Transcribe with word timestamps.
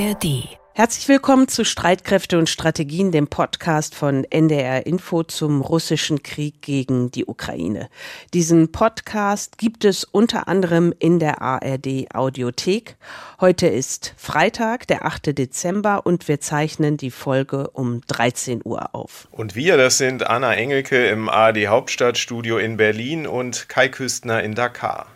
ARD. 0.00 0.48
Herzlich 0.72 1.08
willkommen 1.08 1.46
zu 1.48 1.62
Streitkräfte 1.62 2.38
und 2.38 2.48
Strategien, 2.48 3.12
dem 3.12 3.28
Podcast 3.28 3.94
von 3.94 4.24
NDR 4.24 4.86
Info 4.86 5.24
zum 5.24 5.60
russischen 5.60 6.22
Krieg 6.22 6.62
gegen 6.62 7.10
die 7.10 7.26
Ukraine. 7.26 7.90
Diesen 8.32 8.72
Podcast 8.72 9.58
gibt 9.58 9.84
es 9.84 10.04
unter 10.04 10.48
anderem 10.48 10.94
in 10.98 11.18
der 11.18 11.42
ARD 11.42 12.14
Audiothek. 12.14 12.96
Heute 13.42 13.66
ist 13.66 14.14
Freitag, 14.16 14.86
der 14.86 15.04
8. 15.04 15.36
Dezember 15.36 16.06
und 16.06 16.28
wir 16.28 16.40
zeichnen 16.40 16.96
die 16.96 17.10
Folge 17.10 17.68
um 17.68 18.00
13 18.06 18.62
Uhr 18.64 18.94
auf. 18.94 19.28
Und 19.32 19.54
wir, 19.54 19.76
das 19.76 19.98
sind 19.98 20.26
Anna 20.26 20.54
Engelke 20.54 21.08
im 21.08 21.28
ARD 21.28 21.66
Hauptstadtstudio 21.66 22.56
in 22.56 22.78
Berlin 22.78 23.26
und 23.26 23.68
Kai 23.68 23.88
Küstner 23.88 24.42
in 24.42 24.54
Dakar. 24.54 25.08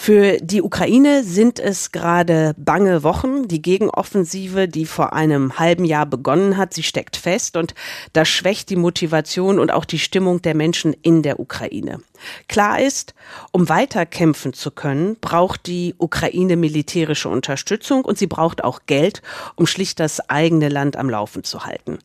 Für 0.00 0.38
die 0.40 0.62
Ukraine 0.62 1.24
sind 1.24 1.58
es 1.58 1.90
gerade 1.90 2.54
bange 2.56 3.02
Wochen. 3.02 3.48
Die 3.48 3.60
Gegenoffensive, 3.60 4.68
die 4.68 4.86
vor 4.86 5.12
einem 5.12 5.58
halben 5.58 5.84
Jahr 5.84 6.06
begonnen 6.06 6.56
hat, 6.56 6.72
sie 6.72 6.84
steckt 6.84 7.16
fest 7.16 7.56
und 7.56 7.74
das 8.12 8.28
schwächt 8.28 8.70
die 8.70 8.76
Motivation 8.76 9.58
und 9.58 9.72
auch 9.72 9.84
die 9.84 9.98
Stimmung 9.98 10.40
der 10.40 10.54
Menschen 10.54 10.94
in 11.02 11.22
der 11.22 11.40
Ukraine. 11.40 11.98
Klar 12.46 12.80
ist, 12.80 13.12
um 13.50 13.68
weiter 13.68 14.06
kämpfen 14.06 14.52
zu 14.52 14.70
können, 14.70 15.16
braucht 15.20 15.66
die 15.66 15.96
Ukraine 15.98 16.56
militärische 16.56 17.28
Unterstützung 17.28 18.04
und 18.04 18.18
sie 18.18 18.28
braucht 18.28 18.62
auch 18.62 18.82
Geld, 18.86 19.20
um 19.56 19.66
schlicht 19.66 19.98
das 19.98 20.20
eigene 20.30 20.68
Land 20.68 20.96
am 20.96 21.10
Laufen 21.10 21.42
zu 21.42 21.66
halten. 21.66 21.98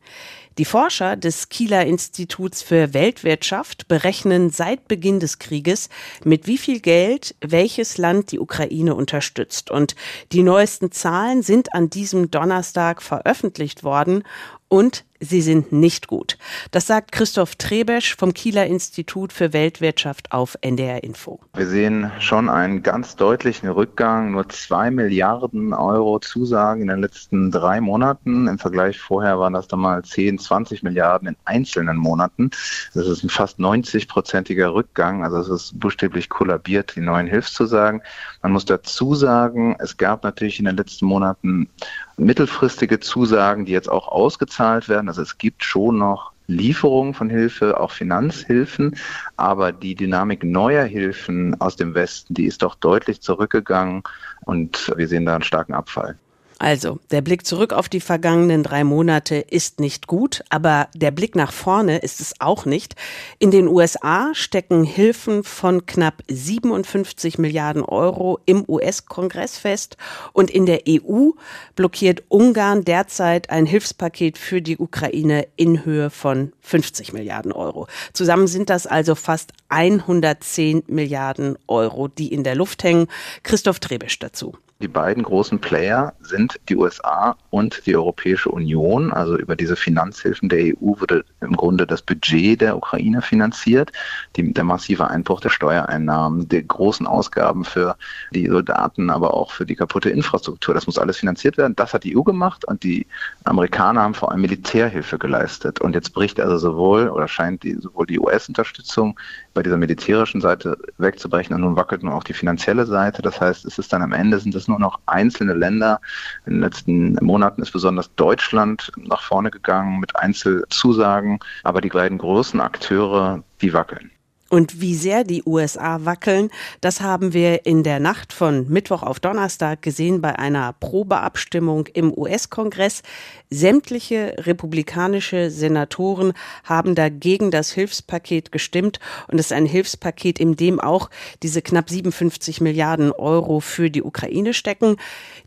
Die 0.56 0.64
Forscher 0.64 1.16
des 1.16 1.48
Kieler 1.48 1.84
Instituts 1.84 2.62
für 2.62 2.94
Weltwirtschaft 2.94 3.88
berechnen 3.88 4.50
seit 4.50 4.86
Beginn 4.86 5.18
des 5.18 5.40
Krieges, 5.40 5.88
mit 6.24 6.46
wie 6.46 6.58
viel 6.58 6.78
Geld 6.78 7.34
welches 7.40 7.98
Land 7.98 8.30
die 8.30 8.38
Ukraine 8.38 8.94
unterstützt. 8.94 9.72
Und 9.72 9.96
die 10.30 10.44
neuesten 10.44 10.92
Zahlen 10.92 11.42
sind 11.42 11.74
an 11.74 11.90
diesem 11.90 12.30
Donnerstag 12.30 13.02
veröffentlicht 13.02 13.82
worden 13.82 14.22
und 14.68 15.04
sie 15.24 15.42
sind 15.42 15.72
nicht 15.72 16.06
gut. 16.06 16.38
Das 16.70 16.86
sagt 16.86 17.12
Christoph 17.12 17.56
Trebesch 17.56 18.16
vom 18.16 18.34
Kieler 18.34 18.66
Institut 18.66 19.32
für 19.32 19.52
Weltwirtschaft 19.52 20.32
auf 20.32 20.56
NDR 20.60 21.02
Info. 21.02 21.40
Wir 21.54 21.66
sehen 21.66 22.12
schon 22.20 22.48
einen 22.48 22.82
ganz 22.82 23.16
deutlichen 23.16 23.68
Rückgang, 23.68 24.32
nur 24.32 24.48
zwei 24.48 24.90
Milliarden 24.90 25.72
Euro 25.72 26.18
Zusagen 26.20 26.82
in 26.82 26.88
den 26.88 27.00
letzten 27.00 27.50
drei 27.50 27.80
Monaten. 27.80 28.46
Im 28.48 28.58
Vergleich 28.58 28.98
vorher 28.98 29.38
waren 29.38 29.54
das 29.54 29.68
dann 29.68 29.80
mal 29.80 30.02
10, 30.04 30.38
20 30.38 30.82
Milliarden 30.82 31.28
in 31.28 31.36
einzelnen 31.44 31.96
Monaten. 31.96 32.50
Das 32.94 33.06
ist 33.06 33.24
ein 33.24 33.30
fast 33.30 33.58
90-prozentiger 33.58 34.74
Rückgang. 34.74 35.24
Also 35.24 35.38
es 35.38 35.48
ist 35.48 35.80
buchstäblich 35.80 36.28
kollabiert, 36.28 36.94
die 36.96 37.00
neuen 37.00 37.26
Hilfszusagen. 37.26 38.02
Man 38.42 38.52
muss 38.52 38.64
dazu 38.64 39.14
sagen, 39.14 39.76
es 39.78 39.96
gab 39.96 40.24
natürlich 40.24 40.58
in 40.58 40.66
den 40.66 40.76
letzten 40.76 41.06
Monaten 41.06 41.68
mittelfristige 42.16 43.00
Zusagen, 43.00 43.64
die 43.64 43.72
jetzt 43.72 43.90
auch 43.90 44.08
ausgezahlt 44.08 44.88
werden. 44.88 45.08
Also 45.14 45.22
es 45.22 45.38
gibt 45.38 45.62
schon 45.62 45.98
noch 45.98 46.32
Lieferungen 46.48 47.14
von 47.14 47.30
Hilfe, 47.30 47.78
auch 47.78 47.92
Finanzhilfen, 47.92 48.96
aber 49.36 49.70
die 49.70 49.94
Dynamik 49.94 50.42
neuer 50.42 50.82
Hilfen 50.82 51.60
aus 51.60 51.76
dem 51.76 51.94
Westen, 51.94 52.34
die 52.34 52.46
ist 52.46 52.62
doch 52.62 52.74
deutlich 52.74 53.20
zurückgegangen 53.20 54.02
und 54.44 54.92
wir 54.96 55.06
sehen 55.06 55.24
da 55.24 55.36
einen 55.36 55.44
starken 55.44 55.72
Abfall. 55.72 56.18
Also, 56.58 57.00
der 57.10 57.20
Blick 57.20 57.46
zurück 57.46 57.72
auf 57.72 57.88
die 57.88 58.00
vergangenen 58.00 58.62
drei 58.62 58.84
Monate 58.84 59.36
ist 59.36 59.80
nicht 59.80 60.06
gut, 60.06 60.44
aber 60.50 60.88
der 60.94 61.10
Blick 61.10 61.34
nach 61.34 61.52
vorne 61.52 61.98
ist 61.98 62.20
es 62.20 62.34
auch 62.40 62.64
nicht. 62.64 62.94
In 63.38 63.50
den 63.50 63.66
USA 63.66 64.30
stecken 64.34 64.84
Hilfen 64.84 65.42
von 65.42 65.86
knapp 65.86 66.22
57 66.28 67.38
Milliarden 67.38 67.82
Euro 67.82 68.38
im 68.46 68.64
US-Kongress 68.68 69.58
fest 69.58 69.96
und 70.32 70.50
in 70.50 70.64
der 70.64 70.82
EU 70.88 71.30
blockiert 71.74 72.22
Ungarn 72.28 72.84
derzeit 72.84 73.50
ein 73.50 73.66
Hilfspaket 73.66 74.38
für 74.38 74.62
die 74.62 74.78
Ukraine 74.78 75.48
in 75.56 75.84
Höhe 75.84 76.08
von 76.08 76.52
50 76.60 77.12
Milliarden 77.12 77.52
Euro. 77.52 77.88
Zusammen 78.12 78.46
sind 78.46 78.70
das 78.70 78.86
also 78.86 79.16
fast 79.16 79.52
110 79.70 80.84
Milliarden 80.86 81.58
Euro, 81.66 82.06
die 82.06 82.32
in 82.32 82.44
der 82.44 82.54
Luft 82.54 82.84
hängen. 82.84 83.08
Christoph 83.42 83.80
Trebisch 83.80 84.18
dazu. 84.20 84.54
Die 84.80 84.88
beiden 84.88 85.22
großen 85.22 85.60
Player 85.60 86.12
sind 86.20 86.58
die 86.68 86.76
USA 86.76 87.36
und 87.50 87.86
die 87.86 87.94
Europäische 87.94 88.50
Union. 88.50 89.12
Also 89.12 89.38
über 89.38 89.54
diese 89.54 89.76
Finanzhilfen 89.76 90.48
der 90.48 90.74
EU 90.74 90.98
wurde 90.98 91.24
im 91.40 91.56
Grunde 91.56 91.86
das 91.86 92.02
Budget 92.02 92.60
der 92.60 92.76
Ukraine 92.76 93.22
finanziert. 93.22 93.92
Die, 94.34 94.52
der 94.52 94.64
massive 94.64 95.08
Einbruch 95.08 95.40
der 95.40 95.50
Steuereinnahmen, 95.50 96.48
die 96.48 96.66
großen 96.66 97.06
Ausgaben 97.06 97.64
für 97.64 97.96
die 98.32 98.48
Soldaten, 98.48 99.10
aber 99.10 99.32
auch 99.34 99.52
für 99.52 99.64
die 99.64 99.76
kaputte 99.76 100.10
Infrastruktur. 100.10 100.74
Das 100.74 100.86
muss 100.86 100.98
alles 100.98 101.18
finanziert 101.18 101.56
werden. 101.56 101.76
Das 101.76 101.94
hat 101.94 102.02
die 102.02 102.16
EU 102.16 102.22
gemacht 102.22 102.64
und 102.64 102.82
die 102.82 103.06
Amerikaner 103.44 104.02
haben 104.02 104.14
vor 104.14 104.32
allem 104.32 104.40
Militärhilfe 104.40 105.18
geleistet. 105.18 105.80
Und 105.80 105.94
jetzt 105.94 106.12
bricht 106.12 106.40
also 106.40 106.58
sowohl 106.58 107.08
oder 107.08 107.28
scheint 107.28 107.62
die, 107.62 107.74
sowohl 107.74 108.06
die 108.06 108.18
US-Unterstützung 108.18 109.18
bei 109.54 109.62
dieser 109.62 109.76
militärischen 109.76 110.40
Seite 110.40 110.76
wegzubrechen 110.98 111.54
und 111.54 111.62
nun 111.62 111.76
wackelt 111.76 112.02
nun 112.02 112.12
auch 112.12 112.24
die 112.24 112.34
finanzielle 112.34 112.84
Seite. 112.86 113.22
Das 113.22 113.40
heißt, 113.40 113.64
es 113.64 113.78
ist 113.78 113.92
dann 113.92 114.02
am 114.02 114.12
Ende 114.12 114.38
sind 114.40 114.54
es 114.54 114.68
nur 114.68 114.78
noch 114.78 114.98
einzelne 115.06 115.54
Länder. 115.54 116.00
In 116.44 116.54
den 116.54 116.62
letzten 116.62 117.14
Monaten 117.24 117.62
ist 117.62 117.72
besonders 117.72 118.14
Deutschland 118.16 118.92
nach 118.96 119.22
vorne 119.22 119.50
gegangen 119.50 120.00
mit 120.00 120.16
Einzelzusagen, 120.16 121.38
aber 121.62 121.80
die 121.80 121.88
beiden 121.88 122.18
großen 122.18 122.60
Akteure, 122.60 123.42
die 123.62 123.72
wackeln. 123.72 124.10
Und 124.50 124.80
wie 124.80 124.94
sehr 124.94 125.24
die 125.24 125.42
USA 125.44 126.04
wackeln, 126.04 126.48
das 126.80 127.00
haben 127.00 127.32
wir 127.32 127.66
in 127.66 127.82
der 127.82 127.98
Nacht 127.98 128.32
von 128.32 128.68
Mittwoch 128.68 129.02
auf 129.02 129.18
Donnerstag 129.18 129.82
gesehen 129.82 130.20
bei 130.20 130.38
einer 130.38 130.72
Probeabstimmung 130.74 131.88
im 131.88 132.16
US-Kongress. 132.16 133.02
Sämtliche 133.50 134.34
republikanische 134.38 135.50
Senatoren 135.50 136.32
haben 136.64 136.94
dagegen 136.94 137.50
das 137.50 137.70
Hilfspaket 137.72 138.52
gestimmt. 138.52 138.98
Und 139.28 139.38
es 139.38 139.46
ist 139.46 139.52
ein 139.52 139.66
Hilfspaket, 139.66 140.40
in 140.40 140.56
dem 140.56 140.80
auch 140.80 141.10
diese 141.42 141.62
knapp 141.62 141.88
57 141.88 142.60
Milliarden 142.60 143.12
Euro 143.12 143.60
für 143.60 143.90
die 143.90 144.02
Ukraine 144.02 144.54
stecken. 144.54 144.96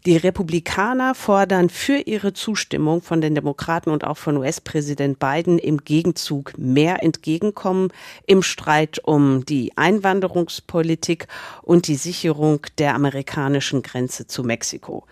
Die 0.05 0.15
Republikaner 0.15 1.15
fordern 1.15 1.69
für 1.69 1.97
ihre 1.97 2.33
Zustimmung 2.33 3.01
von 3.01 3.19
den 3.19 3.35
Demokraten 3.35 3.89
und 3.89 4.05
auch 4.05 4.17
von 4.17 4.37
US-Präsident 4.37 5.19
Biden 5.19 5.59
im 5.59 5.79
Gegenzug 5.79 6.53
mehr 6.57 7.03
Entgegenkommen 7.03 7.89
im 8.25 8.41
Streit 8.41 8.99
um 9.03 9.43
die 9.45 9.73
Einwanderungspolitik 9.75 11.27
und 11.61 11.87
die 11.87 11.95
Sicherung 11.95 12.61
der 12.77 12.95
amerikanischen 12.95 13.81
Grenze 13.81 14.27
zu 14.27 14.43
Mexiko. 14.43 15.05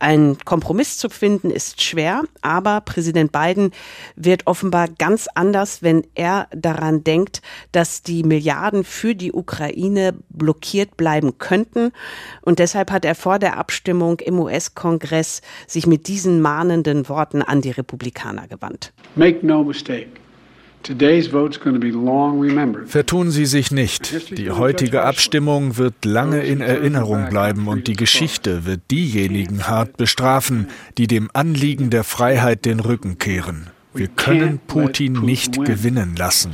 Ein 0.00 0.38
Kompromiss 0.46 0.96
zu 0.96 1.10
finden 1.10 1.50
ist 1.50 1.82
schwer, 1.82 2.22
aber 2.40 2.80
Präsident 2.80 3.32
Biden 3.32 3.70
wird 4.16 4.46
offenbar 4.46 4.88
ganz 4.88 5.28
anders, 5.34 5.82
wenn 5.82 6.06
er 6.14 6.48
daran 6.52 7.04
denkt, 7.04 7.42
dass 7.72 8.02
die 8.02 8.22
Milliarden 8.22 8.82
für 8.82 9.14
die 9.14 9.32
Ukraine 9.32 10.14
blockiert 10.30 10.96
bleiben 10.96 11.36
könnten. 11.36 11.92
Und 12.40 12.60
deshalb 12.60 12.90
hat 12.90 13.04
er 13.04 13.14
vor 13.14 13.38
der 13.38 13.58
Abstimmung 13.58 14.20
im 14.20 14.38
US-Kongress 14.38 15.42
sich 15.66 15.86
mit 15.86 16.08
diesen 16.08 16.40
mahnenden 16.40 17.08
Worten 17.10 17.42
an 17.42 17.60
die 17.60 17.70
Republikaner 17.70 18.48
gewandt. 18.48 18.94
Make 19.16 19.46
no 19.46 19.62
mistake. 19.62 20.08
Vertun 22.86 23.30
Sie 23.30 23.46
sich 23.46 23.70
nicht. 23.70 24.38
Die 24.38 24.50
heutige 24.50 25.02
Abstimmung 25.02 25.76
wird 25.76 26.04
lange 26.04 26.42
in 26.42 26.60
Erinnerung 26.60 27.28
bleiben 27.28 27.68
und 27.68 27.86
die 27.86 27.96
Geschichte 27.96 28.64
wird 28.64 28.80
diejenigen 28.90 29.68
hart 29.68 29.96
bestrafen, 29.96 30.68
die 30.96 31.06
dem 31.06 31.30
Anliegen 31.32 31.90
der 31.90 32.04
Freiheit 32.04 32.64
den 32.64 32.80
Rücken 32.80 33.18
kehren. 33.18 33.66
Wir 33.92 34.08
können 34.08 34.60
Putin 34.66 35.14
nicht 35.14 35.64
gewinnen 35.64 36.14
lassen. 36.16 36.52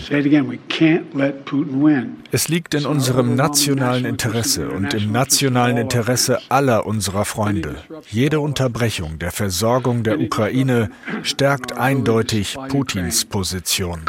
Es 2.32 2.48
liegt 2.48 2.74
in 2.74 2.86
unserem 2.86 3.34
nationalen 3.34 4.04
Interesse 4.06 4.70
und 4.70 4.94
im 4.94 5.12
nationalen 5.12 5.76
Interesse 5.76 6.38
aller 6.48 6.86
unserer 6.86 7.24
Freunde. 7.26 7.76
Jede 8.08 8.40
Unterbrechung 8.40 9.18
der 9.18 9.32
Versorgung 9.32 10.02
der 10.02 10.18
Ukraine 10.18 10.90
stärkt 11.22 11.76
eindeutig 11.76 12.56
Putins 12.68 13.24
Position. 13.26 14.00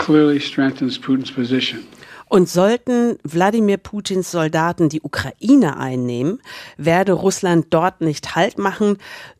Und 2.29 2.49
sollten 2.49 3.17
Wladimir 3.23 3.77
Putins 3.77 4.31
Soldaten 4.31 4.89
die 4.89 5.01
Ukraine 5.01 5.77
einnehmen, 5.77 6.41
werde 6.77 7.13
Russland 7.13 7.67
dort 7.69 8.01
nicht 8.01 8.35
Halt 8.35 8.57
machen, 8.57 8.97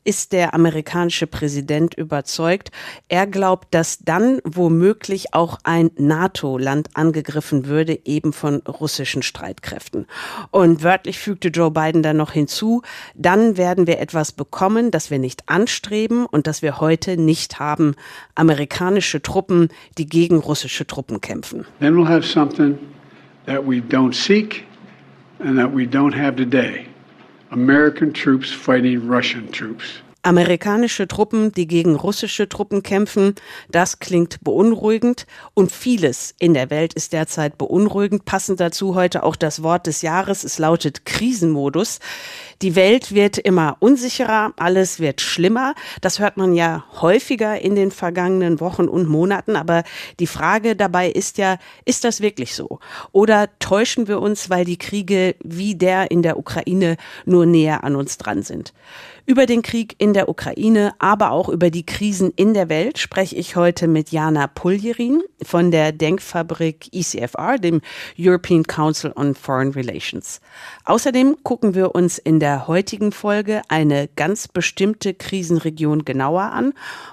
ist 0.07 0.31
der 0.31 0.53
amerikanische 0.53 1.27
Präsident 1.27 1.93
überzeugt. 1.93 2.71
Er 3.09 3.27
glaubt, 3.27 3.73
dass 3.73 3.99
dann 3.99 4.39
womöglich 4.45 5.33
auch 5.33 5.57
ein 5.63 5.91
NATO-Land 5.97 6.91
angegriffen 6.93 7.65
würde, 7.65 7.99
eben 8.05 8.31
von 8.31 8.61
russischen 8.61 9.21
Streitkräften. 9.21 10.07
Und 10.51 10.81
wörtlich 10.81 11.19
fügte 11.19 11.49
Joe 11.49 11.71
Biden 11.71 12.03
dann 12.03 12.15
noch 12.15 12.31
hinzu, 12.31 12.83
dann 13.15 13.57
werden 13.57 13.85
wir 13.85 13.99
etwas 13.99 14.31
bekommen, 14.31 14.91
das 14.91 15.11
wir 15.11 15.19
nicht 15.19 15.49
anstreben 15.49 16.25
und 16.25 16.47
das 16.47 16.61
wir 16.61 16.79
heute 16.79 17.17
nicht 17.17 17.59
haben. 17.59 17.95
Amerikanische 18.33 19.21
Truppen, 19.21 19.67
die 19.97 20.05
gegen 20.05 20.37
russische 20.37 20.87
Truppen 20.87 21.19
kämpfen. 21.19 21.65
Then 21.81 21.95
we'll 21.95 22.07
have 22.07 22.25
something 22.25 22.76
that 23.47 23.65
we 23.65 23.79
don't 23.79 24.13
seek 24.13 24.65
and 25.39 25.57
that 25.57 25.71
we 25.71 25.85
don't 25.85 26.11
have 26.11 26.35
today. 26.35 26.85
American 27.51 28.11
troops 28.11 28.51
fighting 28.51 29.07
Russian 29.07 29.51
troops. 29.51 29.99
Amerikanische 30.27 31.07
Truppen, 31.07 31.53
die 31.53 31.67
gegen 31.67 31.95
russische 31.95 32.49
Truppen 32.49 32.83
kämpfen, 32.83 33.35
das 33.71 33.99
klingt 33.99 34.43
beunruhigend 34.43 35.25
und 35.53 35.71
vieles 35.71 36.35
in 36.37 36.53
der 36.53 36.69
Welt 36.69 36.93
ist 36.93 37.13
derzeit 37.13 37.57
beunruhigend. 37.57 38.25
Passend 38.25 38.59
dazu 38.59 38.93
heute 38.93 39.23
auch 39.23 39.37
das 39.37 39.63
Wort 39.63 39.87
des 39.87 40.01
Jahres, 40.01 40.43
es 40.43 40.59
lautet 40.59 41.05
Krisenmodus. 41.05 41.99
Die 42.61 42.75
Welt 42.75 43.13
wird 43.13 43.37
immer 43.37 43.77
unsicherer, 43.79 44.51
alles 44.57 44.99
wird 44.99 45.21
schlimmer. 45.21 45.75
Das 46.01 46.19
hört 46.19 46.35
man 46.35 46.53
ja 46.53 46.83
häufiger 46.99 47.61
in 47.61 47.75
den 47.75 47.91
vergangenen 47.91 48.59
Wochen 48.59 48.89
und 48.89 49.07
Monaten, 49.07 49.55
aber 49.55 49.85
die 50.19 50.27
Frage 50.27 50.75
dabei 50.75 51.09
ist 51.09 51.37
ja, 51.37 51.57
ist 51.85 52.03
das 52.03 52.19
wirklich 52.19 52.53
so? 52.53 52.79
Oder 53.13 53.47
täuschen 53.59 54.09
wir 54.09 54.19
uns, 54.19 54.49
weil 54.49 54.65
die 54.65 54.77
Kriege 54.77 55.35
wie 55.41 55.75
der 55.75 56.11
in 56.11 56.21
der 56.21 56.37
Ukraine 56.37 56.97
nur 57.23 57.45
näher 57.45 57.85
an 57.85 57.95
uns 57.95 58.17
dran 58.17 58.43
sind? 58.43 58.73
Über 59.29 59.45
den 59.45 59.61
Krieg 59.61 59.93
in 59.97 60.13
der 60.13 60.29
Ukraine, 60.29 60.93
aber 60.99 61.31
auch 61.31 61.49
über 61.49 61.69
die 61.69 61.85
Krisen 61.85 62.31
in 62.37 62.53
der 62.53 62.69
Welt 62.69 62.97
spreche 62.97 63.35
ich 63.35 63.57
heute 63.57 63.89
mit 63.89 64.09
Jana 64.09 64.47
Puljerin 64.47 65.21
von 65.43 65.69
der 65.69 65.91
Denkfabrik 65.91 66.87
ECFR, 66.93 67.57
dem 67.57 67.81
European 68.17 68.63
Council 68.63 69.11
on 69.17 69.35
Foreign 69.35 69.71
Relations. 69.71 70.39
Außerdem 70.85 71.35
gucken 71.43 71.75
wir 71.75 71.93
uns 71.93 72.19
in 72.19 72.39
der 72.39 72.69
heutigen 72.69 73.11
Folge 73.11 73.63
eine 73.67 74.07
ganz 74.15 74.47
bestimmte 74.47 75.13
Krisenregion 75.13 76.05
genauer 76.05 76.43
an, 76.43 76.71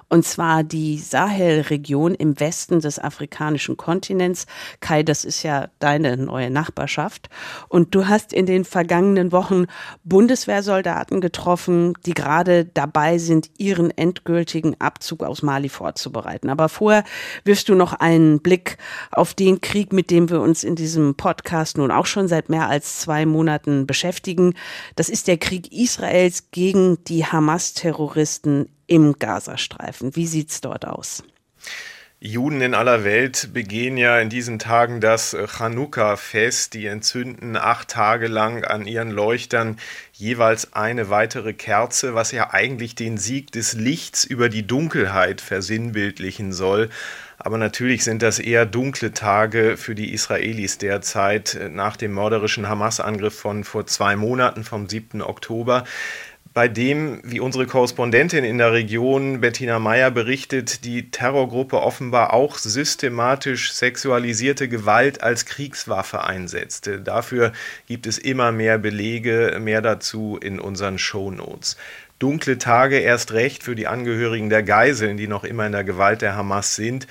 und 0.09 0.25
zwar 0.25 0.63
die 0.63 0.99
Sahelregion 0.99 2.15
im 2.15 2.39
Westen 2.39 2.79
des 2.79 3.01
afrikanischen 3.01 3.77
Kontinents. 3.77 4.47
Kai, 4.79 5.03
das 5.03 5.25
ist 5.25 5.43
ja 5.43 5.67
deine 5.81 6.17
neue 6.17 6.51
Nachbarschaft. 6.51 7.29
Und 7.69 7.97
du 7.97 8.07
hast 8.07 8.33
in 8.33 8.47
den 8.47 8.65
vergangenen 8.65 9.33
Wochen 9.33 9.67
Bundeswehrsoldaten 10.05 11.21
getroffen, 11.21 11.95
die 12.07 12.15
gerade 12.15 12.65
dabei 12.65 13.19
sind, 13.19 13.51
ihren 13.59 13.91
endgültigen 13.91 14.81
Abzug 14.81 15.23
aus 15.23 15.43
Mali 15.43 15.69
vorzubereiten. 15.69 16.51
Aber 16.51 16.69
vorher 16.69 17.05
wirfst 17.45 17.69
du 17.69 17.75
noch 17.75 17.93
einen 17.95 18.41
Blick 18.41 18.79
auf 19.11 19.35
den 19.35 19.61
Krieg, 19.61 19.93
mit 19.93 20.11
dem 20.11 20.31
wir 20.31 20.41
uns 20.41 20.65
in 20.65 20.75
diesem 20.75 21.15
Podcast 21.15 21.79
nun 21.79 21.91
auch 21.91 22.07
schon 22.07 22.29
seit 22.29 22.49
mehr 22.49 22.69
als 22.69 23.01
zwei 23.01 23.27
Monaten 23.27 23.87
beschäftigen. 23.87 24.55
Das 24.97 25.09
ist 25.09 25.29
der 25.29 25.39
Krieg 25.39 25.73
Israels 25.73 26.51
gegen 26.51 27.03
die 27.05 27.25
Hamas-Terroristen 27.25 28.69
im 28.87 29.19
Gazastreifen. 29.19 30.15
Wie 30.17 30.27
sieht's 30.27 30.61
dort 30.61 30.87
aus? 30.87 31.23
Juden 32.27 32.63
in 32.63 32.73
aller 32.73 33.05
Welt 33.05 33.51
begehen 33.53 33.99
ja 33.99 34.19
in 34.19 34.31
diesen 34.31 34.59
Tagen 34.59 35.03
das 35.03 35.37
Chanukka-Fest. 35.37 36.73
Die 36.73 36.87
entzünden 36.87 37.55
acht 37.55 37.89
Tage 37.89 38.29
lang 38.29 38.65
an 38.65 38.87
ihren 38.87 39.11
Leuchtern 39.11 39.77
jeweils 40.15 40.73
eine 40.73 41.11
weitere 41.11 41.53
Kerze, 41.53 42.15
was 42.15 42.33
ja 42.33 42.55
eigentlich 42.55 42.95
den 42.95 43.19
Sieg 43.19 43.53
des 43.53 43.75
Lichts 43.75 44.25
über 44.25 44.49
die 44.49 44.67
Dunkelheit 44.67 45.43
versinnbildlichen 45.43 46.55
soll. 46.55 46.89
Aber 47.37 47.59
natürlich 47.59 48.05
sind 48.05 48.23
das 48.23 48.39
eher 48.39 48.65
dunkle 48.65 49.13
Tage 49.13 49.77
für 49.77 49.95
die 49.95 50.15
Israelis 50.15 50.79
derzeit 50.79 51.59
nach 51.73 51.99
dem 51.99 52.15
mörderischen 52.15 52.71
Hamas-Angriff 52.71 53.39
von 53.39 53.65
vor 53.65 53.87
zwei 53.87 54.17
Monaten, 54.17 54.65
vom 54.65 54.89
7. 54.89 55.21
Oktober 55.21 55.85
bei 56.55 56.69
dem, 56.69 57.21
wie 57.25 57.41
unsere 57.41 57.67
Korrespondentin 57.67 58.45
in 58.45 58.59
der 58.59 58.73
Region 58.73 59.41
Bettina 59.41 59.81
Meyer 59.81 60.13
berichtet, 60.13 60.85
die 60.85 61.11
Terrorgruppe 61.11 61.83
offenbar 61.83 62.33
auch 62.33 62.59
systematisch 62.59 63.73
sexualisierte 63.73 64.69
Gewalt 64.69 65.21
als 65.21 65.47
Kriegswaffe 65.47 66.23
einsetzte. 66.23 67.01
Dafür 67.01 67.53
gibt 67.89 68.07
es 68.07 68.19
immer 68.19 68.53
mehr 68.53 68.79
Belege, 68.79 69.59
mehr 69.61 69.83
dazu 69.83 70.39
in 70.41 70.61
unseren 70.61 70.99
Shownotes. 70.99 71.77
Dunkle 72.21 72.57
Tage 72.57 73.01
erst 73.01 73.33
recht 73.33 73.65
für 73.65 73.75
die 73.75 73.89
Angehörigen 73.89 74.49
der 74.49 74.63
Geiseln, 74.63 75.17
die 75.17 75.27
noch 75.27 75.43
immer 75.43 75.67
in 75.67 75.73
der 75.73 75.83
Gewalt 75.83 76.23
der 76.23 76.37
Hamas 76.37 76.77
sind. 76.77 77.09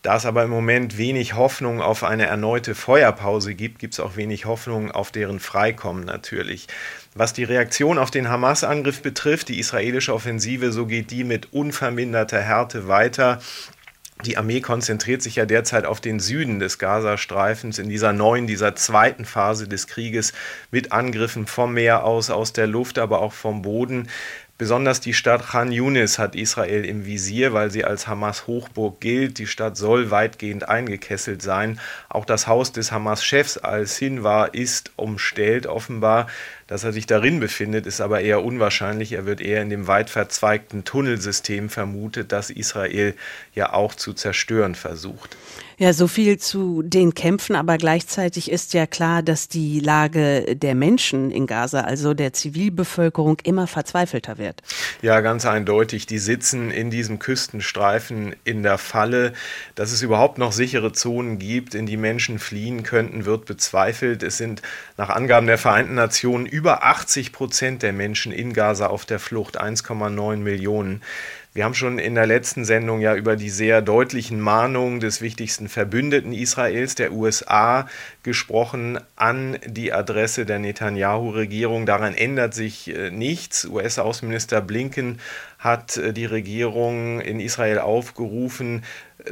Da 0.00 0.16
es 0.16 0.24
aber 0.24 0.44
im 0.44 0.50
Moment 0.50 0.96
wenig 0.96 1.34
Hoffnung 1.34 1.82
auf 1.82 2.02
eine 2.02 2.26
erneute 2.26 2.74
Feuerpause 2.74 3.54
gibt, 3.54 3.78
gibt 3.78 3.94
es 3.94 4.00
auch 4.00 4.16
wenig 4.16 4.46
Hoffnung 4.46 4.90
auf 4.90 5.10
deren 5.10 5.40
Freikommen 5.40 6.04
natürlich. 6.04 6.68
Was 7.18 7.32
die 7.32 7.44
Reaktion 7.44 7.96
auf 7.96 8.10
den 8.10 8.28
Hamas-Angriff 8.28 9.00
betrifft, 9.00 9.48
die 9.48 9.58
israelische 9.58 10.12
Offensive, 10.12 10.70
so 10.70 10.84
geht 10.84 11.10
die 11.10 11.24
mit 11.24 11.50
unverminderter 11.50 12.42
Härte 12.42 12.88
weiter. 12.88 13.40
Die 14.26 14.36
Armee 14.36 14.60
konzentriert 14.60 15.22
sich 15.22 15.36
ja 15.36 15.46
derzeit 15.46 15.86
auf 15.86 16.02
den 16.02 16.20
Süden 16.20 16.58
des 16.58 16.78
Gazastreifens 16.78 17.78
in 17.78 17.88
dieser 17.88 18.12
neuen, 18.12 18.46
dieser 18.46 18.76
zweiten 18.76 19.24
Phase 19.24 19.66
des 19.66 19.86
Krieges 19.86 20.34
mit 20.70 20.92
Angriffen 20.92 21.46
vom 21.46 21.72
Meer 21.72 22.04
aus, 22.04 22.28
aus 22.28 22.52
der 22.52 22.66
Luft, 22.66 22.98
aber 22.98 23.22
auch 23.22 23.32
vom 23.32 23.62
Boden. 23.62 24.08
Besonders 24.58 25.00
die 25.00 25.12
Stadt 25.12 25.48
Khan 25.48 25.70
Yunis 25.70 26.18
hat 26.18 26.34
Israel 26.34 26.86
im 26.86 27.04
Visier, 27.04 27.52
weil 27.52 27.70
sie 27.70 27.84
als 27.84 28.06
Hamas-Hochburg 28.06 29.00
gilt. 29.02 29.38
Die 29.38 29.46
Stadt 29.46 29.76
soll 29.76 30.10
weitgehend 30.10 30.66
eingekesselt 30.66 31.42
sein. 31.42 31.78
Auch 32.08 32.24
das 32.24 32.46
Haus 32.46 32.72
des 32.72 32.90
Hamas-Chefs 32.90 33.58
Al-Sinwar 33.58 34.54
ist 34.54 34.92
umstellt 34.96 35.66
offenbar. 35.66 36.26
Dass 36.66 36.82
er 36.82 36.92
sich 36.92 37.06
darin 37.06 37.38
befindet, 37.38 37.86
ist 37.86 38.00
aber 38.00 38.22
eher 38.22 38.44
unwahrscheinlich. 38.44 39.12
Er 39.12 39.24
wird 39.24 39.40
eher 39.40 39.62
in 39.62 39.70
dem 39.70 39.86
weit 39.86 40.10
verzweigten 40.10 40.84
Tunnelsystem 40.84 41.68
vermutet, 41.68 42.32
das 42.32 42.50
Israel 42.50 43.14
ja 43.54 43.72
auch 43.72 43.94
zu 43.94 44.14
zerstören 44.14 44.74
versucht. 44.74 45.36
Ja, 45.78 45.92
so 45.92 46.08
viel 46.08 46.38
zu 46.38 46.82
den 46.82 47.12
Kämpfen, 47.12 47.54
aber 47.54 47.76
gleichzeitig 47.76 48.50
ist 48.50 48.72
ja 48.72 48.86
klar, 48.86 49.22
dass 49.22 49.48
die 49.48 49.78
Lage 49.78 50.56
der 50.56 50.74
Menschen 50.74 51.30
in 51.30 51.46
Gaza, 51.46 51.82
also 51.82 52.14
der 52.14 52.32
Zivilbevölkerung, 52.32 53.36
immer 53.44 53.66
verzweifelter 53.66 54.38
wird. 54.38 54.62
Ja, 55.02 55.20
ganz 55.20 55.44
eindeutig. 55.44 56.06
Die 56.06 56.18
sitzen 56.18 56.70
in 56.70 56.90
diesem 56.90 57.18
Küstenstreifen 57.18 58.34
in 58.44 58.62
der 58.62 58.78
Falle. 58.78 59.34
Dass 59.74 59.92
es 59.92 60.00
überhaupt 60.00 60.38
noch 60.38 60.52
sichere 60.52 60.92
Zonen 60.92 61.38
gibt, 61.38 61.74
in 61.74 61.84
die 61.84 61.98
Menschen 61.98 62.38
fliehen 62.38 62.82
könnten, 62.82 63.26
wird 63.26 63.44
bezweifelt. 63.44 64.22
Es 64.22 64.38
sind 64.38 64.62
nach 64.96 65.10
Angaben 65.10 65.46
der 65.46 65.58
Vereinten 65.58 65.94
Nationen 65.94 66.46
über 66.56 66.84
80 66.84 67.32
Prozent 67.32 67.82
der 67.82 67.92
Menschen 67.92 68.32
in 68.32 68.54
Gaza 68.54 68.86
auf 68.86 69.04
der 69.04 69.18
Flucht, 69.18 69.60
1,9 69.60 70.38
Millionen. 70.38 71.02
Wir 71.52 71.64
haben 71.64 71.74
schon 71.74 71.98
in 71.98 72.14
der 72.14 72.26
letzten 72.26 72.64
Sendung 72.64 73.02
ja 73.02 73.14
über 73.14 73.36
die 73.36 73.50
sehr 73.50 73.82
deutlichen 73.82 74.40
Mahnungen 74.40 74.98
des 75.00 75.20
wichtigsten 75.20 75.68
Verbündeten 75.68 76.32
Israels, 76.32 76.94
der 76.94 77.12
USA, 77.12 77.88
gesprochen 78.22 78.98
an 79.16 79.58
die 79.66 79.92
Adresse 79.92 80.46
der 80.46 80.58
Netanyahu-Regierung. 80.58 81.84
Daran 81.84 82.14
ändert 82.14 82.54
sich 82.54 82.88
äh, 82.88 83.10
nichts. 83.10 83.66
US-Außenminister 83.66 84.62
Blinken 84.62 85.18
hat 85.58 85.98
äh, 85.98 86.14
die 86.14 86.26
Regierung 86.26 87.20
in 87.20 87.38
Israel 87.38 87.80
aufgerufen, 87.80 88.82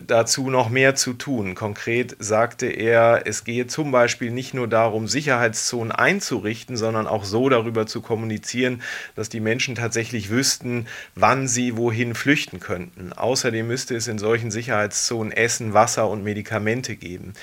dazu 0.07 0.51
noch 0.51 0.71
mehr 0.71 0.95
zu 0.95 1.13
tun. 1.13 1.55
Konkret 1.55 2.17
sagte 2.19 2.67
er, 2.67 3.23
es 3.27 3.45
gehe 3.45 3.67
zum 3.67 3.91
Beispiel 3.93 4.31
nicht 4.31 4.55
nur 4.55 4.69
darum, 4.69 5.09
Sicherheitszonen 5.09 5.93
einzurichten, 5.93 6.77
sondern 6.77 7.07
auch 7.07 7.25
so 7.25 7.49
darüber 7.49 7.87
zu 7.87 8.01
kommunizieren, 8.01 8.83
dass 9.15 9.29
die 9.29 9.41
Menschen 9.41 9.75
tatsächlich 9.75 10.31
wüssten, 10.31 10.87
wann 11.15 11.49
sie 11.49 11.77
wohin 11.77 12.15
flüchten 12.15 12.61
könnten. 12.61 13.13
Außerdem 13.13 13.67
müsste 13.67 13.97
es 13.97 14.09
in 14.09 14.19
solchen 14.19 14.51
Sicherheitszonen 14.51 15.33
Essen, 15.33 15.75
Wasser 15.75 16.09
und 16.09 16.25
Medikamente 16.25 16.97
geben. 16.97 17.35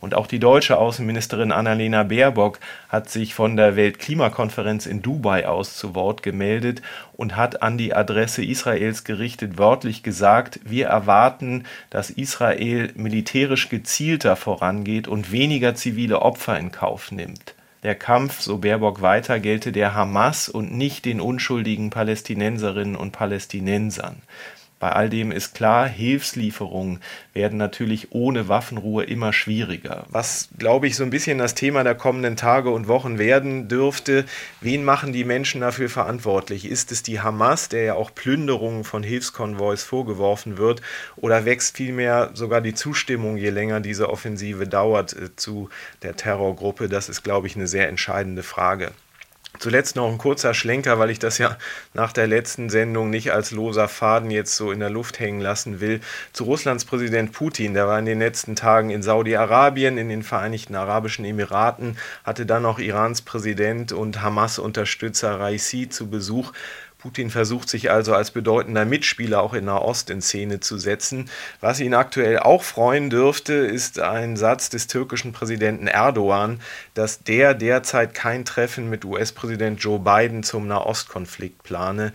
Und 0.00 0.14
auch 0.14 0.26
die 0.26 0.38
deutsche 0.38 0.78
Außenministerin 0.78 1.52
Annalena 1.52 2.02
Baerbock 2.02 2.60
hat 2.88 3.08
sich 3.08 3.34
von 3.34 3.56
der 3.56 3.76
Weltklimakonferenz 3.76 4.86
in 4.86 5.02
Dubai 5.02 5.48
aus 5.48 5.76
zu 5.76 5.94
Wort 5.94 6.22
gemeldet 6.22 6.82
und 7.14 7.36
hat 7.36 7.62
an 7.62 7.78
die 7.78 7.94
Adresse 7.94 8.44
Israels 8.44 9.04
gerichtet 9.04 9.58
wörtlich 9.58 10.02
gesagt, 10.02 10.60
wir 10.64 10.86
erwarten, 10.86 11.64
dass 11.90 12.10
Israel 12.10 12.90
militärisch 12.94 13.68
gezielter 13.68 14.36
vorangeht 14.36 15.08
und 15.08 15.32
weniger 15.32 15.74
zivile 15.74 16.22
Opfer 16.22 16.58
in 16.58 16.72
Kauf 16.72 17.10
nimmt. 17.10 17.54
Der 17.82 17.94
Kampf, 17.94 18.40
so 18.40 18.58
Baerbock 18.58 19.00
weiter, 19.00 19.38
gelte 19.38 19.70
der 19.70 19.94
Hamas 19.94 20.48
und 20.48 20.74
nicht 20.76 21.04
den 21.04 21.20
unschuldigen 21.20 21.90
Palästinenserinnen 21.90 22.96
und 22.96 23.12
Palästinensern. 23.12 24.22
Bei 24.78 24.92
all 24.92 25.08
dem 25.08 25.32
ist 25.32 25.54
klar, 25.54 25.88
Hilfslieferungen 25.88 27.00
werden 27.32 27.56
natürlich 27.56 28.12
ohne 28.12 28.48
Waffenruhe 28.48 29.04
immer 29.04 29.32
schwieriger. 29.32 30.04
Was, 30.10 30.50
glaube 30.58 30.86
ich, 30.86 30.96
so 30.96 31.02
ein 31.02 31.08
bisschen 31.08 31.38
das 31.38 31.54
Thema 31.54 31.82
der 31.82 31.94
kommenden 31.94 32.36
Tage 32.36 32.68
und 32.68 32.86
Wochen 32.86 33.18
werden 33.18 33.68
dürfte, 33.68 34.26
wen 34.60 34.84
machen 34.84 35.14
die 35.14 35.24
Menschen 35.24 35.62
dafür 35.62 35.88
verantwortlich? 35.88 36.68
Ist 36.68 36.92
es 36.92 37.02
die 37.02 37.20
Hamas, 37.20 37.70
der 37.70 37.84
ja 37.84 37.94
auch 37.94 38.14
Plünderungen 38.14 38.84
von 38.84 39.02
Hilfskonvois 39.02 39.78
vorgeworfen 39.78 40.58
wird, 40.58 40.82
oder 41.16 41.46
wächst 41.46 41.74
vielmehr 41.78 42.30
sogar 42.34 42.60
die 42.60 42.74
Zustimmung, 42.74 43.38
je 43.38 43.50
länger 43.50 43.80
diese 43.80 44.10
Offensive 44.10 44.66
dauert, 44.66 45.14
äh, 45.14 45.34
zu 45.36 45.70
der 46.02 46.16
Terrorgruppe? 46.16 46.90
Das 46.90 47.08
ist, 47.08 47.22
glaube 47.22 47.46
ich, 47.46 47.56
eine 47.56 47.66
sehr 47.66 47.88
entscheidende 47.88 48.42
Frage. 48.42 48.92
Zuletzt 49.58 49.96
noch 49.96 50.10
ein 50.10 50.18
kurzer 50.18 50.54
Schlenker, 50.54 50.98
weil 50.98 51.10
ich 51.10 51.18
das 51.18 51.38
ja 51.38 51.56
nach 51.94 52.12
der 52.12 52.26
letzten 52.26 52.68
Sendung 52.68 53.10
nicht 53.10 53.32
als 53.32 53.50
loser 53.50 53.88
Faden 53.88 54.30
jetzt 54.30 54.56
so 54.56 54.70
in 54.70 54.80
der 54.80 54.90
Luft 54.90 55.18
hängen 55.18 55.40
lassen 55.40 55.80
will. 55.80 56.00
Zu 56.32 56.44
Russlands 56.44 56.84
Präsident 56.84 57.32
Putin, 57.32 57.74
der 57.74 57.86
war 57.86 57.98
in 57.98 58.06
den 58.06 58.18
letzten 58.18 58.56
Tagen 58.56 58.90
in 58.90 59.02
Saudi-Arabien, 59.02 59.98
in 59.98 60.08
den 60.08 60.22
Vereinigten 60.22 60.74
Arabischen 60.74 61.24
Emiraten, 61.24 61.96
hatte 62.24 62.46
dann 62.46 62.62
noch 62.62 62.78
Irans 62.78 63.22
Präsident 63.22 63.92
und 63.92 64.22
Hamas-Unterstützer 64.22 65.40
Raisi 65.40 65.88
zu 65.88 66.08
Besuch. 66.08 66.52
Putin 66.98 67.30
versucht 67.30 67.68
sich 67.68 67.90
also 67.90 68.14
als 68.14 68.30
bedeutender 68.30 68.84
Mitspieler 68.86 69.42
auch 69.42 69.52
in 69.52 69.66
Nahost 69.66 70.08
in 70.08 70.22
Szene 70.22 70.60
zu 70.60 70.78
setzen. 70.78 71.28
Was 71.60 71.78
ihn 71.78 71.94
aktuell 71.94 72.38
auch 72.38 72.62
freuen 72.62 73.10
dürfte, 73.10 73.52
ist 73.52 74.00
ein 74.00 74.36
Satz 74.36 74.70
des 74.70 74.86
türkischen 74.86 75.32
Präsidenten 75.32 75.88
Erdogan, 75.88 76.60
dass 76.94 77.22
der 77.22 77.52
derzeit 77.54 78.14
kein 78.14 78.44
Treffen 78.46 78.88
mit 78.88 79.04
US-Präsident 79.04 79.80
Joe 79.80 79.98
Biden 79.98 80.42
zum 80.42 80.66
Nahostkonflikt 80.68 81.62
plane. 81.62 82.12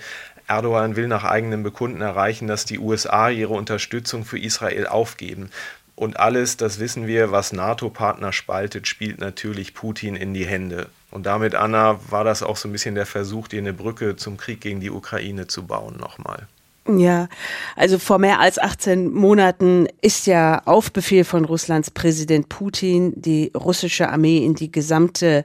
Erdogan 0.48 0.96
will 0.96 1.08
nach 1.08 1.24
eigenem 1.24 1.64
Bekunden 1.64 2.02
erreichen, 2.02 2.48
dass 2.48 2.66
die 2.66 2.80
USA 2.80 3.30
ihre 3.30 3.54
Unterstützung 3.54 4.26
für 4.26 4.40
Israel 4.40 4.88
aufgeben. 4.88 5.52
Und 5.96 6.20
alles, 6.20 6.58
das 6.58 6.80
wissen 6.80 7.06
wir, 7.06 7.32
was 7.32 7.54
NATO-Partner 7.54 8.34
spaltet, 8.34 8.88
spielt 8.88 9.20
natürlich 9.20 9.76
Putin 9.76 10.16
in 10.16 10.34
die 10.34 10.48
Hände. 10.48 10.90
Und 11.12 11.26
damit, 11.26 11.56
Anna, 11.56 12.00
war 12.10 12.24
das 12.24 12.42
auch 12.42 12.58
so 12.58 12.68
ein 12.68 12.72
bisschen 12.72 12.96
der 12.96 13.06
Versuch, 13.06 13.48
dir 13.48 13.60
eine 13.60 13.74
Brücke 13.74 14.16
zum 14.16 14.38
Krieg 14.38 14.62
gegen 14.62 14.80
die 14.80 14.90
Ukraine 14.90 15.48
zu 15.48 15.68
bauen 15.68 15.98
nochmal. 15.98 16.48
Ja, 16.88 17.28
also 17.76 18.00
vor 18.00 18.18
mehr 18.18 18.40
als 18.40 18.58
18 18.58 19.14
Monaten 19.14 19.88
ist 20.02 20.26
ja 20.26 20.64
auf 20.66 20.92
Befehl 20.92 21.24
von 21.26 21.46
Russlands 21.46 21.92
Präsident 21.92 22.50
Putin 22.50 23.14
die 23.16 23.52
russische 23.56 24.10
Armee 24.10 24.44
in 24.44 24.56
die 24.56 24.72
gesamte 24.72 25.44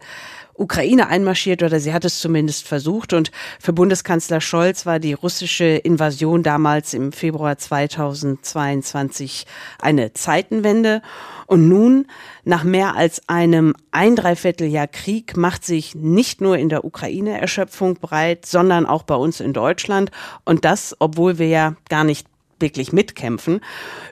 Ukraine 0.54 1.08
einmarschiert 1.08 1.62
oder 1.62 1.78
sie 1.78 1.92
hat 1.92 2.06
es 2.06 2.20
zumindest 2.20 2.66
versucht. 2.66 3.12
Und 3.12 3.30
für 3.61 3.75
Bundeskanzler 3.75 4.40
Scholz 4.40 4.87
war 4.87 4.99
die 4.99 5.12
russische 5.12 5.64
Invasion 5.64 6.42
damals 6.42 6.94
im 6.94 7.12
Februar 7.12 7.58
2022 7.58 9.46
eine 9.78 10.14
Zeitenwende. 10.14 11.02
Und 11.47 11.69
nun, 11.69 12.07
nach 12.45 12.65
mehr 12.65 12.97
als 12.97 13.29
einem 13.29 13.75
ein 13.91 14.17
Dreivierteljahr 14.17 14.88
Krieg, 14.88 15.37
macht 15.37 15.65
sich 15.65 15.95
nicht 15.95 16.41
nur 16.41 16.59
in 16.59 16.69
der 16.69 16.85
Ukraine 16.85 17.41
Erschöpfung 17.41 17.95
breit, 17.95 18.47
sondern 18.47 18.87
auch 18.87 19.05
bei 19.05 19.15
uns 19.15 19.41
in 19.41 19.53
Deutschland. 19.53 20.11
Und 20.45 20.65
das, 20.65 20.97
obwohl 20.99 21.38
wir 21.38 21.49
ja 21.49 21.76
gar 21.88 22.05
nicht 22.05 22.26
wirklich 22.61 22.93
mitkämpfen. 22.93 23.61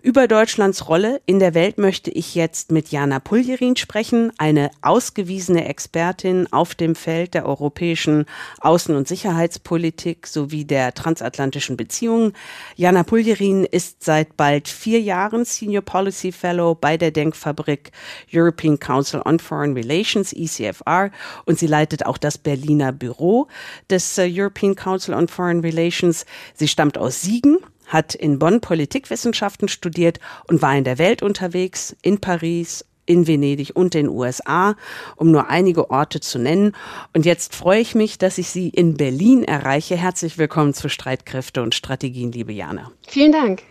Über 0.03 0.29
Deutschlands 0.29 0.89
Rolle 0.89 1.21
in 1.27 1.39
der 1.39 1.55
Welt 1.55 1.79
möchte 1.79 2.11
ich 2.11 2.35
jetzt 2.35 2.73
mit 2.73 2.89
Jana 2.89 3.21
Puljerin 3.21 3.77
sprechen, 3.77 4.33
eine 4.39 4.71
ausgewiesene 4.83 5.67
Expertin 5.67 6.53
auf 6.53 6.75
dem 6.75 6.95
Feld 6.95 7.35
der 7.35 7.47
europäischen 7.47 8.27
Außen- 8.61 8.97
und 8.97 9.09
Sicherheitspolitik 9.09 10.27
sowie 10.27 10.65
der 10.65 10.95
transatlantischen 10.95 11.77
Beziehungen. 11.77 12.33
Jana 12.77 13.03
Puljerin 13.03 13.65
ist 13.65 14.05
seit 14.05 14.37
bald 14.37 14.69
vier 14.69 15.01
Jahren 15.01 15.45
Senior 15.45 15.83
Policy 15.83 16.33
Fellow 16.33 16.75
bei 16.75 16.97
der 16.97 17.11
Denkfabrik 17.11 17.93
European 18.33 18.79
Council 18.79 19.23
on 19.25 19.39
Foreign 19.39 19.75
Relations, 19.75 20.33
ECFR, 20.33 21.11
und 21.45 21.59
sie 21.59 21.67
leitet 21.67 22.07
auch 22.07 22.19
das 22.19 22.39
Berliner 22.39 22.93
Büro 22.93 23.49
des 23.91 24.19
äh, 24.19 24.29
European 24.31 24.75
Council 24.75 25.15
on 25.15 25.29
Foreign 25.29 25.61
Relations. 25.61 26.27
Sie 26.55 26.69
stammt 26.69 26.99
aus 26.99 27.23
Siegen 27.23 27.59
hat 27.87 28.15
in 28.15 28.39
Bonn 28.39 28.61
Politikwissenschaften 28.61 29.69
studiert 29.69 30.21
und 30.49 30.63
war 30.63 30.77
in 30.77 30.85
der 30.85 30.99
Welt 30.99 31.23
unterwegs, 31.23 31.97
in 32.03 32.21
Paris, 32.21 32.85
in 33.07 33.27
Venedig 33.27 33.73
und 33.75 33.95
den 33.95 34.09
USA, 34.09 34.77
um 35.17 35.31
nur 35.31 35.49
einige 35.49 35.91
Orte 35.91 36.21
zu 36.21 36.39
nennen. 36.39 36.73
Und 37.13 37.27
jetzt 37.27 37.55
freue 37.55 37.81
ich 37.81 37.95
mich, 37.95 38.19
dass 38.19 38.39
ich 38.39 38.49
Sie 38.49 38.69
in 38.69 38.97
Berlin 38.97 39.45
erreiche. 39.45 39.97
Herzlich 39.97 40.39
willkommen 40.39 40.75
zu 40.75 40.89
Streitkräfte 40.89 41.63
und 41.63 41.75
Strategien, 41.75 42.33
liebe 42.33 42.53
Jana. 42.53 42.91
Vielen 43.07 43.33
Dank. 43.33 43.63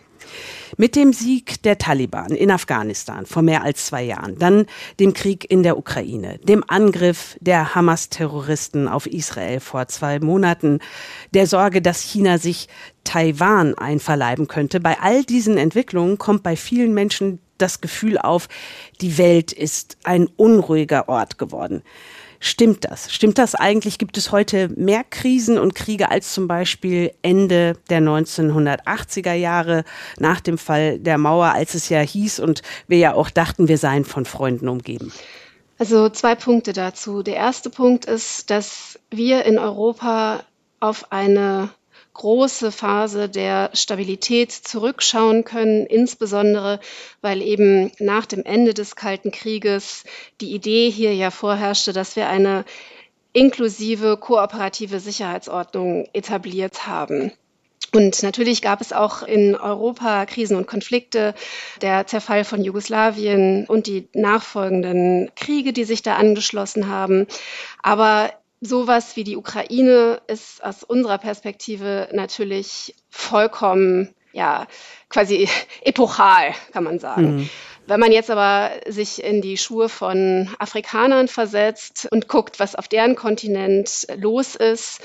Mit 0.76 0.96
dem 0.96 1.12
Sieg 1.12 1.62
der 1.62 1.78
Taliban 1.78 2.30
in 2.32 2.50
Afghanistan 2.50 3.26
vor 3.26 3.42
mehr 3.42 3.62
als 3.62 3.86
zwei 3.86 4.02
Jahren, 4.02 4.38
dann 4.38 4.66
dem 4.98 5.14
Krieg 5.14 5.48
in 5.50 5.62
der 5.62 5.78
Ukraine, 5.78 6.38
dem 6.42 6.64
Angriff 6.66 7.36
der 7.40 7.74
Hamas-Terroristen 7.74 8.88
auf 8.88 9.06
Israel 9.06 9.60
vor 9.60 9.86
zwei 9.88 10.18
Monaten, 10.18 10.80
der 11.32 11.46
Sorge, 11.46 11.80
dass 11.80 12.00
China 12.00 12.38
sich 12.38 12.68
Taiwan 13.04 13.74
einverleiben 13.74 14.48
könnte. 14.48 14.80
Bei 14.80 14.98
all 15.00 15.24
diesen 15.24 15.58
Entwicklungen 15.58 16.18
kommt 16.18 16.42
bei 16.42 16.56
vielen 16.56 16.94
Menschen 16.94 17.38
das 17.58 17.80
Gefühl 17.80 18.18
auf, 18.18 18.48
die 19.00 19.16
Welt 19.18 19.52
ist 19.52 19.96
ein 20.04 20.28
unruhiger 20.36 21.08
Ort 21.08 21.38
geworden. 21.38 21.82
Stimmt 22.46 22.84
das? 22.84 23.10
Stimmt 23.10 23.38
das 23.38 23.54
eigentlich? 23.54 23.96
Gibt 23.96 24.18
es 24.18 24.30
heute 24.30 24.68
mehr 24.76 25.02
Krisen 25.02 25.58
und 25.58 25.74
Kriege 25.74 26.10
als 26.10 26.34
zum 26.34 26.46
Beispiel 26.46 27.10
Ende 27.22 27.78
der 27.88 28.02
1980er 28.02 29.32
Jahre 29.32 29.82
nach 30.18 30.42
dem 30.42 30.58
Fall 30.58 30.98
der 30.98 31.16
Mauer, 31.16 31.46
als 31.46 31.72
es 31.72 31.88
ja 31.88 32.00
hieß 32.00 32.40
und 32.40 32.60
wir 32.86 32.98
ja 32.98 33.14
auch 33.14 33.30
dachten, 33.30 33.66
wir 33.66 33.78
seien 33.78 34.04
von 34.04 34.26
Freunden 34.26 34.68
umgeben? 34.68 35.10
Also 35.78 36.10
zwei 36.10 36.34
Punkte 36.34 36.74
dazu. 36.74 37.22
Der 37.22 37.36
erste 37.36 37.70
Punkt 37.70 38.04
ist, 38.04 38.50
dass 38.50 39.00
wir 39.10 39.46
in 39.46 39.56
Europa 39.56 40.44
auf 40.80 41.12
eine 41.12 41.70
große 42.14 42.72
Phase 42.72 43.28
der 43.28 43.70
Stabilität 43.74 44.52
zurückschauen 44.52 45.44
können, 45.44 45.84
insbesondere 45.86 46.80
weil 47.20 47.42
eben 47.42 47.92
nach 47.98 48.24
dem 48.26 48.44
Ende 48.44 48.72
des 48.72 48.96
Kalten 48.96 49.30
Krieges 49.30 50.04
die 50.40 50.52
Idee 50.52 50.90
hier 50.90 51.14
ja 51.14 51.30
vorherrschte, 51.30 51.92
dass 51.92 52.16
wir 52.16 52.28
eine 52.28 52.64
inklusive 53.32 54.16
kooperative 54.16 55.00
Sicherheitsordnung 55.00 56.08
etabliert 56.12 56.86
haben. 56.86 57.32
Und 57.92 58.24
natürlich 58.24 58.60
gab 58.60 58.80
es 58.80 58.92
auch 58.92 59.22
in 59.22 59.54
Europa 59.54 60.26
Krisen 60.26 60.56
und 60.56 60.66
Konflikte, 60.66 61.34
der 61.80 62.06
Zerfall 62.08 62.44
von 62.44 62.64
Jugoslawien 62.64 63.66
und 63.66 63.86
die 63.86 64.08
nachfolgenden 64.14 65.30
Kriege, 65.36 65.72
die 65.72 65.84
sich 65.84 66.02
da 66.02 66.16
angeschlossen 66.16 66.88
haben. 66.88 67.26
Aber 67.82 68.32
sowas 68.64 69.16
wie 69.16 69.24
die 69.24 69.36
Ukraine 69.36 70.20
ist 70.26 70.64
aus 70.64 70.82
unserer 70.82 71.18
Perspektive 71.18 72.08
natürlich 72.12 72.94
vollkommen, 73.10 74.14
ja, 74.32 74.66
quasi 75.08 75.48
epochal, 75.82 76.54
kann 76.72 76.84
man 76.84 76.98
sagen. 76.98 77.36
Mhm. 77.36 77.50
Wenn 77.86 78.00
man 78.00 78.12
jetzt 78.12 78.30
aber 78.30 78.70
sich 78.86 79.22
in 79.22 79.42
die 79.42 79.58
Schuhe 79.58 79.90
von 79.90 80.48
Afrikanern 80.58 81.28
versetzt 81.28 82.08
und 82.10 82.28
guckt, 82.28 82.58
was 82.58 82.74
auf 82.74 82.88
deren 82.88 83.14
Kontinent 83.14 84.06
los 84.16 84.54
ist, 84.54 85.00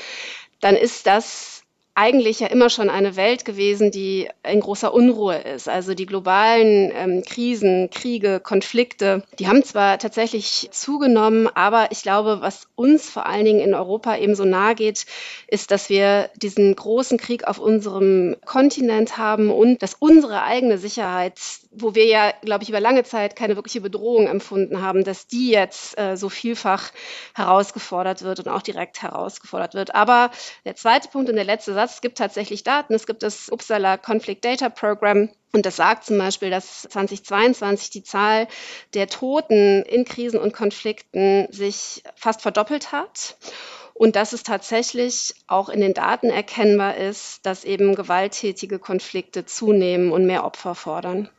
dann 0.62 0.76
ist 0.76 1.06
das 1.06 1.59
eigentlich 2.00 2.40
ja 2.40 2.48
immer 2.48 2.70
schon 2.70 2.90
eine 2.90 3.18
Welt 3.18 3.44
gewesen, 3.44 3.92
die 3.92 4.30
in 4.50 4.62
großer 4.62 4.94
Unruhe 4.94 5.38
ist. 5.38 5.68
Also 5.68 5.94
die 5.94 6.06
globalen 6.06 6.94
ähm, 6.96 7.24
Krisen, 7.26 7.90
Kriege, 7.90 8.40
Konflikte, 8.40 9.24
die 9.38 9.50
haben 9.50 9.66
zwar 9.66 10.00
tatsächlich 10.00 10.70
zugenommen, 10.72 11.50
aber 11.54 11.92
ich 11.92 12.02
glaube, 12.02 12.38
was 12.40 12.70
uns 12.76 13.10
vor 13.10 13.26
allen 13.26 13.44
Dingen 13.44 13.60
in 13.60 13.74
Europa 13.74 14.16
eben 14.16 14.34
so 14.34 14.46
nahe 14.46 14.76
geht, 14.76 15.08
ist, 15.48 15.72
dass 15.72 15.90
wir 15.90 16.30
diesen 16.38 16.74
großen 16.74 17.18
Krieg 17.18 17.44
auf 17.46 17.60
unserem 17.60 18.38
Kontinent 18.46 19.18
haben 19.18 19.52
und 19.52 19.84
dass 19.84 19.96
unsere 20.00 20.44
eigene 20.44 20.78
Sicherheit, 20.78 21.38
wo 21.72 21.94
wir 21.94 22.06
ja, 22.06 22.34
glaube 22.42 22.64
ich, 22.64 22.70
über 22.70 22.80
lange 22.80 23.04
Zeit 23.04 23.36
keine 23.36 23.56
wirkliche 23.56 23.82
Bedrohung 23.82 24.28
empfunden 24.28 24.82
haben, 24.82 25.04
dass 25.04 25.28
die 25.28 25.52
jetzt 25.52 25.98
äh, 26.00 26.18
so 26.18 26.30
vielfach 26.30 26.92
herausgefordert 27.36 28.24
wird 28.24 28.40
und 28.40 28.48
auch 28.48 28.64
direkt 28.64 29.02
herausgefordert 29.04 29.76
wird. 29.76 29.94
Aber 29.94 30.32
der 30.66 30.76
zweite 30.76 31.10
Punkt 31.10 31.30
und 31.30 31.36
der 31.36 31.46
letzte 31.46 31.74
Satz, 31.74 31.96
es 31.96 32.02
gibt 32.02 32.18
tatsächlich 32.18 32.64
Daten. 32.64 32.94
Es 32.96 33.06
gibt 33.06 33.22
das 33.22 33.50
Uppsala 33.50 33.98
Conflict 33.98 34.44
Data 34.44 34.70
Program. 34.70 35.30
Und 35.52 35.66
das 35.66 35.76
sagt 35.76 36.06
zum 36.06 36.18
Beispiel, 36.18 36.50
dass 36.50 36.84
2022 36.84 37.90
die 37.92 38.04
Zahl 38.04 38.48
der 38.94 39.08
Toten 39.08 39.84
in 39.84 40.06
Krisen 40.06 40.40
und 40.40 40.54
Konflikten 40.54 41.48
sich 41.52 42.04
fast 42.16 42.42
verdoppelt 42.42 42.92
hat. 42.92 43.38
Und 43.94 44.16
dass 44.16 44.32
es 44.32 44.44
tatsächlich 44.44 45.36
auch 45.48 45.70
in 45.70 45.82
den 45.82 45.94
Daten 45.94 46.30
erkennbar 46.30 46.96
ist, 46.96 47.46
dass 47.46 47.66
eben 47.66 47.96
gewalttätige 47.96 48.80
Konflikte 48.80 49.46
zunehmen 49.46 50.12
und 50.12 50.26
mehr 50.26 50.46
Opfer 50.46 50.74
fordern. 50.74 51.30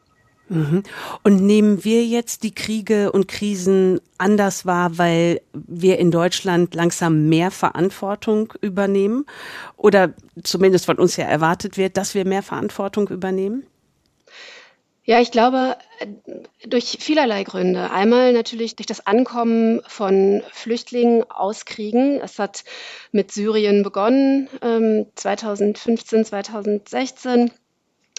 Mhm. 0.51 0.83
Und 1.23 1.47
nehmen 1.47 1.85
wir 1.85 2.05
jetzt 2.05 2.43
die 2.43 2.53
Kriege 2.53 3.13
und 3.13 3.29
Krisen 3.29 4.01
anders 4.19 4.67
wahr, 4.67 4.99
weil 4.99 5.41
wir 5.53 5.99
in 5.99 6.11
Deutschland 6.11 6.75
langsam 6.75 7.29
mehr 7.29 7.53
Verantwortung 7.53 8.53
übernehmen? 8.61 9.27
Oder 9.77 10.13
zumindest 10.43 10.87
von 10.87 10.99
uns 10.99 11.17
ja 11.17 11.25
erwartet 11.25 11.77
wird, 11.77 11.97
dass 11.97 12.15
wir 12.15 12.25
mehr 12.25 12.43
Verantwortung 12.43 13.09
übernehmen? 13.09 13.65
Ja, 15.05 15.21
ich 15.21 15.31
glaube, 15.31 15.77
durch 16.67 16.99
vielerlei 17.01 17.45
Gründe. 17.45 17.91
Einmal 17.93 18.33
natürlich 18.33 18.75
durch 18.75 18.87
das 18.87 19.07
Ankommen 19.07 19.81
von 19.87 20.43
Flüchtlingen 20.53 21.25
aus 21.31 21.65
Kriegen. 21.65 22.21
Es 22.21 22.41
hat 22.41 22.65
mit 23.13 23.31
Syrien 23.33 23.85
begonnen, 23.85 24.49
2015, 25.15 26.19
ähm, 26.19 26.25
2016 26.25 27.51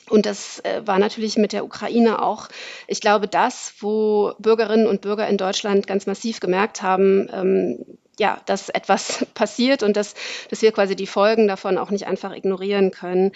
und 0.09 0.25
das 0.25 0.59
äh, 0.59 0.81
war 0.85 0.99
natürlich 0.99 1.37
mit 1.37 1.53
der 1.53 1.63
Ukraine 1.63 2.21
auch, 2.21 2.49
ich 2.87 3.01
glaube, 3.01 3.27
das, 3.27 3.73
wo 3.79 4.33
Bürgerinnen 4.39 4.87
und 4.87 5.01
Bürger 5.01 5.27
in 5.27 5.37
Deutschland 5.37 5.87
ganz 5.87 6.05
massiv 6.05 6.39
gemerkt 6.39 6.81
haben, 6.81 7.29
ähm, 7.33 7.85
ja, 8.19 8.39
dass 8.45 8.69
etwas 8.69 9.25
passiert 9.33 9.83
und 9.83 9.97
dass, 9.97 10.13
dass 10.49 10.61
wir 10.61 10.71
quasi 10.71 10.95
die 10.95 11.07
Folgen 11.07 11.47
davon 11.47 11.77
auch 11.77 11.89
nicht 11.89 12.07
einfach 12.07 12.35
ignorieren 12.35 12.91
können. 12.91 13.31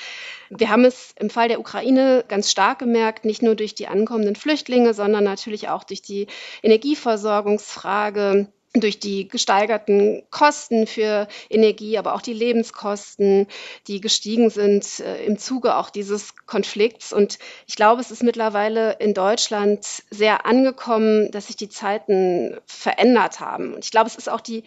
Wir 0.50 0.70
haben 0.70 0.86
es 0.86 1.14
im 1.20 1.30
Fall 1.30 1.48
der 1.48 1.60
Ukraine 1.60 2.24
ganz 2.28 2.52
stark 2.52 2.80
gemerkt, 2.80 3.26
nicht 3.26 3.42
nur 3.42 3.56
durch 3.56 3.76
die 3.76 3.88
ankommenden 3.88 4.36
Flüchtlinge, 4.36 4.94
sondern 4.94 5.24
natürlich 5.24 5.70
auch 5.70 5.84
durch 5.84 6.02
die 6.02 6.28
Energieversorgungsfrage, 6.62 8.48
durch 8.82 9.00
die 9.00 9.28
gesteigerten 9.28 10.24
Kosten 10.32 10.88
für 10.88 11.28
Energie, 11.50 11.98
aber 11.98 12.16
auch 12.16 12.22
die 12.22 12.34
Lebenskosten, 12.34 13.48
die 13.88 14.02
gestiegen 14.02 14.50
sind 14.50 15.00
äh, 15.00 15.24
im 15.26 15.38
Zuge 15.38 15.76
auch 15.76 15.90
dieses 15.90 16.36
Konflikts. 16.46 17.14
Und 17.14 17.40
ich 17.68 17.76
glaube, 17.76 18.02
es 18.02 18.12
ist 18.12 18.24
mittlerweile 18.24 18.94
in 18.94 19.14
Deutschland 19.14 19.86
sehr 20.10 20.46
angekommen, 20.46 21.32
dass 21.32 21.48
sich 21.48 21.56
die 21.56 21.70
Zeiten 21.70 22.58
verändert 22.66 23.40
haben. 23.40 23.74
Und 23.74 23.84
ich 23.84 23.92
glaube, 23.92 24.08
es 24.08 24.16
ist 24.16 24.30
auch 24.30 24.42
die 24.42 24.64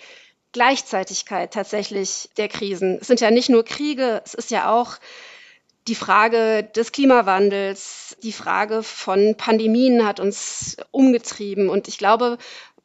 Gleichzeitigkeit 0.53 1.53
tatsächlich 1.53 2.31
der 2.37 2.49
Krisen. 2.49 2.99
Es 3.01 3.07
sind 3.07 3.21
ja 3.21 3.31
nicht 3.31 3.51
nur 3.51 3.65
Kriege, 3.65 4.23
es 4.25 4.35
ist 4.35 4.51
ja 4.51 4.73
auch 4.73 4.99
die 5.89 5.95
Frage 5.95 6.65
des 6.65 6.93
Klimawandels, 6.93 8.17
die 8.23 8.33
Frage 8.33 8.83
von 8.83 9.37
Pandemien 9.37 10.07
hat 10.07 10.21
uns 10.21 10.77
umgetrieben. 10.91 11.69
Und 11.69 11.89
ich 11.89 11.99
glaube, 11.99 12.39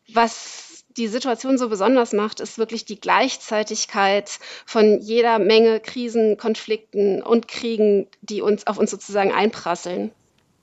was 0.08 0.73
die 0.97 1.07
Situation 1.07 1.57
so 1.57 1.69
besonders 1.69 2.13
macht, 2.13 2.39
ist 2.39 2.57
wirklich 2.57 2.85
die 2.85 3.00
Gleichzeitigkeit 3.00 4.39
von 4.65 5.00
jeder 5.00 5.39
Menge 5.39 5.79
Krisen, 5.79 6.38
Konflikten 6.38 7.21
und 7.21 7.47
Kriegen, 7.47 8.07
die 8.21 8.41
uns 8.41 8.67
auf 8.67 8.77
uns 8.77 8.91
sozusagen 8.91 9.31
einprasseln. 9.31 10.12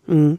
Mhm. 0.06 0.38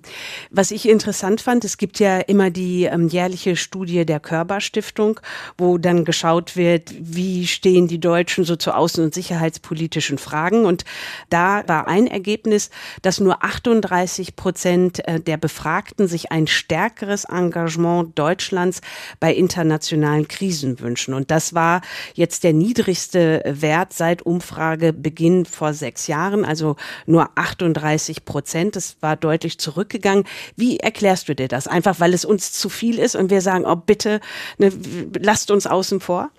Was 0.50 0.72
ich 0.72 0.90
interessant 0.90 1.40
fand, 1.40 1.64
es 1.64 1.78
gibt 1.78 2.00
ja 2.00 2.20
immer 2.20 2.50
die 2.50 2.86
ähm, 2.86 3.08
jährliche 3.08 3.56
Studie 3.56 4.06
der 4.06 4.20
Körper-Stiftung, 4.20 5.20
wo 5.58 5.78
dann 5.78 6.04
geschaut 6.04 6.58
wird, 6.58 6.94
wie 7.00 7.48
stehen 7.48 7.88
die 7.88 8.00
Deutschen 8.00 8.44
so 8.44 8.56
zu 8.56 8.76
außen- 8.76 9.04
und 9.04 9.14
sicherheitspolitischen 9.14 10.18
Fragen. 10.18 10.66
Und 10.66 10.84
da 11.30 11.64
war 11.68 11.88
ein 11.88 12.08
Ergebnis, 12.08 12.70
dass 13.02 13.20
nur 13.20 13.44
38 13.44 14.36
Prozent 14.36 15.08
äh, 15.08 15.20
der 15.20 15.38
Befragten 15.38 16.08
sich 16.08 16.32
ein 16.32 16.48
stärkeres 16.48 17.26
Engagement 17.26 18.18
Deutschlands 18.18 18.82
bei 19.20 19.34
internationalen 19.34 20.28
Krisen 20.28 20.80
wünschen. 20.80 21.14
Und 21.14 21.32
das 21.32 21.54
war 21.54 21.82
jetzt 22.14 22.44
der 22.44 22.54
niedrigste 22.54 23.44
Wert 23.46 23.94
seit 23.94 24.22
Umfragebeginn 24.24 25.46
vor 25.46 25.74
sechs 25.74 26.08
Jahren, 26.08 26.44
also 26.44 26.76
nur 27.06 27.30
38 27.36 28.26
Prozent. 28.26 28.76
Das 28.76 28.98
war 29.02 29.16
deutlich 29.16 29.51
zurückgegangen. 29.58 30.26
Wie 30.56 30.78
erklärst 30.78 31.30
du 31.30 31.36
dir 31.36 31.48
das? 31.48 31.68
Einfach, 31.68 32.00
weil 32.00 32.14
es 32.14 32.26
uns 32.26 32.52
zu 32.52 32.70
viel 32.70 33.00
ist 33.00 33.16
und 33.16 33.30
wir 33.30 33.42
sagen, 33.42 33.66
oh 33.66 33.76
bitte, 33.76 34.22
ne, 34.58 34.72
lasst 35.20 35.52
uns 35.52 35.68
außen 35.68 36.00
vor? 36.00 36.30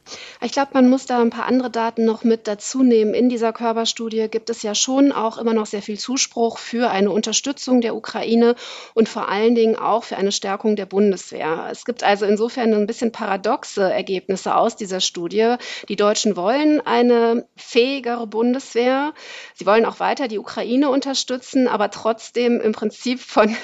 Ich 0.41 0.53
glaube, 0.53 0.71
man 0.75 0.89
muss 0.89 1.07
da 1.07 1.21
ein 1.21 1.31
paar 1.31 1.47
andere 1.47 1.71
Daten 1.71 2.05
noch 2.05 2.25
mit 2.25 2.49
dazu 2.49 2.83
nehmen. 2.83 3.15
In 3.15 3.29
dieser 3.29 3.53
Körperstudie 3.53 4.29
gibt 4.29 4.51
es 4.51 4.63
ja 4.63 4.75
schon 4.75 5.13
auch 5.13 5.39
immer 5.39 5.55
noch 5.55 5.67
sehr 5.67 5.83
viel 5.83 5.99
Zuspruch 5.99 6.59
für 6.59 6.91
eine 6.91 7.11
Unterstützung 7.11 7.81
der 7.81 7.95
Ukraine 7.95 8.55
und 8.95 9.09
vor 9.09 9.29
allen 9.29 9.55
Dingen 9.55 9.77
auch 9.77 10.05
für 10.05 10.17
eine 10.17 10.33
Stärkung 10.33 10.77
der 10.77 10.87
Bundeswehr. 10.87 11.69
Es 11.71 11.85
gibt 11.85 12.03
also 12.03 12.27
insofern 12.27 12.75
ein 12.75 12.87
bisschen 12.87 13.13
paradoxe 13.13 13.83
Ergebnisse 13.83 14.55
aus 14.57 14.77
dieser 14.77 15.01
Studie. 15.01 15.57
Die 15.89 15.97
Deutschen 15.97 16.37
wollen 16.37 16.81
eine 16.81 17.47
fähigere 17.57 18.27
Bundeswehr. 18.27 19.13
Sie 19.55 19.67
wollen 19.67 19.85
auch 19.85 20.01
weiter 20.01 20.29
die 20.29 20.39
Ukraine 20.39 20.91
unterstützen, 20.91 21.69
aber 21.69 21.91
trotzdem 21.91 22.61
im 22.61 22.73
Prinzip 22.73 23.02
Prinzip 23.03 23.21
von, 23.21 23.57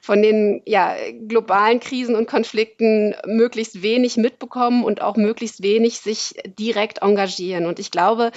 von 0.00 0.22
den 0.22 0.62
ja, 0.64 0.94
globalen 1.26 1.80
Krisen 1.80 2.14
und 2.14 2.28
Konflikten 2.28 3.16
möglichst 3.26 3.82
wenig 3.82 4.16
mitbekommen 4.16 4.84
und 4.84 5.02
auch 5.02 5.16
möglichst 5.16 5.62
wenig 5.64 5.98
sich 5.98 6.34
direkt 6.44 7.02
engagieren. 7.02 7.66
Und 7.66 7.80
ich 7.80 7.90
glaube, 7.90 8.30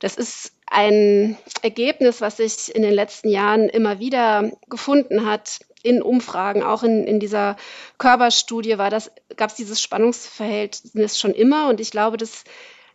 das 0.00 0.16
ist 0.16 0.54
ein 0.66 1.38
Ergebnis, 1.62 2.20
was 2.20 2.38
sich 2.38 2.74
in 2.74 2.82
den 2.82 2.94
letzten 2.94 3.28
Jahren 3.28 3.68
immer 3.68 4.00
wieder 4.00 4.50
gefunden 4.68 5.24
hat 5.24 5.60
in 5.84 6.02
Umfragen, 6.02 6.64
auch 6.64 6.82
in, 6.82 7.06
in 7.06 7.20
dieser 7.20 7.54
Körperstudie 7.98 8.78
war 8.78 8.90
das, 8.90 9.12
gab 9.36 9.50
es 9.50 9.56
dieses 9.56 9.80
Spannungsverhältnis 9.80 11.20
schon 11.20 11.32
immer. 11.32 11.68
Und 11.68 11.80
ich 11.80 11.92
glaube, 11.92 12.16
das 12.16 12.42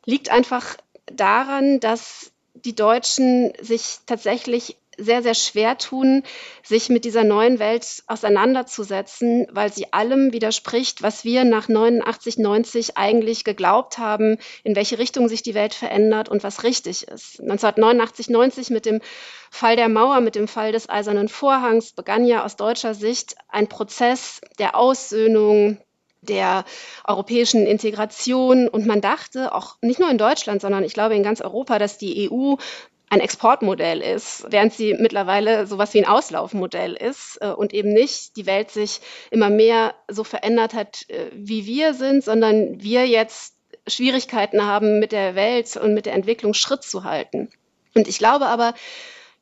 liegt 0.05 0.29
einfach 0.29 0.75
daran, 1.05 1.79
dass 1.79 2.33
die 2.53 2.75
Deutschen 2.75 3.53
sich 3.61 3.99
tatsächlich 4.05 4.75
sehr, 5.01 5.23
sehr 5.23 5.33
schwer 5.33 5.77
tun, 5.77 6.23
sich 6.63 6.89
mit 6.89 7.05
dieser 7.05 7.23
neuen 7.23 7.59
Welt 7.59 8.03
auseinanderzusetzen, 8.07 9.47
weil 9.51 9.71
sie 9.73 9.91
allem 9.93 10.33
widerspricht, 10.33 11.01
was 11.01 11.25
wir 11.25 11.43
nach 11.43 11.67
89, 11.67 12.37
90 12.37 12.97
eigentlich 12.97 13.43
geglaubt 13.43 13.97
haben, 13.97 14.37
in 14.63 14.75
welche 14.75 14.99
Richtung 14.99 15.27
sich 15.27 15.43
die 15.43 15.55
Welt 15.55 15.73
verändert 15.73 16.29
und 16.29 16.43
was 16.43 16.63
richtig 16.63 17.07
ist. 17.07 17.39
1989, 17.39 18.29
90 18.29 18.69
mit 18.69 18.85
dem 18.85 19.01
Fall 19.49 19.75
der 19.75 19.89
Mauer, 19.89 20.21
mit 20.21 20.35
dem 20.35 20.47
Fall 20.47 20.71
des 20.71 20.89
Eisernen 20.89 21.27
Vorhangs 21.27 21.91
begann 21.91 22.25
ja 22.25 22.45
aus 22.45 22.55
deutscher 22.55 22.93
Sicht 22.93 23.35
ein 23.49 23.67
Prozess 23.67 24.41
der 24.59 24.75
Aussöhnung, 24.75 25.77
der 26.21 26.65
europäischen 27.05 27.65
Integration. 27.65 28.67
Und 28.67 28.85
man 28.85 29.01
dachte, 29.01 29.53
auch 29.53 29.75
nicht 29.81 29.99
nur 29.99 30.09
in 30.09 30.17
Deutschland, 30.17 30.61
sondern 30.61 30.83
ich 30.83 30.93
glaube 30.93 31.15
in 31.15 31.23
ganz 31.23 31.41
Europa, 31.41 31.79
dass 31.79 31.97
die 31.97 32.29
EU 32.31 32.55
ein 33.11 33.19
Exportmodell 33.19 34.01
ist, 34.01 34.45
während 34.49 34.71
sie 34.71 34.93
mittlerweile 34.93 35.67
sowas 35.67 35.93
wie 35.93 35.99
ein 35.99 36.07
Auslaufmodell 36.07 36.93
ist 36.93 37.39
äh, 37.41 37.49
und 37.49 37.73
eben 37.73 37.91
nicht 37.91 38.37
die 38.37 38.45
Welt 38.45 38.71
sich 38.71 39.01
immer 39.31 39.49
mehr 39.49 39.95
so 40.07 40.23
verändert 40.23 40.73
hat, 40.73 41.09
äh, 41.09 41.29
wie 41.33 41.65
wir 41.65 41.93
sind, 41.93 42.23
sondern 42.23 42.81
wir 42.81 43.05
jetzt 43.05 43.55
Schwierigkeiten 43.85 44.65
haben, 44.65 44.99
mit 44.99 45.11
der 45.11 45.35
Welt 45.35 45.75
und 45.75 45.93
mit 45.93 46.05
der 46.05 46.13
Entwicklung 46.13 46.53
Schritt 46.53 46.83
zu 46.83 47.03
halten. 47.03 47.49
Und 47.95 48.07
ich 48.07 48.17
glaube 48.17 48.45
aber, 48.45 48.73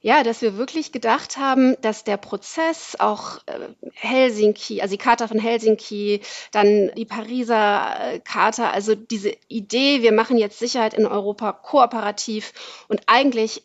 ja, 0.01 0.23
dass 0.23 0.41
wir 0.41 0.57
wirklich 0.57 0.91
gedacht 0.91 1.37
haben, 1.37 1.75
dass 1.81 2.05
der 2.05 2.17
Prozess 2.17 2.95
auch 2.99 3.39
äh, 3.47 3.67
Helsinki, 3.93 4.81
also 4.81 4.93
die 4.93 4.97
Charta 4.97 5.27
von 5.27 5.39
Helsinki, 5.39 6.21
dann 6.51 6.91
die 6.95 7.05
Pariser 7.05 8.13
äh, 8.13 8.19
Charta, 8.19 8.69
also 8.69 8.95
diese 8.95 9.33
Idee, 9.49 10.01
wir 10.01 10.13
machen 10.13 10.37
jetzt 10.37 10.59
Sicherheit 10.59 10.93
in 10.93 11.05
Europa 11.05 11.51
kooperativ 11.51 12.53
und 12.87 13.01
eigentlich 13.07 13.63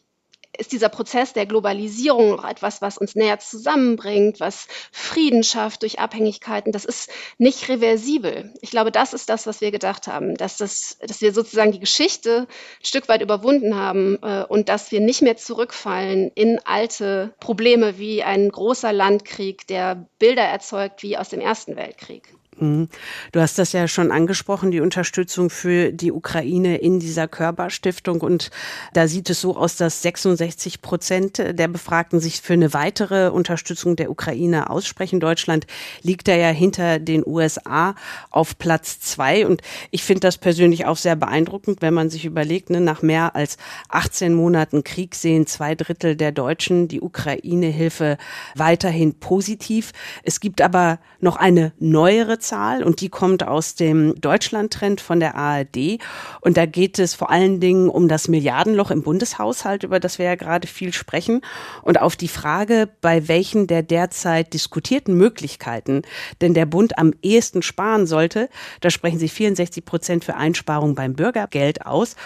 ist 0.58 0.72
dieser 0.72 0.88
Prozess 0.88 1.32
der 1.32 1.46
Globalisierung 1.46 2.38
auch 2.38 2.48
etwas, 2.48 2.82
was 2.82 2.98
uns 2.98 3.14
näher 3.14 3.38
zusammenbringt, 3.38 4.40
was 4.40 4.66
Frieden 4.92 5.42
schafft 5.42 5.82
durch 5.82 5.98
Abhängigkeiten. 5.98 6.72
Das 6.72 6.84
ist 6.84 7.10
nicht 7.38 7.68
reversibel. 7.68 8.52
Ich 8.60 8.70
glaube, 8.70 8.92
das 8.92 9.12
ist 9.12 9.28
das, 9.28 9.46
was 9.46 9.60
wir 9.60 9.70
gedacht 9.70 10.06
haben, 10.06 10.36
dass, 10.36 10.56
das, 10.56 10.98
dass 11.00 11.20
wir 11.20 11.32
sozusagen 11.32 11.72
die 11.72 11.80
Geschichte 11.80 12.46
ein 12.80 12.84
Stück 12.84 13.08
weit 13.08 13.22
überwunden 13.22 13.74
haben 13.76 14.18
äh, 14.22 14.44
und 14.48 14.68
dass 14.68 14.92
wir 14.92 15.00
nicht 15.00 15.22
mehr 15.22 15.36
zurückfallen 15.36 16.30
in 16.34 16.60
alte 16.64 17.34
Probleme 17.40 17.98
wie 17.98 18.22
ein 18.22 18.48
großer 18.48 18.92
Landkrieg, 18.92 19.66
der 19.66 20.06
Bilder 20.18 20.42
erzeugt 20.42 21.02
wie 21.02 21.16
aus 21.16 21.28
dem 21.28 21.40
Ersten 21.40 21.76
Weltkrieg. 21.76 22.34
Mhm. 22.58 22.88
Du 23.32 23.40
hast 23.40 23.58
das 23.58 23.72
ja 23.72 23.88
schon 23.88 24.10
angesprochen, 24.10 24.70
die 24.70 24.80
Unterstützung 24.80 25.50
für 25.50 25.92
die 25.92 26.12
Ukraine 26.12 26.76
in 26.78 27.00
dieser 27.00 27.28
Körperstiftung. 27.28 28.20
Und 28.20 28.50
da 28.92 29.08
sieht 29.08 29.30
es 29.30 29.40
so 29.40 29.56
aus, 29.56 29.76
dass 29.76 30.02
66 30.02 30.82
Prozent 30.82 31.38
der 31.38 31.68
Befragten 31.68 32.20
sich 32.20 32.40
für 32.40 32.52
eine 32.52 32.72
weitere 32.72 33.28
Unterstützung 33.28 33.96
der 33.96 34.10
Ukraine 34.10 34.70
aussprechen. 34.70 35.20
Deutschland 35.20 35.66
liegt 36.02 36.28
da 36.28 36.34
ja 36.34 36.48
hinter 36.48 36.98
den 36.98 37.24
USA 37.26 37.94
auf 38.30 38.58
Platz 38.58 39.00
zwei. 39.00 39.46
Und 39.46 39.62
ich 39.90 40.04
finde 40.04 40.20
das 40.20 40.38
persönlich 40.38 40.86
auch 40.86 40.96
sehr 40.96 41.16
beeindruckend, 41.16 41.82
wenn 41.82 41.94
man 41.94 42.10
sich 42.10 42.24
überlegt, 42.24 42.70
ne, 42.70 42.80
nach 42.80 43.02
mehr 43.02 43.34
als 43.34 43.56
18 43.88 44.34
Monaten 44.34 44.84
Krieg 44.84 45.14
sehen 45.14 45.46
zwei 45.46 45.74
Drittel 45.74 46.16
der 46.16 46.32
Deutschen 46.32 46.88
die 46.88 47.00
Ukraine-Hilfe 47.00 48.18
weiterhin 48.54 49.14
positiv. 49.14 49.92
Es 50.22 50.40
gibt 50.40 50.60
aber 50.60 50.98
noch 51.20 51.36
eine 51.36 51.72
neuere 51.78 52.38
Zahl 52.46 52.83
und 52.83 53.00
die 53.00 53.09
kommt 53.09 53.46
aus 53.46 53.74
dem 53.74 54.20
Deutschland-Trend 54.20 55.00
von 55.00 55.20
der 55.20 55.35
ARD. 55.35 55.98
Und 56.40 56.57
da 56.57 56.66
geht 56.66 56.98
es 56.98 57.14
vor 57.14 57.30
allen 57.30 57.61
Dingen 57.61 57.88
um 57.88 58.09
das 58.09 58.28
Milliardenloch 58.28 58.90
im 58.90 59.02
Bundeshaushalt, 59.02 59.83
über 59.83 60.00
das 60.00 60.18
wir 60.18 60.26
ja 60.26 60.35
gerade 60.35 60.66
viel 60.66 60.92
sprechen. 60.92 61.40
Und 61.83 62.00
auf 62.00 62.16
die 62.16 62.28
Frage, 62.28 62.88
bei 63.00 63.28
welchen 63.28 63.66
der 63.66 63.83
derzeit 63.83 64.52
diskutierten 64.52 65.16
Möglichkeiten 65.16 66.02
denn 66.40 66.54
der 66.54 66.66
Bund 66.66 66.98
am 66.98 67.12
ehesten 67.22 67.62
sparen 67.62 68.07
sollte, 68.07 68.48
da 68.80 68.90
sprechen 68.90 69.18
sich 69.18 69.33
64 69.33 69.85
Prozent 69.85 70.24
für 70.24 70.37
Einsparungen 70.37 70.94
beim 70.94 71.14
Bürgergeld 71.14 71.87
aus. 71.87 72.16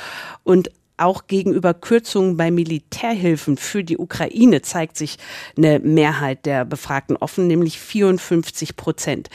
Und 0.44 0.70
auch 0.98 1.26
gegenüber 1.26 1.74
Kürzungen 1.74 2.36
bei 2.36 2.50
Militärhilfen 2.50 3.56
für 3.56 3.84
die 3.84 3.98
Ukraine 3.98 4.62
zeigt 4.62 4.96
sich 4.96 5.16
eine 5.56 5.78
Mehrheit 5.78 6.44
der 6.44 6.64
Befragten 6.64 7.16
offen, 7.16 7.46
nämlich 7.46 7.78
54 7.78 8.76
Prozent. 8.76 9.30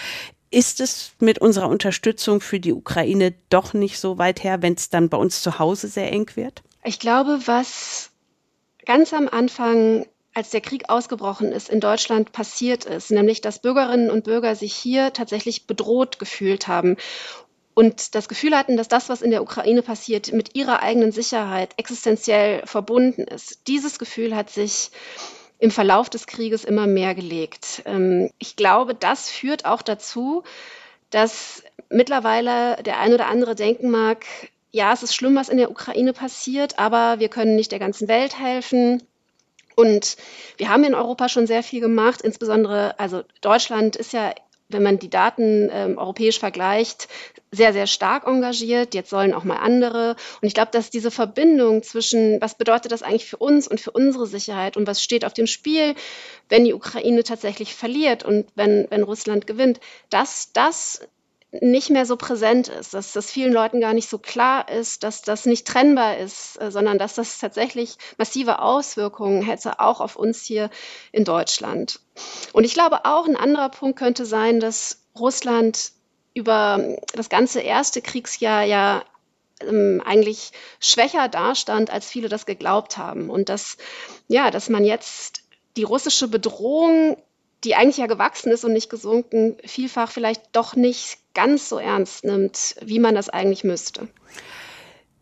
Ist 0.54 0.82
es 0.82 1.13
mit 1.18 1.39
unserer 1.39 1.68
Unterstützung 1.68 2.39
für 2.39 2.60
die 2.60 2.74
Ukraine 2.74 3.34
doch 3.50 3.74
nicht 3.74 4.00
so 4.00 4.20
weit 4.20 4.44
her, 4.44 4.62
wenn 4.62 4.76
es 4.76 4.92
dann 4.92 5.10
bei 5.10 5.18
uns 5.18 5.42
zu 5.42 5.58
Hause 5.58 5.88
sehr 5.88 6.12
eng 6.12 6.30
wird? 6.36 6.62
Ich 6.84 7.00
glaube, 7.00 7.39
was 7.48 8.12
ganz 8.86 9.16
am 9.16 9.28
Anfang 9.28 10.06
als 10.36 10.52
der 10.52 10.62
Krieg 10.62 10.89
ausgebrochen 10.89 11.52
ist, 11.52 11.70
in 11.70 11.80
Deutschland 11.80 12.34
passiert 12.34 12.86
ist, 12.86 13.10
nämlich 13.10 13.42
dass 13.42 13.63
Bürgerinnen 13.63 14.12
und 14.12 14.26
Bürger 14.26 14.56
sich 14.56 14.76
hier 14.76 15.12
tatsächlich 15.12 15.66
bedroht 15.66 16.20
gefühlt 16.20 16.68
haben 16.68 16.98
und 17.74 18.13
das 18.13 18.28
Gefühl 18.28 18.56
hatten, 18.56 18.78
dass 18.78 18.88
das, 18.88 19.10
was 19.10 19.24
in 19.24 19.32
der 19.32 19.42
Ukraine 19.42 19.82
passiert, 19.82 20.34
mit 20.34 20.56
ihrer 20.56 20.84
eigenen 20.84 21.12
Sicherheit 21.12 21.74
existenziell 21.78 22.62
verbunden 22.68 23.24
ist. 23.24 23.62
Dieses 23.66 23.98
Gefühl 23.98 24.36
hat 24.36 24.52
sich 24.52 24.92
im 25.63 25.71
Verlauf 25.71 26.10
des 26.10 26.28
Krieges 26.28 26.65
immer 26.65 26.88
mehr 26.88 27.15
gelegt. 27.15 27.84
Ähm, 27.86 28.30
ich 28.38 28.58
glaube, 28.58 28.93
das 28.93 29.30
führt 29.30 29.63
auch 29.63 29.82
dazu, 29.82 30.43
dass 31.10 31.63
mittlerweile 31.88 32.84
der 32.84 32.99
ein 32.99 33.13
oder 33.13 33.28
andere 33.28 33.56
denken 33.56 33.89
mag, 33.89 34.26
ja, 34.71 34.91
es 34.91 35.04
ist 35.04 35.15
schlimm, 35.15 35.38
was 35.38 35.47
in 35.47 35.56
der 35.56 35.71
Ukraine 35.71 36.12
passiert, 36.12 36.80
aber 36.80 37.19
wir 37.19 37.30
können 37.30 37.56
nicht 37.56 37.71
der 37.71 37.80
ganzen 37.80 38.10
Welt 38.10 38.38
helfen. 38.38 39.04
Und 39.78 40.17
wir 40.58 40.67
haben 40.67 40.84
in 40.84 40.95
Europa 40.95 41.30
schon 41.30 41.47
sehr 41.47 41.63
viel 41.63 41.80
gemacht, 41.80 42.21
insbesondere, 42.21 42.99
also 42.99 43.23
Deutschland 43.39 43.95
ist 43.95 44.12
ja, 44.12 44.34
wenn 44.74 44.84
man 44.84 45.00
die 45.00 45.10
Daten 45.10 45.70
ähm, 45.72 45.98
europäisch 45.98 46.40
vergleicht, 46.40 47.08
sehr, 47.52 47.72
sehr 47.72 47.88
stark 47.88 48.28
engagiert. 48.28 48.94
Jetzt 48.96 49.10
sollen 49.10 49.34
auch 49.34 49.44
mal 49.44 49.58
andere. 49.58 50.16
Und 50.42 50.48
ich 50.48 50.54
glaube, 50.54 50.72
dass 50.72 50.90
diese 50.90 51.12
Verbindung 51.12 51.84
zwischen, 51.84 52.42
was 52.42 52.56
bedeutet 52.56 52.92
das 52.92 53.04
eigentlich 53.04 53.26
für 53.26 53.38
uns 53.38 53.68
und 53.68 53.80
für 53.80 53.92
unsere 53.92 54.26
Sicherheit 54.28 54.76
und 54.76 54.88
was 54.88 55.04
steht 55.04 55.24
auf 55.24 55.34
dem 55.34 55.48
Spiel, 55.48 55.96
wenn 56.50 56.66
die 56.66 56.74
Ukraine 56.74 57.24
tatsächlich 57.24 57.76
verliert 57.76 58.24
und 58.24 58.48
wenn, 58.56 58.88
wenn 58.90 59.04
Russland 59.04 59.48
gewinnt, 59.48 59.80
dass 60.10 60.52
das 60.54 61.02
nicht 61.62 61.89
mehr 61.89 62.06
so 62.06 62.16
präsent 62.16 62.68
ist, 62.68 62.94
dass 62.94 63.13
das 63.13 63.30
vielen 63.30 63.54
Leuten 63.54 63.80
gar 63.80 63.94
nicht 63.94 64.10
so 64.10 64.18
klar 64.18 64.70
ist, 64.70 65.04
dass 65.04 65.22
das 65.22 65.46
nicht 65.46 65.68
trennbar 65.68 66.18
ist, 66.18 66.60
äh, 66.60 66.72
sondern 66.72 66.98
dass 66.98 67.16
das 67.16 67.39
tatsächlich 67.39 67.98
massive 68.18 68.60
Auswirkungen 68.60 69.44
hätte, 69.44 69.80
auch 69.80 70.02
auf 70.02 70.16
uns 70.16 70.44
hier 70.44 70.70
in 71.12 71.26
Deutschland. 71.26 72.00
Und 72.54 72.63
ich 72.63 72.74
glaube 72.74 73.06
auch, 73.06 73.28
ein 73.28 73.36
anderer 73.36 73.70
Punkt 73.70 74.00
könnte 74.00 74.26
sein, 74.26 74.60
dass 74.60 75.04
Russland 75.18 75.92
über 76.34 76.98
das 77.13 77.30
ganze 77.30 77.62
erste 77.62 78.02
Kriegsjahr 78.02 78.63
ja 78.63 79.04
ähm, 79.62 80.02
eigentlich 80.04 80.52
schwächer 80.80 81.30
dastand, 81.30 81.92
als 81.92 82.08
viele 82.08 82.30
das 82.30 82.48
geglaubt 82.48 82.98
haben. 82.98 83.30
Und 83.30 83.50
dass, 83.50 83.78
ja, 84.28 84.50
dass 84.50 84.70
man 84.70 84.86
jetzt 84.86 85.44
die 85.78 85.84
russische 85.84 86.28
Bedrohung 86.28 87.18
die 87.63 87.76
eigentlich 87.76 87.97
ja 87.97 88.08
gewachsen 88.08 88.52
ist 88.52 88.65
und 88.65 88.73
nicht 88.73 88.89
gesunken, 88.89 89.58
vielfach 89.65 90.12
vielleicht 90.12 90.41
doch 90.52 90.76
nicht 90.76 91.17
ganz 91.34 91.69
so 91.69 91.78
ernst 91.78 92.23
nimmt, 92.23 92.76
wie 92.82 92.99
man 92.99 93.15
das 93.15 93.30
eigentlich 93.30 93.63
müsste. 93.63 94.08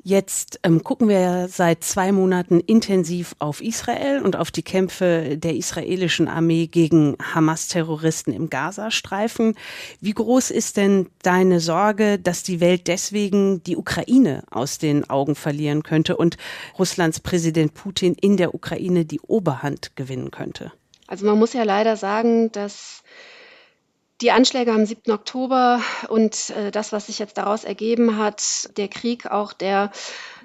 Jetzt 0.03 0.59
ähm, 0.63 0.83
gucken 0.83 1.09
wir 1.09 1.47
seit 1.47 1.83
zwei 1.83 2.11
Monaten 2.11 2.59
intensiv 2.59 3.35
auf 3.37 3.61
Israel 3.61 4.23
und 4.23 4.35
auf 4.35 4.49
die 4.49 4.63
Kämpfe 4.63 5.37
der 5.37 5.55
israelischen 5.55 6.27
Armee 6.27 6.65
gegen 6.65 7.15
Hamas-Terroristen 7.21 8.33
im 8.33 8.49
Gazastreifen. 8.49 9.55
Wie 9.99 10.13
groß 10.13 10.49
ist 10.49 10.77
denn 10.77 11.07
deine 11.21 11.59
Sorge, 11.59 12.17
dass 12.17 12.41
die 12.41 12.59
Welt 12.59 12.87
deswegen 12.87 13.61
die 13.61 13.77
Ukraine 13.77 14.43
aus 14.49 14.79
den 14.79 15.07
Augen 15.07 15.35
verlieren 15.35 15.83
könnte 15.83 16.17
und 16.17 16.37
Russlands 16.79 17.19
Präsident 17.19 17.75
Putin 17.75 18.15
in 18.19 18.37
der 18.37 18.55
Ukraine 18.55 19.05
die 19.05 19.21
Oberhand 19.21 19.95
gewinnen 19.95 20.31
könnte? 20.31 20.71
Also 21.11 21.25
man 21.25 21.37
muss 21.37 21.51
ja 21.51 21.63
leider 21.63 21.97
sagen, 21.97 22.53
dass 22.53 23.03
die 24.21 24.31
Anschläge 24.31 24.71
am 24.71 24.85
7. 24.85 25.11
Oktober 25.11 25.81
und 26.07 26.51
äh, 26.51 26.71
das, 26.71 26.93
was 26.93 27.07
sich 27.07 27.19
jetzt 27.19 27.37
daraus 27.37 27.65
ergeben 27.65 28.17
hat, 28.17 28.77
der 28.77 28.87
Krieg 28.87 29.25
auch, 29.25 29.51
der 29.51 29.91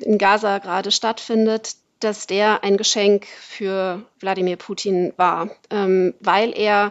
in 0.00 0.18
Gaza 0.18 0.58
gerade 0.58 0.90
stattfindet, 0.90 1.76
dass 2.00 2.26
der 2.26 2.64
ein 2.64 2.78
Geschenk 2.78 3.26
für 3.26 4.02
Wladimir 4.18 4.56
Putin 4.56 5.12
war, 5.16 5.50
ähm, 5.70 6.14
weil 6.18 6.52
er 6.58 6.90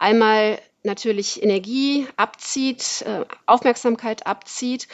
einmal 0.00 0.58
natürlich 0.82 1.40
Energie 1.44 2.08
abzieht, 2.16 3.04
äh, 3.06 3.24
Aufmerksamkeit 3.46 4.26
abzieht, 4.26 4.88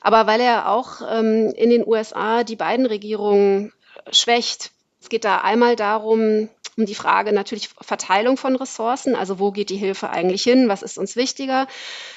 aber 0.00 0.26
weil 0.26 0.40
er 0.40 0.70
auch 0.70 1.02
ähm, 1.06 1.52
in 1.54 1.68
den 1.68 1.86
USA 1.86 2.44
die 2.44 2.56
beiden 2.56 2.86
Regierungen 2.86 3.74
schwächt. 4.10 4.70
Es 5.02 5.10
geht 5.10 5.26
da 5.26 5.42
einmal 5.42 5.76
darum, 5.76 6.48
um 6.76 6.86
die 6.86 6.94
Frage 6.94 7.32
natürlich 7.32 7.70
Verteilung 7.80 8.36
von 8.36 8.56
Ressourcen, 8.56 9.14
also 9.14 9.38
wo 9.38 9.50
geht 9.50 9.70
die 9.70 9.76
Hilfe 9.76 10.10
eigentlich 10.10 10.42
hin, 10.42 10.68
was 10.68 10.82
ist 10.82 10.98
uns 10.98 11.16
wichtiger. 11.16 11.66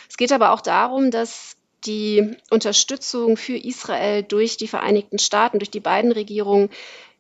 Es 0.10 0.18
geht 0.18 0.32
aber 0.32 0.52
auch 0.52 0.62
darum, 0.62 1.12
dass 1.12 1.56
die 1.86 2.36
Unterstützung 2.50 3.38
für 3.38 3.56
Israel 3.56 4.24
durch 4.24 4.58
die 4.58 4.68
Vereinigten 4.68 5.20
Staaten, 5.20 5.60
durch 5.60 5.72
die 5.72 5.80
beiden 5.80 6.12
Regierungen 6.12 6.70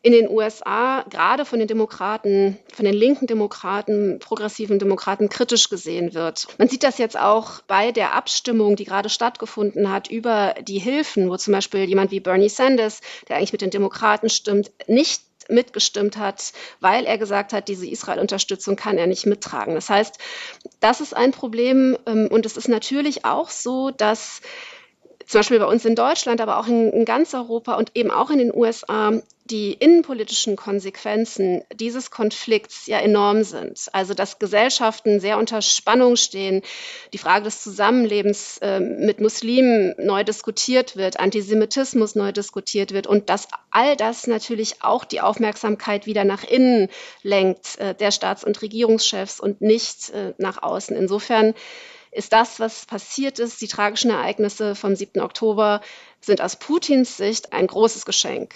in 0.04 0.13
den 0.13 0.30
USA 0.30 1.04
gerade 1.10 1.43
von 1.43 1.60
den 1.60 1.67
Demokraten, 1.67 2.58
von 2.71 2.86
den 2.86 2.93
linken 2.93 3.28
Demokraten, 3.28 4.19
progressiven 4.19 4.80
Demokraten 4.80 5.28
kritisch 5.28 5.69
gesehen 5.69 6.13
wird. 6.13 6.47
Man 6.58 6.69
sieht 6.69 6.84
das 6.84 6.97
jetzt 6.97 7.17
auch 7.17 7.62
bei 7.67 7.91
der 7.91 8.13
Abstimmung, 8.13 8.76
die 8.76 8.86
gerade 8.86 9.10
stattgefunden 9.10 9.91
hat 9.91 10.10
über 10.10 10.56
die 10.62 10.80
Hilfen, 10.80 11.30
wo 11.30 11.38
zum 11.38 11.54
Beispiel 11.54 11.84
jemand 11.86 12.12
wie 12.12 12.19
Bernie 12.19 12.50
Sanders, 12.50 13.02
der 13.28 13.38
eigentlich 13.38 13.52
mit 13.52 13.62
den 13.62 13.71
Demokraten 13.71 14.30
stimmt, 14.30 14.71
nicht 14.88 15.23
mitgestimmt 15.49 16.17
hat, 16.17 16.53
weil 16.79 17.05
er 17.05 17.17
gesagt 17.17 17.53
hat, 17.53 17.67
diese 17.67 17.88
Israel-Unterstützung 17.88 18.75
kann 18.75 18.97
er 18.97 19.07
nicht 19.07 19.25
mittragen. 19.25 19.75
Das 19.75 19.89
heißt, 19.89 20.17
das 20.79 21.01
ist 21.01 21.15
ein 21.15 21.31
Problem 21.31 21.97
ähm, 22.05 22.27
und 22.31 22.45
es 22.45 22.57
ist 22.57 22.67
natürlich 22.67 23.25
auch 23.25 23.49
so, 23.49 23.91
dass 23.91 24.41
zum 25.27 25.39
Beispiel 25.39 25.59
bei 25.59 25.65
uns 25.65 25.83
in 25.83 25.95
Deutschland, 25.95 26.39
aber 26.39 26.57
auch 26.57 26.67
in, 26.67 26.91
in, 26.91 27.05
ganz 27.05 27.33
Europa 27.33 27.75
und 27.75 27.91
eben 27.95 28.11
auch 28.11 28.29
in 28.29 28.39
den 28.39 28.55
USA 28.55 29.11
die 29.43 29.73
innenpolitischen 29.73 30.55
Konsequenzen 30.55 31.63
dieses 31.73 32.11
Konflikts 32.11 32.85
ja 32.87 32.99
enorm 32.99 33.43
sind. 33.43 33.87
Also 33.93 34.13
dass 34.13 34.39
Gesellschaften 34.39 35.19
sehr 35.19 35.37
unter 35.37 35.61
Spannung 35.61 36.15
stehen, 36.15 36.61
die 37.13 37.17
Frage 37.17 37.45
des 37.45 37.61
Zusammenlebens 37.61 38.57
äh, 38.61 38.79
mit 38.79 39.21
Muslimen 39.21 39.95
neu 39.97 40.23
diskutiert 40.23 40.95
wird, 40.97 41.19
Antisemitismus 41.19 42.15
neu 42.15 42.31
diskutiert 42.31 42.91
wird 42.91 43.07
und 43.07 43.29
dass 43.29 43.47
all 43.69 43.95
das 43.95 44.27
natürlich 44.27 44.81
auch 44.81 45.05
die 45.05 45.21
Aufmerksamkeit 45.21 46.05
wieder 46.05 46.23
nach 46.23 46.43
innen 46.43 46.89
lenkt, 47.23 47.77
äh, 47.79 47.95
der 47.95 48.11
Staats- 48.11 48.43
und 48.43 48.61
Regierungschefs 48.61 49.39
und 49.39 49.61
nicht 49.61 50.09
äh, 50.09 50.33
nach 50.37 50.61
außen. 50.61 50.95
Insofern 50.95 51.53
ist 52.11 52.33
das, 52.33 52.59
was 52.59 52.85
passiert 52.85 53.39
ist, 53.39 53.61
die 53.61 53.67
tragischen 53.67 54.11
Ereignisse 54.11 54.75
vom 54.75 54.95
7. 54.95 55.21
Oktober, 55.21 55.81
sind 56.21 56.41
aus 56.41 56.55
Putins 56.55 57.17
Sicht 57.17 57.53
ein 57.53 57.67
großes 57.67 58.05
Geschenk. 58.05 58.55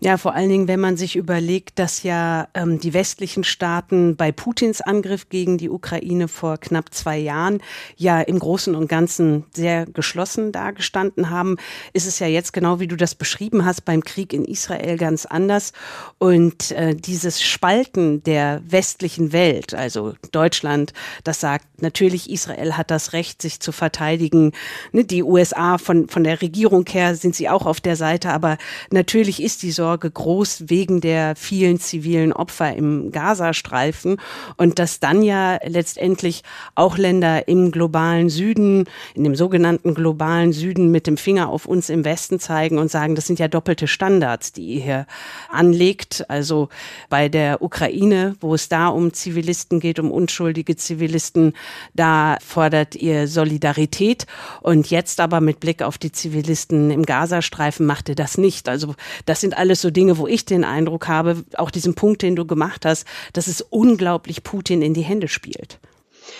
Ja, 0.00 0.16
vor 0.16 0.34
allen 0.34 0.48
Dingen, 0.48 0.68
wenn 0.68 0.80
man 0.80 0.96
sich 0.96 1.16
überlegt, 1.16 1.78
dass 1.78 2.02
ja 2.02 2.48
ähm, 2.54 2.80
die 2.80 2.94
westlichen 2.94 3.44
Staaten 3.44 4.16
bei 4.16 4.32
Putins 4.32 4.80
Angriff 4.80 5.28
gegen 5.28 5.56
die 5.56 5.70
Ukraine 5.70 6.28
vor 6.28 6.58
knapp 6.58 6.92
zwei 6.92 7.18
Jahren 7.18 7.62
ja 7.96 8.20
im 8.20 8.38
Großen 8.38 8.74
und 8.74 8.88
Ganzen 8.88 9.44
sehr 9.54 9.86
geschlossen 9.86 10.52
dargestanden 10.52 11.30
haben, 11.30 11.56
ist 11.92 12.06
es 12.06 12.18
ja 12.18 12.26
jetzt 12.26 12.52
genau 12.52 12.80
wie 12.80 12.88
du 12.88 12.96
das 12.96 13.14
beschrieben 13.14 13.64
hast 13.64 13.84
beim 13.84 14.02
Krieg 14.02 14.32
in 14.32 14.44
Israel 14.44 14.96
ganz 14.96 15.26
anders. 15.26 15.72
Und 16.18 16.72
äh, 16.72 16.94
dieses 16.94 17.42
Spalten 17.42 18.22
der 18.24 18.62
westlichen 18.66 19.32
Welt, 19.32 19.74
also 19.74 20.14
Deutschland, 20.32 20.92
das 21.22 21.40
sagt 21.40 21.82
natürlich, 21.82 22.30
Israel 22.30 22.76
hat 22.76 22.90
das 22.90 23.12
Recht, 23.12 23.40
sich 23.40 23.60
zu 23.60 23.72
verteidigen. 23.72 24.52
Ne, 24.92 25.04
die 25.04 25.22
USA 25.22 25.78
von, 25.78 26.08
von 26.08 26.24
der 26.24 26.42
Regierung 26.42 26.84
her 26.88 27.14
sind 27.14 27.34
sie 27.36 27.48
auch 27.48 27.66
auf 27.66 27.80
der 27.80 27.96
Seite, 27.96 28.30
aber 28.30 28.58
natürlich 28.90 29.42
ist 29.42 29.62
die 29.62 29.72
Sorge 29.84 30.10
groß 30.10 30.70
wegen 30.70 31.02
der 31.02 31.36
vielen 31.36 31.78
zivilen 31.78 32.32
Opfer 32.32 32.74
im 32.74 33.12
Gazastreifen 33.12 34.16
und 34.56 34.78
dass 34.78 34.98
dann 34.98 35.22
ja 35.22 35.58
letztendlich 35.62 36.42
auch 36.74 36.96
Länder 36.96 37.48
im 37.48 37.70
globalen 37.70 38.30
Süden, 38.30 38.86
in 39.14 39.24
dem 39.24 39.34
sogenannten 39.34 39.92
globalen 39.92 40.54
Süden 40.54 40.90
mit 40.90 41.06
dem 41.06 41.18
Finger 41.18 41.50
auf 41.50 41.66
uns 41.66 41.90
im 41.90 42.02
Westen 42.06 42.40
zeigen 42.40 42.78
und 42.78 42.90
sagen, 42.90 43.14
das 43.14 43.26
sind 43.26 43.38
ja 43.38 43.46
doppelte 43.46 43.86
Standards, 43.86 44.52
die 44.52 44.76
ihr 44.76 44.82
hier 44.82 45.06
anlegt. 45.50 46.24
Also 46.30 46.70
bei 47.10 47.28
der 47.28 47.60
Ukraine, 47.60 48.36
wo 48.40 48.54
es 48.54 48.70
da 48.70 48.88
um 48.88 49.12
Zivilisten 49.12 49.80
geht, 49.80 49.98
um 49.98 50.10
unschuldige 50.10 50.76
Zivilisten, 50.76 51.52
da 51.92 52.38
fordert 52.40 52.94
ihr 52.94 53.28
Solidarität 53.28 54.24
und 54.62 54.88
jetzt 54.88 55.20
aber 55.20 55.42
mit 55.42 55.60
Blick 55.60 55.82
auf 55.82 55.98
die 55.98 56.10
Zivilisten 56.10 56.90
im 56.90 57.04
Gazastreifen 57.04 57.84
macht 57.84 58.08
ihr 58.08 58.14
das 58.14 58.38
nicht. 58.38 58.66
Also 58.70 58.94
das 59.26 59.42
sind 59.42 59.58
alles 59.58 59.73
so 59.80 59.90
Dinge, 59.90 60.18
wo 60.18 60.26
ich 60.26 60.44
den 60.44 60.64
Eindruck 60.64 61.08
habe, 61.08 61.44
auch 61.56 61.70
diesen 61.70 61.94
Punkt, 61.94 62.22
den 62.22 62.36
du 62.36 62.46
gemacht 62.46 62.84
hast, 62.84 63.06
dass 63.32 63.46
es 63.46 63.60
unglaublich 63.60 64.42
Putin 64.42 64.82
in 64.82 64.94
die 64.94 65.02
Hände 65.02 65.28
spielt. 65.28 65.78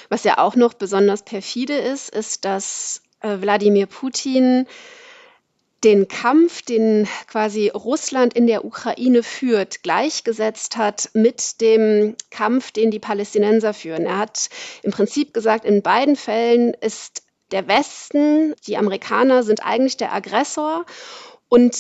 Was 0.08 0.24
ja 0.24 0.38
auch 0.38 0.56
noch 0.56 0.74
besonders 0.74 1.22
perfide 1.22 1.74
ist, 1.74 2.10
ist, 2.10 2.44
dass 2.44 3.02
äh, 3.20 3.40
Wladimir 3.40 3.86
Putin 3.86 4.66
den 5.84 6.08
Kampf, 6.08 6.62
den 6.62 7.06
quasi 7.26 7.68
Russland 7.68 8.32
in 8.34 8.46
der 8.46 8.64
Ukraine 8.64 9.22
führt, 9.22 9.82
gleichgesetzt 9.82 10.78
hat 10.78 11.10
mit 11.12 11.60
dem 11.60 12.16
Kampf, 12.30 12.72
den 12.72 12.90
die 12.90 12.98
Palästinenser 12.98 13.74
führen. 13.74 14.06
Er 14.06 14.16
hat 14.16 14.48
im 14.82 14.92
Prinzip 14.92 15.34
gesagt, 15.34 15.66
in 15.66 15.82
beiden 15.82 16.16
Fällen 16.16 16.72
ist 16.72 17.22
der 17.50 17.68
Westen, 17.68 18.54
die 18.66 18.78
Amerikaner 18.78 19.42
sind 19.42 19.64
eigentlich 19.64 19.98
der 19.98 20.14
Aggressor 20.14 20.86
und 21.48 21.76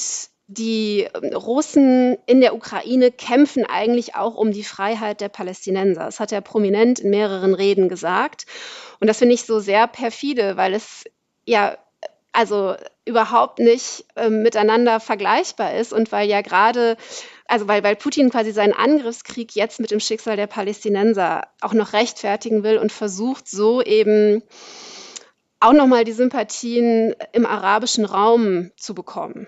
die 0.46 1.08
Russen 1.34 2.18
in 2.26 2.40
der 2.40 2.54
Ukraine 2.54 3.10
kämpfen 3.10 3.64
eigentlich 3.64 4.14
auch 4.14 4.34
um 4.34 4.52
die 4.52 4.64
Freiheit 4.64 5.20
der 5.20 5.30
Palästinenser. 5.30 6.04
Das 6.04 6.20
hat 6.20 6.32
er 6.32 6.42
prominent 6.42 7.00
in 7.00 7.10
mehreren 7.10 7.54
Reden 7.54 7.88
gesagt. 7.88 8.46
Und 9.00 9.06
das 9.06 9.18
finde 9.18 9.34
ich 9.34 9.44
so 9.44 9.60
sehr 9.60 9.86
perfide, 9.86 10.56
weil 10.56 10.74
es 10.74 11.04
ja 11.46 11.78
also 12.32 12.74
überhaupt 13.04 13.58
nicht 13.58 14.04
äh, 14.16 14.28
miteinander 14.28 14.98
vergleichbar 14.98 15.74
ist 15.76 15.92
und 15.92 16.10
weil 16.10 16.28
ja 16.28 16.40
gerade, 16.42 16.96
also 17.46 17.68
weil, 17.68 17.84
weil 17.84 17.96
Putin 17.96 18.30
quasi 18.30 18.50
seinen 18.50 18.72
Angriffskrieg 18.72 19.54
jetzt 19.54 19.78
mit 19.78 19.90
dem 19.90 20.00
Schicksal 20.00 20.36
der 20.36 20.46
Palästinenser 20.46 21.42
auch 21.60 21.74
noch 21.74 21.92
rechtfertigen 21.92 22.64
will 22.64 22.78
und 22.78 22.92
versucht 22.92 23.46
so 23.48 23.82
eben 23.82 24.42
auch 25.60 25.72
nochmal 25.72 26.04
die 26.04 26.12
Sympathien 26.12 27.14
im 27.32 27.46
arabischen 27.46 28.04
Raum 28.04 28.72
zu 28.76 28.94
bekommen. 28.94 29.46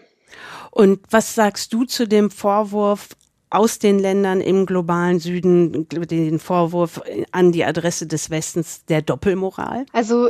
Und 0.77 1.01
was 1.09 1.35
sagst 1.35 1.73
du 1.73 1.85
zu 1.85 2.07
dem 2.07 2.31
Vorwurf 2.31 3.17
aus 3.49 3.79
den 3.79 3.99
Ländern 3.99 4.43
im 4.43 4.67
globalen 4.67 5.21
Süden, 5.21 5.89
den 5.89 6.39
Vorwurf 6.39 7.01
an 7.33 7.51
die 7.51 7.65
Adresse 7.65 8.07
des 8.07 8.29
Westens 8.29 8.85
der 8.85 9.01
Doppelmoral? 9.01 9.87
Also 9.95 10.29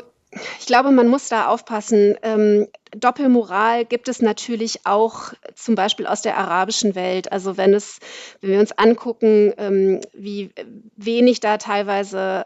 ich 0.60 0.66
glaube, 0.66 0.92
man 0.92 1.08
muss 1.08 1.28
da 1.28 1.48
aufpassen. 1.48 2.14
Ähm, 2.22 2.68
Doppelmoral 2.96 3.86
gibt 3.86 4.08
es 4.08 4.22
natürlich 4.22 4.86
auch 4.86 5.32
zum 5.56 5.74
Beispiel 5.74 6.06
aus 6.06 6.22
der 6.22 6.36
arabischen 6.36 6.94
Welt. 6.94 7.32
Also 7.32 7.56
wenn 7.56 7.74
es, 7.74 7.98
wenn 8.40 8.50
wir 8.50 8.60
uns 8.60 8.70
angucken, 8.70 9.52
ähm, 9.58 10.00
wie 10.12 10.52
wenig 10.96 11.40
da 11.40 11.58
teilweise 11.58 12.44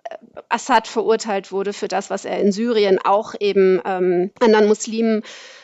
Assad 0.48 0.88
verurteilt 0.88 1.52
wurde 1.52 1.74
für 1.74 1.88
das, 1.88 2.08
was 2.08 2.24
er 2.24 2.40
in 2.40 2.50
Syrien 2.52 2.98
auch 2.98 3.34
eben 3.38 3.82
ähm, 3.84 4.30
anderen 4.40 4.68
Muslimen 4.68 5.22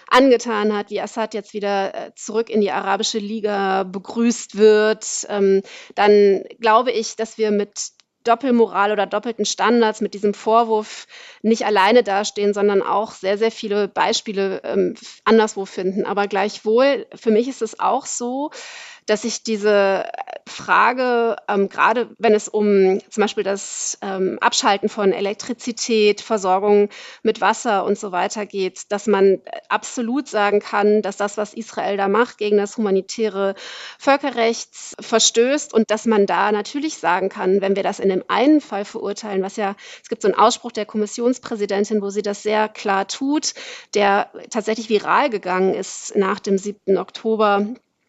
angetan 0.09 0.77
hat, 0.77 0.91
wie 0.91 1.01
Assad 1.01 1.35
jetzt 1.35 1.53
wieder 1.53 1.95
äh, 1.95 2.15
zurück 2.15 2.51
in 2.51 2.61
die 2.61 2.71
arabische 2.71 3.19
Liga 3.19 3.83
begrüßt 3.83 4.57
wird, 4.57 5.27
ähm, 5.29 5.63
dann 5.95 6.45
glaube 6.61 6.93
ich, 6.93 7.17
dass 7.17 7.39
wir 7.39 7.51
mit 7.51 7.91
Doppelmoral 8.27 8.91
oder 8.91 9.07
doppelten 9.07 9.45
Standards, 9.45 10.01
mit 10.01 10.15
diesem 10.15 10.35
Vorwurf 10.35 11.07
nicht 11.43 11.65
alleine 11.65 12.03
dastehen, 12.03 12.55
sondern 12.55 12.83
auch 12.83 13.13
sehr, 13.13 13.39
sehr 13.39 13.53
viele 13.53 13.89
Beispiele 13.89 14.63
ähm, 14.65 14.95
anderswo 15.25 15.65
finden. 15.65 16.05
Aber 16.05 16.27
gleichwohl, 16.27 17.07
für 17.15 17.31
mich 17.31 17.47
ist 17.47 17.63
es 17.63 17.79
auch 17.79 18.05
so, 18.07 18.51
dass 19.07 19.25
ich 19.25 19.45
diese 19.45 20.07
Frage, 20.49 21.37
ähm, 21.49 21.69
gerade 21.69 22.09
wenn 22.19 22.33
es 22.33 22.49
um 22.49 23.01
zum 23.11 23.21
Beispiel 23.21 23.43
das 23.43 23.99
ähm, 24.01 24.39
Abschalten 24.41 24.89
von 24.89 25.13
Elektrizität, 25.13 26.21
Versorgung 26.21 26.89
mit 27.25 27.41
Wasser 27.41 27.85
und 27.85 27.99
so 27.99 28.13
weiter 28.13 28.47
geht, 28.47 28.93
dass 28.93 29.09
man 29.09 29.41
absolut 29.69 30.29
sagen 30.29 30.61
kann, 30.61 31.03
dass 31.03 31.17
das, 31.17 31.37
was 31.37 31.53
Israel 31.53 31.97
da 31.97 32.07
macht, 32.07 32.39
gegen 32.39 32.59
das 32.59 32.77
humanitäre 32.77 33.57
Völkerrecht 33.99 34.71
verstößt 35.01 35.75
und 35.75 35.91
dass 35.91 36.07
man 36.07 36.27
da 36.27 36.53
natürlich 36.53 36.99
sagen 36.99 37.29
kann, 37.29 37.61
wenn 37.61 37.75
wir 37.75 37.83
das 37.83 37.99
in 37.99 38.09
dem 38.09 38.23
einen 38.29 38.61
Fall 38.61 38.85
verurteilen, 38.85 39.43
was 39.43 39.57
ja, 39.57 39.75
es 40.01 40.09
gibt 40.09 40.23
so 40.23 40.29
einen 40.29 40.39
Ausspruch 40.39 40.71
der 40.71 40.87
Kommissionspräsidentin, 40.87 42.01
wo 42.03 42.11
sie 42.11 42.23
das 42.23 42.45
sehr 42.45 42.69
klar 42.69 43.09
tut, 43.09 43.55
der 43.95 44.31
tatsächlich 44.51 44.89
viral 44.89 45.29
gegangen 45.29 45.75
ist 45.75 46.15
nach 46.15 46.39
dem 46.39 46.57
7. 46.57 46.99
Oktober 46.99 47.67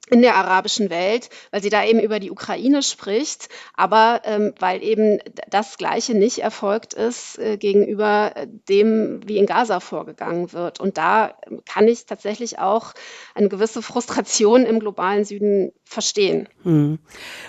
in 0.09 0.21
der 0.21 0.35
arabischen 0.35 0.89
Welt, 0.89 1.29
weil 1.51 1.61
sie 1.61 1.69
da 1.69 1.83
eben 1.83 1.99
über 1.99 2.19
die 2.19 2.31
Ukraine 2.31 2.81
spricht, 2.81 3.49
aber 3.73 4.21
ähm, 4.23 4.53
weil 4.59 4.83
eben 4.83 5.19
das 5.49 5.77
Gleiche 5.77 6.13
nicht 6.13 6.39
erfolgt 6.39 6.93
ist 6.93 7.37
äh, 7.39 7.57
gegenüber 7.57 8.33
dem, 8.69 9.21
wie 9.27 9.37
in 9.37 9.45
Gaza 9.45 9.79
vorgegangen 9.79 10.53
wird. 10.53 10.79
Und 10.79 10.97
da 10.97 11.35
kann 11.65 11.87
ich 11.87 12.05
tatsächlich 12.05 12.59
auch 12.59 12.93
eine 13.35 13.49
gewisse 13.49 13.81
Frustration 13.81 14.65
im 14.65 14.79
globalen 14.79 15.25
Süden 15.25 15.71
verstehen. 15.83 16.47
Hm. 16.63 16.99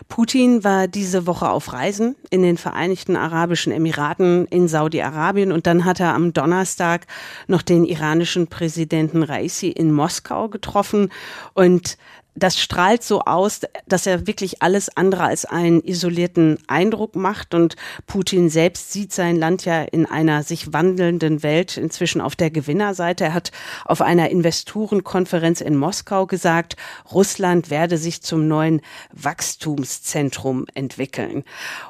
Putin 0.08 0.64
war 0.64 0.88
diese 0.88 1.26
Woche 1.26 1.48
auf 1.50 1.72
Reisen 1.72 2.16
in 2.30 2.42
den 2.42 2.56
Vereinigten 2.56 3.16
Arabischen 3.16 3.72
Emiraten, 3.72 4.46
in 4.46 4.68
Saudi-Arabien 4.68 5.52
und 5.52 5.66
dann 5.66 5.84
hat 5.84 6.00
er 6.00 6.14
am 6.14 6.32
Donnerstag 6.32 7.06
noch 7.46 7.62
den 7.62 7.84
iranischen 7.84 8.46
Präsidenten 8.48 9.22
Raisi 9.22 9.68
in 9.68 9.92
Moskau 9.92 10.48
getroffen 10.48 11.10
und 11.54 11.98
das 12.34 12.58
strahlt 12.58 13.02
so 13.02 13.22
aus, 13.22 13.60
dass 13.86 14.06
er 14.06 14.26
wirklich 14.26 14.62
alles 14.62 14.96
andere 14.96 15.24
als 15.24 15.44
einen 15.44 15.80
isolierten 15.82 16.58
Eindruck 16.68 17.16
macht. 17.16 17.54
Und 17.54 17.76
Putin 18.06 18.48
selbst 18.48 18.92
sieht 18.92 19.12
sein 19.12 19.36
Land 19.36 19.64
ja 19.64 19.82
in 19.82 20.06
einer 20.06 20.42
sich 20.42 20.72
wandelnden 20.72 21.42
Welt 21.42 21.76
inzwischen 21.76 22.20
auf 22.20 22.36
der 22.36 22.50
Gewinnerseite. 22.50 23.24
Er 23.24 23.34
hat 23.34 23.50
auf 23.84 24.00
einer 24.00 24.30
Investorenkonferenz 24.30 25.60
in 25.60 25.76
Moskau 25.76 26.26
gesagt, 26.26 26.76
Russland 27.12 27.70
werde 27.70 27.98
sich 27.98 28.22
zum 28.22 28.46
neuen 28.46 28.80
Wachstumszentrum 29.12 30.66
entwickeln. 30.74 31.44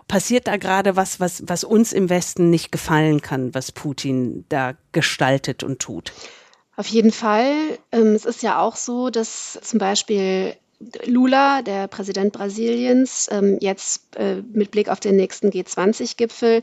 Passiert 0.06 0.46
da 0.46 0.56
gerade 0.56 0.96
was, 0.96 1.20
was, 1.20 1.42
was 1.46 1.64
uns 1.64 1.92
im 1.92 2.08
Westen 2.08 2.50
nicht 2.50 2.72
gefallen 2.72 3.20
kann, 3.20 3.54
was 3.54 3.72
Putin 3.72 4.46
da 4.48 4.74
gestaltet 4.92 5.62
und 5.62 5.78
tut? 5.80 6.12
Auf 6.78 6.86
jeden 6.86 7.10
Fall. 7.10 7.76
Ähm, 7.90 8.14
es 8.14 8.24
ist 8.24 8.40
ja 8.44 8.60
auch 8.60 8.76
so, 8.76 9.10
dass 9.10 9.58
zum 9.62 9.80
Beispiel 9.80 10.54
Lula, 11.04 11.62
der 11.62 11.88
Präsident 11.88 12.32
Brasiliens, 12.32 13.26
ähm, 13.32 13.58
jetzt 13.60 14.14
äh, 14.14 14.42
mit 14.52 14.70
Blick 14.70 14.88
auf 14.88 15.00
den 15.00 15.16
nächsten 15.16 15.50
G20-Gipfel 15.50 16.62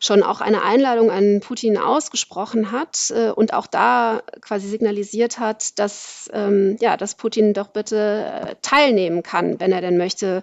schon 0.00 0.22
auch 0.22 0.42
eine 0.42 0.64
Einladung 0.64 1.10
an 1.10 1.40
Putin 1.40 1.78
ausgesprochen 1.78 2.72
hat 2.72 3.10
äh, 3.16 3.30
und 3.30 3.54
auch 3.54 3.66
da 3.66 4.22
quasi 4.42 4.68
signalisiert 4.68 5.38
hat, 5.38 5.78
dass, 5.78 6.30
ähm, 6.34 6.76
ja, 6.78 6.98
dass 6.98 7.14
Putin 7.14 7.54
doch 7.54 7.68
bitte 7.68 7.96
äh, 7.96 8.54
teilnehmen 8.60 9.22
kann, 9.22 9.60
wenn 9.60 9.72
er 9.72 9.80
denn 9.80 9.96
möchte. 9.96 10.42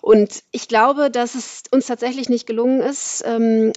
Und 0.00 0.42
ich 0.50 0.66
glaube, 0.66 1.08
dass 1.12 1.36
es 1.36 1.62
uns 1.70 1.86
tatsächlich 1.86 2.28
nicht 2.28 2.48
gelungen 2.48 2.80
ist, 2.80 3.24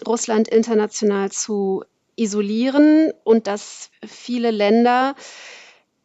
Russland 0.08 0.48
international 0.48 1.32
zu 1.32 1.84
isolieren 2.20 3.14
und 3.24 3.48
dass 3.48 3.90
viele 4.06 4.52
Länder 4.52 5.16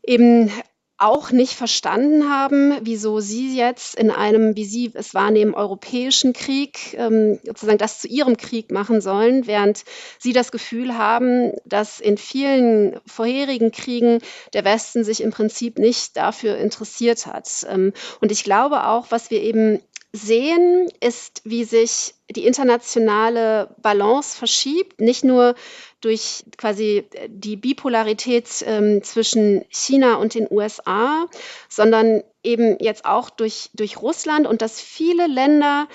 eben 0.03 0.51
auch 0.97 1.33
nicht 1.33 1.55
verstanden 1.55 2.31
haben, 2.31 2.79
wieso 2.83 3.19
sie 3.19 3.57
jetzt 3.57 3.97
in 3.97 4.13
einem, 4.13 4.55
wie 4.55 4.65
sie 4.65 4.93
es 4.95 5.13
wahrnehmen, 5.13 5.53
europäischen 5.53 6.33
Krieg 6.33 6.95
ähm, 6.95 7.41
sozusagen 7.43 7.79
das 7.79 7.99
zu 7.99 8.07
ihrem 8.07 8.37
Krieg 8.37 8.71
machen 8.71 9.01
sollen, 9.01 9.47
während 9.49 9.85
sie 10.21 10.33
das 10.33 10.53
Gefühl 10.53 10.97
haben, 10.97 11.53
dass 11.65 11.99
in 11.99 12.17
vielen 12.17 13.01
vorherigen 13.07 13.73
Kriegen 13.73 14.21
der 14.53 14.65
Westen 14.65 15.03
sich 15.03 15.21
im 15.21 15.33
Prinzip 15.33 15.79
nicht 15.79 16.17
dafür 16.17 16.57
interessiert 16.59 17.27
hat. 17.27 17.67
Ähm, 17.69 17.93
und 18.21 18.31
ich 18.31 18.45
glaube 18.45 18.87
auch, 18.87 19.07
was 19.11 19.31
wir 19.31 19.43
eben 19.43 19.81
sehen, 20.13 20.89
ist, 21.01 21.43
wie 21.45 21.65
sich 21.65 22.15
die 22.31 22.47
internationale 22.47 23.75
Balance 23.83 24.37
verschiebt, 24.37 25.01
nicht 25.01 25.25
nur 25.25 25.57
durch 26.05 26.45
quasi 26.57 27.09
die 27.29 27.57
Bipolarität 27.57 28.65
ähm, 28.67 29.03
zwischen 29.03 29.65
China 29.71 30.17
und 30.17 30.35
den 30.35 30.47
USA, 30.51 31.27
sondern 31.69 32.23
eben 32.43 32.77
jetzt 32.81 33.05
auch 33.05 33.31
durch, 33.31 33.71
durch 33.75 34.01
Russland 34.01 34.47
und 34.47 34.63
dass 34.63 34.81
viele 34.81 35.27
Länder 35.27 35.89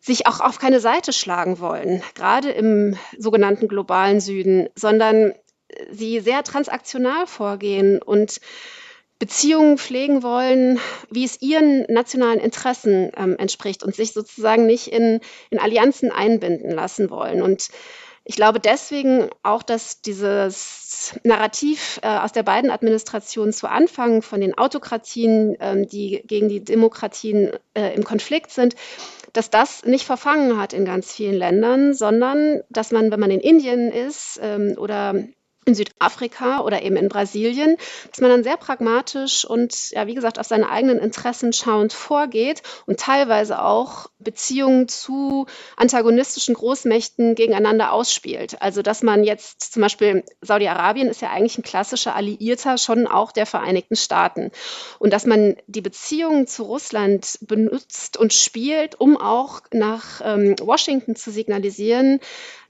sich 0.00 0.26
auch 0.26 0.40
auf 0.40 0.58
keine 0.58 0.80
Seite 0.80 1.12
schlagen 1.12 1.58
wollen, 1.58 2.02
gerade 2.14 2.50
im 2.50 2.96
sogenannten 3.18 3.68
globalen 3.68 4.20
Süden, 4.20 4.68
sondern 4.74 5.32
sie 5.90 6.20
sehr 6.20 6.44
transaktional 6.44 7.26
vorgehen 7.26 8.02
und 8.02 8.40
Beziehungen 9.18 9.78
pflegen 9.78 10.22
wollen, 10.22 10.80
wie 11.10 11.24
es 11.24 11.40
ihren 11.40 11.82
nationalen 11.88 12.40
Interessen 12.40 13.10
ähm, 13.16 13.36
entspricht 13.38 13.82
und 13.82 13.94
sich 13.94 14.12
sozusagen 14.12 14.66
nicht 14.66 14.88
in, 14.88 15.20
in 15.50 15.58
Allianzen 15.58 16.10
einbinden 16.10 16.70
lassen 16.70 17.10
wollen. 17.10 17.40
Und 17.40 17.68
ich 18.24 18.36
glaube 18.36 18.58
deswegen 18.58 19.28
auch, 19.42 19.62
dass 19.62 20.00
dieses 20.00 21.18
Narrativ 21.24 22.00
äh, 22.02 22.08
aus 22.08 22.32
der 22.32 22.42
beiden 22.42 22.70
Administrationen 22.70 23.52
zu 23.52 23.68
Anfang 23.68 24.22
von 24.22 24.40
den 24.40 24.56
Autokratien, 24.56 25.56
ähm, 25.60 25.86
die 25.86 26.22
gegen 26.26 26.48
die 26.48 26.64
Demokratien 26.64 27.50
äh, 27.74 27.94
im 27.94 28.02
Konflikt 28.04 28.50
sind, 28.50 28.76
dass 29.34 29.50
das 29.50 29.84
nicht 29.84 30.06
verfangen 30.06 30.58
hat 30.58 30.72
in 30.72 30.86
ganz 30.86 31.12
vielen 31.12 31.34
Ländern, 31.34 31.92
sondern 31.92 32.62
dass 32.70 32.92
man, 32.92 33.10
wenn 33.10 33.20
man 33.20 33.30
in 33.30 33.40
Indien 33.40 33.90
ist 33.92 34.40
ähm, 34.42 34.76
oder 34.78 35.14
in 35.64 35.74
Südafrika 35.74 36.60
oder 36.60 36.82
eben 36.82 36.96
in 36.96 37.08
Brasilien, 37.08 37.76
dass 38.10 38.20
man 38.20 38.30
dann 38.30 38.44
sehr 38.44 38.56
pragmatisch 38.56 39.44
und 39.44 39.90
ja, 39.90 40.06
wie 40.06 40.14
gesagt, 40.14 40.38
auf 40.38 40.46
seine 40.46 40.68
eigenen 40.68 40.98
Interessen 40.98 41.52
schauend 41.52 41.92
vorgeht 41.92 42.62
und 42.86 43.00
teilweise 43.00 43.62
auch 43.62 44.08
Beziehungen 44.18 44.88
zu 44.88 45.46
antagonistischen 45.76 46.54
Großmächten 46.54 47.34
gegeneinander 47.34 47.92
ausspielt. 47.92 48.60
Also, 48.60 48.82
dass 48.82 49.02
man 49.02 49.24
jetzt 49.24 49.72
zum 49.72 49.82
Beispiel 49.82 50.24
Saudi-Arabien 50.40 51.08
ist 51.08 51.22
ja 51.22 51.30
eigentlich 51.30 51.58
ein 51.58 51.62
klassischer 51.62 52.14
Alliierter 52.14 52.78
schon 52.78 53.06
auch 53.06 53.32
der 53.32 53.46
Vereinigten 53.46 53.96
Staaten. 53.96 54.50
Und 54.98 55.12
dass 55.12 55.26
man 55.26 55.56
die 55.66 55.82
Beziehungen 55.82 56.46
zu 56.46 56.64
Russland 56.64 57.38
benutzt 57.42 58.16
und 58.16 58.32
spielt, 58.32 59.00
um 59.00 59.16
auch 59.16 59.60
nach 59.72 60.20
ähm, 60.24 60.56
Washington 60.60 61.16
zu 61.16 61.30
signalisieren, 61.30 62.20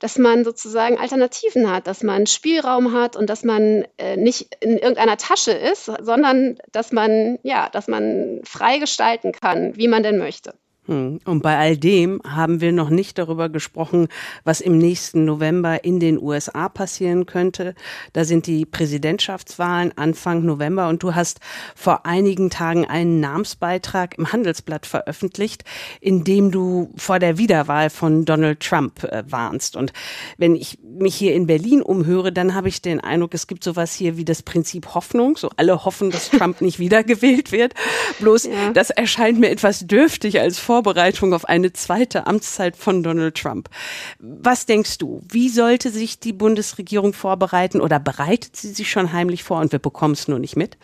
dass 0.01 0.19
man 0.19 0.45
sozusagen 0.45 0.99
Alternativen 0.99 1.71
hat, 1.71 1.87
dass 1.87 2.03
man 2.03 2.27
Spielraum 2.27 2.84
hat 2.93 3.17
und 3.17 3.31
dass 3.31 3.45
man 3.45 3.87
äh, 3.99 4.17
nicht 4.17 4.55
in 4.61 4.79
irgendeiner 4.79 5.17
Tasche 5.17 5.53
ist, 5.53 5.87
sondern 5.87 6.59
dass 6.73 6.93
man, 6.93 7.39
ja, 7.43 7.69
dass 7.69 7.89
man 7.89 8.41
frei 8.45 8.79
gestalten 8.79 9.33
kann, 9.33 9.77
wie 9.77 9.89
man 9.89 10.03
denn 10.03 10.19
möchte. 10.19 10.55
Hm. 10.87 11.21
Und 11.25 11.43
bei 11.43 11.57
all 11.57 11.79
dem 11.79 12.21
haben 12.29 12.61
wir 12.61 12.71
noch 12.71 12.91
nicht 12.91 13.17
darüber 13.17 13.49
gesprochen, 13.49 14.09
was 14.45 14.61
im 14.61 14.77
nächsten 14.77 15.25
November 15.25 15.83
in 15.83 15.99
den 15.99 16.21
USA 16.21 16.69
passieren 16.69 17.25
könnte. 17.25 17.75
Da 18.13 18.25
sind 18.25 18.47
die 18.47 18.67
Präsidentschaftswahlen 18.67 19.97
Anfang 19.97 20.45
November 20.45 20.89
und 20.89 21.03
du 21.03 21.15
hast 21.15 21.41
vor 21.75 22.05
einigen 22.05 22.51
Tagen 22.51 22.85
einen 22.85 23.19
Namensbeitrag 23.19 24.19
im 24.19 24.31
Handelsblatt 24.31 24.85
veröffentlicht, 24.85 25.65
in 26.03 26.23
dem 26.23 26.51
du 26.51 26.91
vor 26.97 27.19
der 27.19 27.39
Wiederwahl 27.39 27.89
von 27.89 28.27
Donald 28.27 28.61
Trump 28.61 29.05
äh, 29.05 29.25
warnst. 29.27 29.77
Und 29.77 29.95
wenn 30.37 30.55
ich 30.55 30.79
mich 30.83 31.15
hier 31.15 31.33
in 31.35 31.47
Berlin 31.47 31.81
umhöre, 31.81 32.31
dann 32.31 32.55
habe 32.55 32.69
ich 32.69 32.83
den 32.83 33.01
Eindruck, 33.01 33.33
es 33.33 33.47
gibt 33.47 33.65
sowas 33.65 33.95
hier 33.95 34.19
wie 34.19 34.25
das 34.27 34.43
Prinzip 34.43 34.95
Hoffnung. 34.95 35.39
So 35.39 35.49
alle 35.57 35.87
hoffen, 35.87 36.11
dass 36.11 36.29
Trump 36.29 36.61
nicht 36.61 36.79
wiedergewählt 36.79 37.53
wird. 37.53 37.73
Bloß 38.21 38.45
ja. 38.45 38.73
das 38.75 38.91
erscheint 38.91 39.41
mir 39.41 39.49
etwas 39.49 39.87
dürftig 39.87 40.41
als 40.41 40.59
Vor 40.59 40.74
Vorbereitung 40.75 41.35
auf 41.35 41.45
eine 41.45 41.73
zweite 41.73 42.27
Amtszeit 42.27 42.77
von 42.77 43.05
Donald 43.05 43.37
Trump. 43.37 43.69
Was 44.19 44.67
denkst 44.67 44.99
du, 44.99 45.23
wie 45.31 45.49
sollte 45.49 45.91
sich 45.91 46.19
die 46.19 46.33
Bundesregierung 46.33 47.13
vorbereiten 47.13 47.81
oder 47.81 48.01
bereitet 48.01 48.57
sie 48.57 48.73
sich 48.73 48.91
schon 48.91 49.13
heimlich 49.13 49.45
vor 49.45 49.61
und 49.61 49.71
wir 49.71 49.79
bekommen 49.79 50.15
es 50.15 50.27
nur 50.27 50.41
nicht 50.41 50.57
mit? 50.57 50.77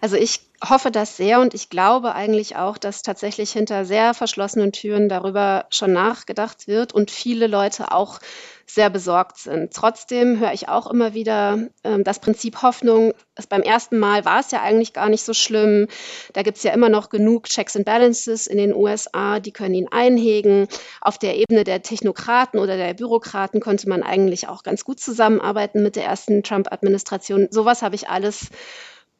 Also 0.00 0.14
ich 0.14 0.42
hoffe 0.64 0.90
das 0.90 1.16
sehr 1.16 1.40
und 1.40 1.54
ich 1.54 1.70
glaube 1.70 2.14
eigentlich 2.14 2.56
auch, 2.56 2.78
dass 2.78 3.02
tatsächlich 3.02 3.50
hinter 3.52 3.84
sehr 3.84 4.14
verschlossenen 4.14 4.72
Türen 4.72 5.08
darüber 5.08 5.66
schon 5.70 5.92
nachgedacht 5.92 6.68
wird 6.68 6.92
und 6.92 7.10
viele 7.10 7.46
Leute 7.46 7.92
auch 7.92 8.20
sehr 8.64 8.88
besorgt 8.88 9.38
sind. 9.38 9.74
Trotzdem 9.74 10.38
höre 10.38 10.52
ich 10.52 10.68
auch 10.68 10.86
immer 10.86 11.14
wieder 11.14 11.58
ähm, 11.84 12.04
das 12.04 12.20
Prinzip 12.20 12.62
Hoffnung. 12.62 13.12
Beim 13.48 13.62
ersten 13.62 13.98
Mal 13.98 14.24
war 14.24 14.40
es 14.40 14.50
ja 14.50 14.62
eigentlich 14.62 14.92
gar 14.92 15.08
nicht 15.08 15.24
so 15.24 15.34
schlimm. 15.34 15.88
Da 16.32 16.42
gibt 16.42 16.58
es 16.58 16.62
ja 16.62 16.72
immer 16.72 16.88
noch 16.88 17.10
genug 17.10 17.48
Checks 17.48 17.76
and 17.76 17.84
Balances 17.84 18.46
in 18.46 18.58
den 18.58 18.74
USA, 18.74 19.40
die 19.40 19.52
können 19.52 19.74
ihn 19.74 19.88
einhegen. 19.90 20.68
Auf 21.00 21.18
der 21.18 21.36
Ebene 21.36 21.64
der 21.64 21.82
Technokraten 21.82 22.60
oder 22.60 22.76
der 22.76 22.94
Bürokraten 22.94 23.60
konnte 23.60 23.88
man 23.88 24.02
eigentlich 24.02 24.48
auch 24.48 24.62
ganz 24.62 24.84
gut 24.84 25.00
zusammenarbeiten 25.00 25.82
mit 25.82 25.96
der 25.96 26.04
ersten 26.04 26.42
Trump-Administration. 26.42 27.48
Sowas 27.50 27.82
habe 27.82 27.96
ich 27.96 28.08
alles 28.08 28.48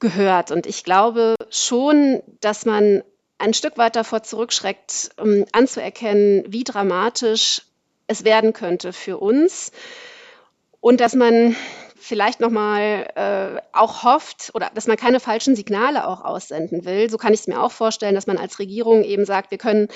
gehört. 0.02 0.50
Und 0.50 0.66
ich 0.66 0.84
glaube 0.84 1.34
schon, 1.48 2.22
dass 2.40 2.66
man 2.66 3.02
ein 3.38 3.54
Stück 3.54 3.78
weit 3.78 3.96
davor 3.96 4.22
zurückschreckt, 4.22 5.10
um 5.16 5.46
anzuerkennen, 5.52 6.44
wie 6.46 6.64
dramatisch 6.64 7.62
es 8.06 8.24
werden 8.24 8.52
könnte 8.52 8.92
für 8.92 9.16
uns. 9.16 9.72
Und 10.82 11.00
dass 11.00 11.14
man 11.14 11.54
vielleicht 11.96 12.40
nochmal 12.40 13.08
äh, 13.14 13.60
auch 13.72 14.02
hofft 14.02 14.50
oder 14.54 14.70
dass 14.74 14.88
man 14.88 14.96
keine 14.96 15.20
falschen 15.20 15.54
Signale 15.54 16.08
auch 16.08 16.24
aussenden 16.24 16.84
will. 16.84 17.08
So 17.08 17.16
kann 17.16 17.32
ich 17.32 17.40
es 17.40 17.46
mir 17.46 17.62
auch 17.62 17.70
vorstellen, 17.70 18.16
dass 18.16 18.26
man 18.26 18.36
als 18.36 18.58
Regierung 18.58 19.04
eben 19.04 19.24
sagt, 19.24 19.52
wir 19.52 19.58
können 19.58 19.86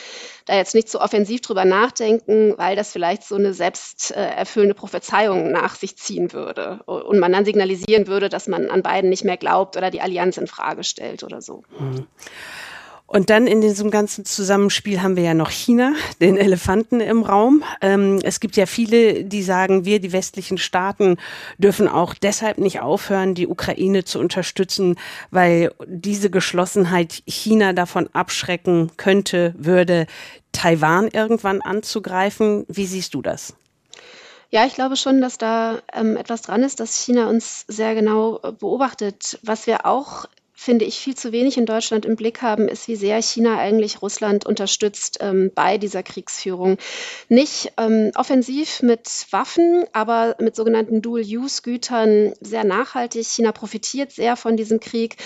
da 0.44 0.55
jetzt 0.55 0.77
nicht 0.77 0.88
so 0.88 1.01
offensiv 1.01 1.40
drüber 1.40 1.64
nachdenken, 1.64 2.55
weil 2.57 2.77
das 2.77 2.92
vielleicht 2.92 3.25
so 3.25 3.35
eine 3.35 3.53
selbsterfüllende 3.53 4.77
äh, 4.77 4.79
Prophezeiung 4.79 5.51
nach 5.51 5.75
sich 5.75 5.96
ziehen 5.96 6.33
würde 6.33 6.85
und 6.87 7.18
man 7.18 7.33
dann 7.33 7.44
signalisieren 7.44 8.07
würde, 8.07 8.29
dass 8.29 8.46
man 8.46 8.70
an 8.70 8.83
beiden 8.83 9.11
nicht 9.11 9.25
mehr 9.25 9.37
glaubt 9.37 9.77
oder 9.77 9.90
die 9.90 10.01
Allianz 10.01 10.37
in 10.37 10.46
Frage 10.46 10.85
stellt 10.85 11.25
oder 11.25 11.42
so. 11.42 11.64
Mhm. 11.79 12.07
Und 13.09 13.31
dann 13.31 13.47
in 13.47 13.61
diesem 13.61 13.92
ganzen 13.92 14.25
Zusammenspiel 14.25 15.01
haben 15.01 15.14
wir 15.14 15.23
ja 15.23 15.35
noch 15.35 15.51
China, 15.51 15.95
den 16.21 16.37
Elefanten 16.37 17.01
im 17.01 17.23
Raum. 17.23 17.62
Ähm, 17.81 18.19
es 18.25 18.40
gibt 18.40 18.57
ja 18.57 18.66
viele, 18.66 19.25
die 19.25 19.42
sagen, 19.42 19.85
wir, 19.85 20.01
die 20.01 20.12
westlichen 20.12 20.59
Staaten, 20.59 21.16
dürfen 21.57 21.87
auch 21.87 22.14
deshalb 22.14 22.59
nicht 22.59 22.81
aufhören, 22.81 23.35
die 23.35 23.47
Ukraine 23.47 24.05
zu 24.05 24.19
unterstützen, 24.19 24.97
weil 25.31 25.73
diese 25.87 26.31
Geschlossenheit 26.31 27.23
China 27.27 27.73
davon 27.73 28.09
abschrecken 28.12 28.90
könnte, 28.97 29.55
würde 29.57 30.07
Taiwan 30.51 31.09
irgendwann 31.09 31.61
anzugreifen. 31.61 32.64
Wie 32.66 32.87
siehst 32.87 33.14
du 33.14 33.23
das? 33.23 33.55
Ja, 34.51 34.64
ich 34.66 34.75
glaube 34.75 34.97
schon, 34.97 35.21
dass 35.21 35.38
da 35.38 35.81
ähm, 35.92 36.16
etwas 36.16 36.42
dran 36.42 36.62
ist, 36.62 36.81
dass 36.81 36.97
China 36.97 37.29
uns 37.29 37.64
sehr 37.69 37.95
genau 37.95 38.40
äh, 38.42 38.53
beobachtet. 38.53 39.38
Was 39.42 39.66
wir 39.66 39.87
auch 39.87 40.27
finde 40.59 40.87
ich, 40.87 40.99
viel 40.99 41.14
zu 41.14 41.33
wenig 41.33 41.59
in 41.59 41.66
Deutschland 41.66 42.07
im 42.07 42.16
Blick 42.16 42.40
haben, 42.40 42.66
ist, 42.66 42.88
wie 42.88 42.97
sehr 42.97 43.21
China 43.21 43.59
eigentlich 43.59 44.01
Russland 44.01 44.47
unterstützt 44.47 45.19
ähm, 45.21 45.53
bei 45.55 45.77
dieser 45.77 46.03
Kriegsführung. 46.03 46.79
Nicht 47.29 47.75
ähm, 47.77 48.11
offensiv 48.14 48.83
mit 48.83 49.27
Waffen, 49.31 49.85
aber 49.92 50.35
mit 50.40 50.57
sogenannten 50.57 51.03
Dual-Use-Gütern 51.03 52.33
sehr 52.40 52.64
nachhaltig. 52.64 53.27
China 53.27 53.53
profitiert 53.53 54.12
sehr 54.12 54.35
von 54.35 54.57
diesem 54.57 54.81
Krieg, 54.81 55.16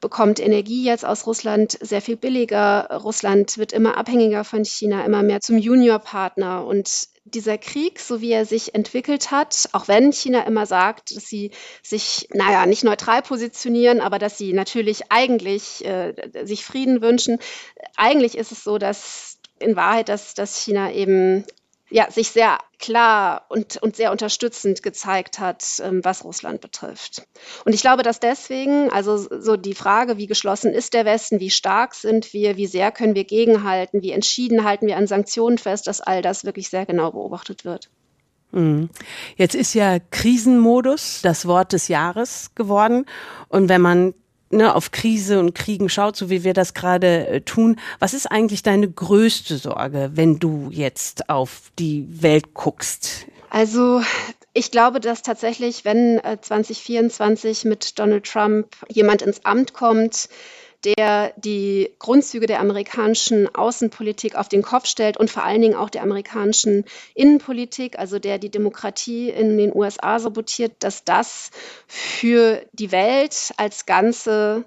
bekommt 0.00 0.38
Energie 0.38 0.84
jetzt 0.84 1.04
aus 1.04 1.26
Russland 1.26 1.76
sehr 1.80 2.00
viel 2.00 2.16
billiger. 2.16 2.88
Russland 3.02 3.58
wird 3.58 3.72
immer 3.72 3.98
abhängiger 3.98 4.44
von 4.44 4.64
China, 4.64 5.04
immer 5.04 5.24
mehr 5.24 5.40
zum 5.40 5.58
Juniorpartner 5.58 6.64
und 6.64 7.08
dieser 7.26 7.58
Krieg, 7.58 7.98
so 7.98 8.20
wie 8.20 8.30
er 8.30 8.46
sich 8.46 8.74
entwickelt 8.74 9.30
hat, 9.30 9.68
auch 9.72 9.88
wenn 9.88 10.12
China 10.12 10.46
immer 10.46 10.64
sagt, 10.64 11.16
dass 11.16 11.26
sie 11.26 11.50
sich, 11.82 12.28
naja, 12.32 12.66
nicht 12.66 12.84
neutral 12.84 13.20
positionieren, 13.22 14.00
aber 14.00 14.18
dass 14.18 14.38
sie 14.38 14.52
natürlich 14.52 15.10
eigentlich 15.10 15.84
äh, 15.84 16.14
sich 16.44 16.64
Frieden 16.64 17.02
wünschen, 17.02 17.38
eigentlich 17.96 18.38
ist 18.38 18.52
es 18.52 18.62
so, 18.62 18.78
dass 18.78 19.38
in 19.58 19.74
Wahrheit, 19.74 20.08
dass, 20.08 20.34
dass 20.34 20.62
China 20.62 20.92
eben 20.92 21.44
ja, 21.90 22.10
sich 22.10 22.30
sehr 22.30 22.58
klar 22.78 23.46
und, 23.48 23.76
und 23.78 23.96
sehr 23.96 24.10
unterstützend 24.10 24.82
gezeigt 24.82 25.38
hat, 25.38 25.64
ähm, 25.82 26.00
was 26.04 26.24
Russland 26.24 26.60
betrifft. 26.60 27.26
Und 27.64 27.74
ich 27.74 27.80
glaube, 27.80 28.02
dass 28.02 28.18
deswegen, 28.20 28.90
also 28.90 29.16
so 29.16 29.56
die 29.56 29.74
Frage, 29.74 30.16
wie 30.16 30.26
geschlossen 30.26 30.72
ist 30.72 30.94
der 30.94 31.04
Westen, 31.04 31.40
wie 31.40 31.50
stark 31.50 31.94
sind 31.94 32.32
wir, 32.32 32.56
wie 32.56 32.66
sehr 32.66 32.90
können 32.90 33.14
wir 33.14 33.24
gegenhalten, 33.24 34.02
wie 34.02 34.10
entschieden 34.10 34.64
halten 34.64 34.86
wir 34.86 34.96
an 34.96 35.06
Sanktionen 35.06 35.58
fest, 35.58 35.86
dass 35.86 36.00
all 36.00 36.22
das 36.22 36.44
wirklich 36.44 36.68
sehr 36.68 36.86
genau 36.86 37.12
beobachtet 37.12 37.64
wird. 37.64 37.88
Mhm. 38.52 38.90
Jetzt 39.36 39.54
ist 39.54 39.74
ja 39.74 39.98
Krisenmodus 39.98 41.20
das 41.22 41.46
Wort 41.46 41.72
des 41.72 41.88
Jahres 41.88 42.50
geworden. 42.54 43.06
Und 43.48 43.68
wenn 43.68 43.80
man 43.80 44.14
ne, 44.50 44.74
auf 44.74 44.90
Krise 44.90 45.38
und 45.38 45.54
Kriegen 45.54 45.88
schaut, 45.88 46.16
so 46.16 46.30
wie 46.30 46.44
wir 46.44 46.54
das 46.54 46.74
gerade 46.74 47.26
äh, 47.26 47.40
tun. 47.40 47.78
Was 47.98 48.14
ist 48.14 48.26
eigentlich 48.26 48.62
deine 48.62 48.90
größte 48.90 49.56
Sorge, 49.56 50.10
wenn 50.14 50.38
du 50.38 50.68
jetzt 50.70 51.28
auf 51.28 51.70
die 51.78 52.06
Welt 52.22 52.54
guckst? 52.54 53.26
Also 53.50 54.02
ich 54.52 54.70
glaube, 54.70 55.00
dass 55.00 55.22
tatsächlich, 55.22 55.84
wenn 55.84 56.18
äh, 56.18 56.38
2024 56.40 57.64
mit 57.64 57.98
Donald 57.98 58.24
Trump 58.24 58.68
jemand 58.88 59.22
ins 59.22 59.44
Amt 59.44 59.72
kommt, 59.72 60.28
der 60.86 61.32
die 61.36 61.90
Grundzüge 61.98 62.46
der 62.46 62.60
amerikanischen 62.60 63.52
Außenpolitik 63.54 64.36
auf 64.36 64.48
den 64.48 64.62
Kopf 64.62 64.86
stellt 64.86 65.16
und 65.16 65.30
vor 65.30 65.44
allen 65.44 65.60
Dingen 65.60 65.74
auch 65.74 65.90
der 65.90 66.02
amerikanischen 66.02 66.84
Innenpolitik, 67.14 67.98
also 67.98 68.18
der 68.18 68.38
die 68.38 68.50
Demokratie 68.50 69.28
in 69.28 69.58
den 69.58 69.74
USA 69.74 70.18
sabotiert, 70.18 70.72
dass 70.78 71.04
das 71.04 71.50
für 71.88 72.62
die 72.72 72.92
Welt 72.92 73.52
als 73.56 73.86
Ganze 73.86 74.64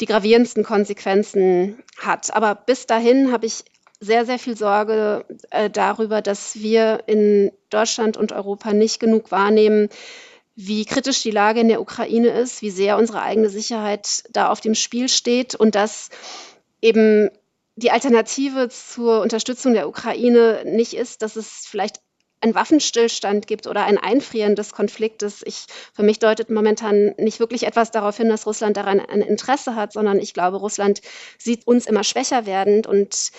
die 0.00 0.06
gravierendsten 0.06 0.64
Konsequenzen 0.64 1.82
hat. 1.98 2.34
Aber 2.34 2.54
bis 2.54 2.86
dahin 2.86 3.30
habe 3.30 3.46
ich 3.46 3.64
sehr, 4.00 4.26
sehr 4.26 4.38
viel 4.38 4.56
Sorge 4.56 5.24
äh, 5.50 5.70
darüber, 5.70 6.20
dass 6.20 6.56
wir 6.56 7.04
in 7.06 7.52
Deutschland 7.70 8.16
und 8.16 8.32
Europa 8.32 8.72
nicht 8.72 9.00
genug 9.00 9.30
wahrnehmen, 9.30 9.88
wie 10.56 10.84
kritisch 10.84 11.22
die 11.22 11.30
Lage 11.30 11.60
in 11.60 11.68
der 11.68 11.80
Ukraine 11.80 12.28
ist, 12.28 12.62
wie 12.62 12.70
sehr 12.70 12.96
unsere 12.96 13.22
eigene 13.22 13.48
Sicherheit 13.48 14.24
da 14.30 14.50
auf 14.50 14.60
dem 14.60 14.74
Spiel 14.74 15.08
steht 15.08 15.54
und 15.54 15.74
dass 15.74 16.10
eben 16.80 17.30
die 17.76 17.90
Alternative 17.90 18.68
zur 18.68 19.20
Unterstützung 19.20 19.74
der 19.74 19.88
Ukraine 19.88 20.62
nicht 20.64 20.94
ist, 20.94 21.22
dass 21.22 21.34
es 21.34 21.66
vielleicht 21.66 22.00
einen 22.40 22.54
Waffenstillstand 22.54 23.46
gibt 23.46 23.66
oder 23.66 23.84
ein 23.84 23.98
Einfrieren 23.98 24.54
des 24.54 24.72
Konfliktes. 24.72 25.42
Ich, 25.44 25.66
für 25.94 26.02
mich 26.02 26.18
deutet 26.18 26.50
momentan 26.50 27.14
nicht 27.16 27.40
wirklich 27.40 27.66
etwas 27.66 27.90
darauf 27.90 28.18
hin, 28.18 28.28
dass 28.28 28.46
Russland 28.46 28.76
daran 28.76 29.00
ein 29.00 29.22
Interesse 29.22 29.74
hat, 29.74 29.92
sondern 29.92 30.18
ich 30.18 30.34
glaube, 30.34 30.58
Russland 30.58 31.00
sieht 31.38 31.66
uns 31.66 31.86
immer 31.86 32.04
schwächer 32.04 32.46
werdend 32.46 32.86
und 32.86 33.32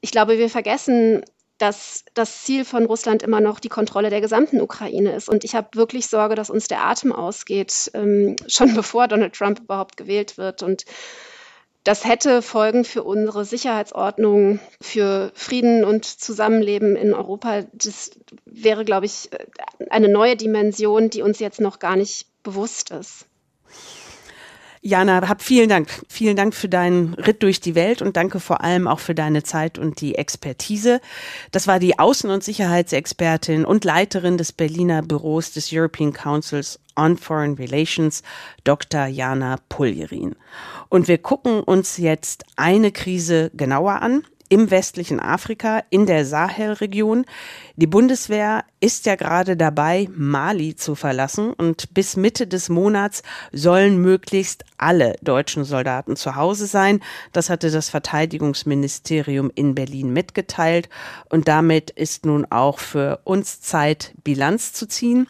ich 0.00 0.12
glaube, 0.12 0.38
wir 0.38 0.48
vergessen 0.48 1.24
dass 1.58 2.04
das 2.14 2.42
Ziel 2.42 2.64
von 2.64 2.86
Russland 2.86 3.22
immer 3.22 3.40
noch 3.40 3.60
die 3.60 3.68
Kontrolle 3.68 4.10
der 4.10 4.20
gesamten 4.20 4.60
Ukraine 4.60 5.14
ist. 5.14 5.28
Und 5.28 5.44
ich 5.44 5.54
habe 5.54 5.68
wirklich 5.74 6.06
Sorge, 6.08 6.34
dass 6.34 6.50
uns 6.50 6.66
der 6.66 6.84
Atem 6.84 7.12
ausgeht, 7.12 7.90
ähm, 7.94 8.36
schon 8.48 8.74
bevor 8.74 9.08
Donald 9.08 9.34
Trump 9.34 9.60
überhaupt 9.60 9.96
gewählt 9.96 10.36
wird. 10.36 10.62
Und 10.62 10.84
das 11.84 12.04
hätte 12.04 12.40
Folgen 12.40 12.84
für 12.84 13.02
unsere 13.02 13.44
Sicherheitsordnung, 13.44 14.58
für 14.80 15.30
Frieden 15.34 15.84
und 15.84 16.04
Zusammenleben 16.06 16.96
in 16.96 17.12
Europa. 17.12 17.64
Das 17.72 18.10
wäre, 18.46 18.84
glaube 18.84 19.06
ich, 19.06 19.28
eine 19.90 20.08
neue 20.08 20.36
Dimension, 20.36 21.10
die 21.10 21.22
uns 21.22 21.38
jetzt 21.40 21.60
noch 21.60 21.78
gar 21.78 21.96
nicht 21.96 22.26
bewusst 22.42 22.90
ist. 22.90 23.26
Jana, 24.86 25.26
hab 25.26 25.40
vielen 25.40 25.70
Dank. 25.70 25.88
Vielen 26.10 26.36
Dank 26.36 26.54
für 26.54 26.68
deinen 26.68 27.14
Ritt 27.14 27.42
durch 27.42 27.58
die 27.58 27.74
Welt 27.74 28.02
und 28.02 28.18
danke 28.18 28.38
vor 28.38 28.60
allem 28.60 28.86
auch 28.86 29.00
für 29.00 29.14
deine 29.14 29.42
Zeit 29.42 29.78
und 29.78 30.02
die 30.02 30.16
Expertise. 30.16 31.00
Das 31.52 31.66
war 31.66 31.78
die 31.78 31.98
Außen- 31.98 32.30
und 32.30 32.44
Sicherheitsexpertin 32.44 33.64
und 33.64 33.86
Leiterin 33.86 34.36
des 34.36 34.52
Berliner 34.52 35.00
Büros 35.00 35.52
des 35.52 35.70
European 35.72 36.12
Councils 36.12 36.78
on 36.96 37.16
Foreign 37.16 37.54
Relations, 37.54 38.22
Dr. 38.64 39.06
Jana 39.06 39.56
Puljerin. 39.70 40.36
Und 40.90 41.08
wir 41.08 41.16
gucken 41.16 41.62
uns 41.62 41.96
jetzt 41.96 42.44
eine 42.56 42.92
Krise 42.92 43.50
genauer 43.54 44.02
an 44.02 44.24
im 44.50 44.70
westlichen 44.70 45.18
Afrika, 45.18 45.82
in 45.88 46.04
der 46.04 46.26
Sahelregion. 46.26 47.24
Die 47.76 47.86
Bundeswehr 47.86 48.64
ist 48.84 49.06
ja 49.06 49.16
gerade 49.16 49.56
dabei, 49.56 50.10
Mali 50.14 50.76
zu 50.76 50.94
verlassen 50.94 51.54
und 51.54 51.94
bis 51.94 52.16
Mitte 52.16 52.46
des 52.46 52.68
Monats 52.68 53.22
sollen 53.50 53.96
möglichst 53.96 54.62
alle 54.76 55.16
deutschen 55.22 55.64
Soldaten 55.64 56.16
zu 56.16 56.36
Hause 56.36 56.66
sein. 56.66 57.00
Das 57.32 57.48
hatte 57.48 57.70
das 57.70 57.88
Verteidigungsministerium 57.88 59.50
in 59.54 59.74
Berlin 59.74 60.12
mitgeteilt 60.12 60.90
und 61.30 61.48
damit 61.48 61.92
ist 61.92 62.26
nun 62.26 62.44
auch 62.50 62.78
für 62.78 63.20
uns 63.24 63.62
Zeit, 63.62 64.12
Bilanz 64.22 64.74
zu 64.74 64.86
ziehen. 64.86 65.28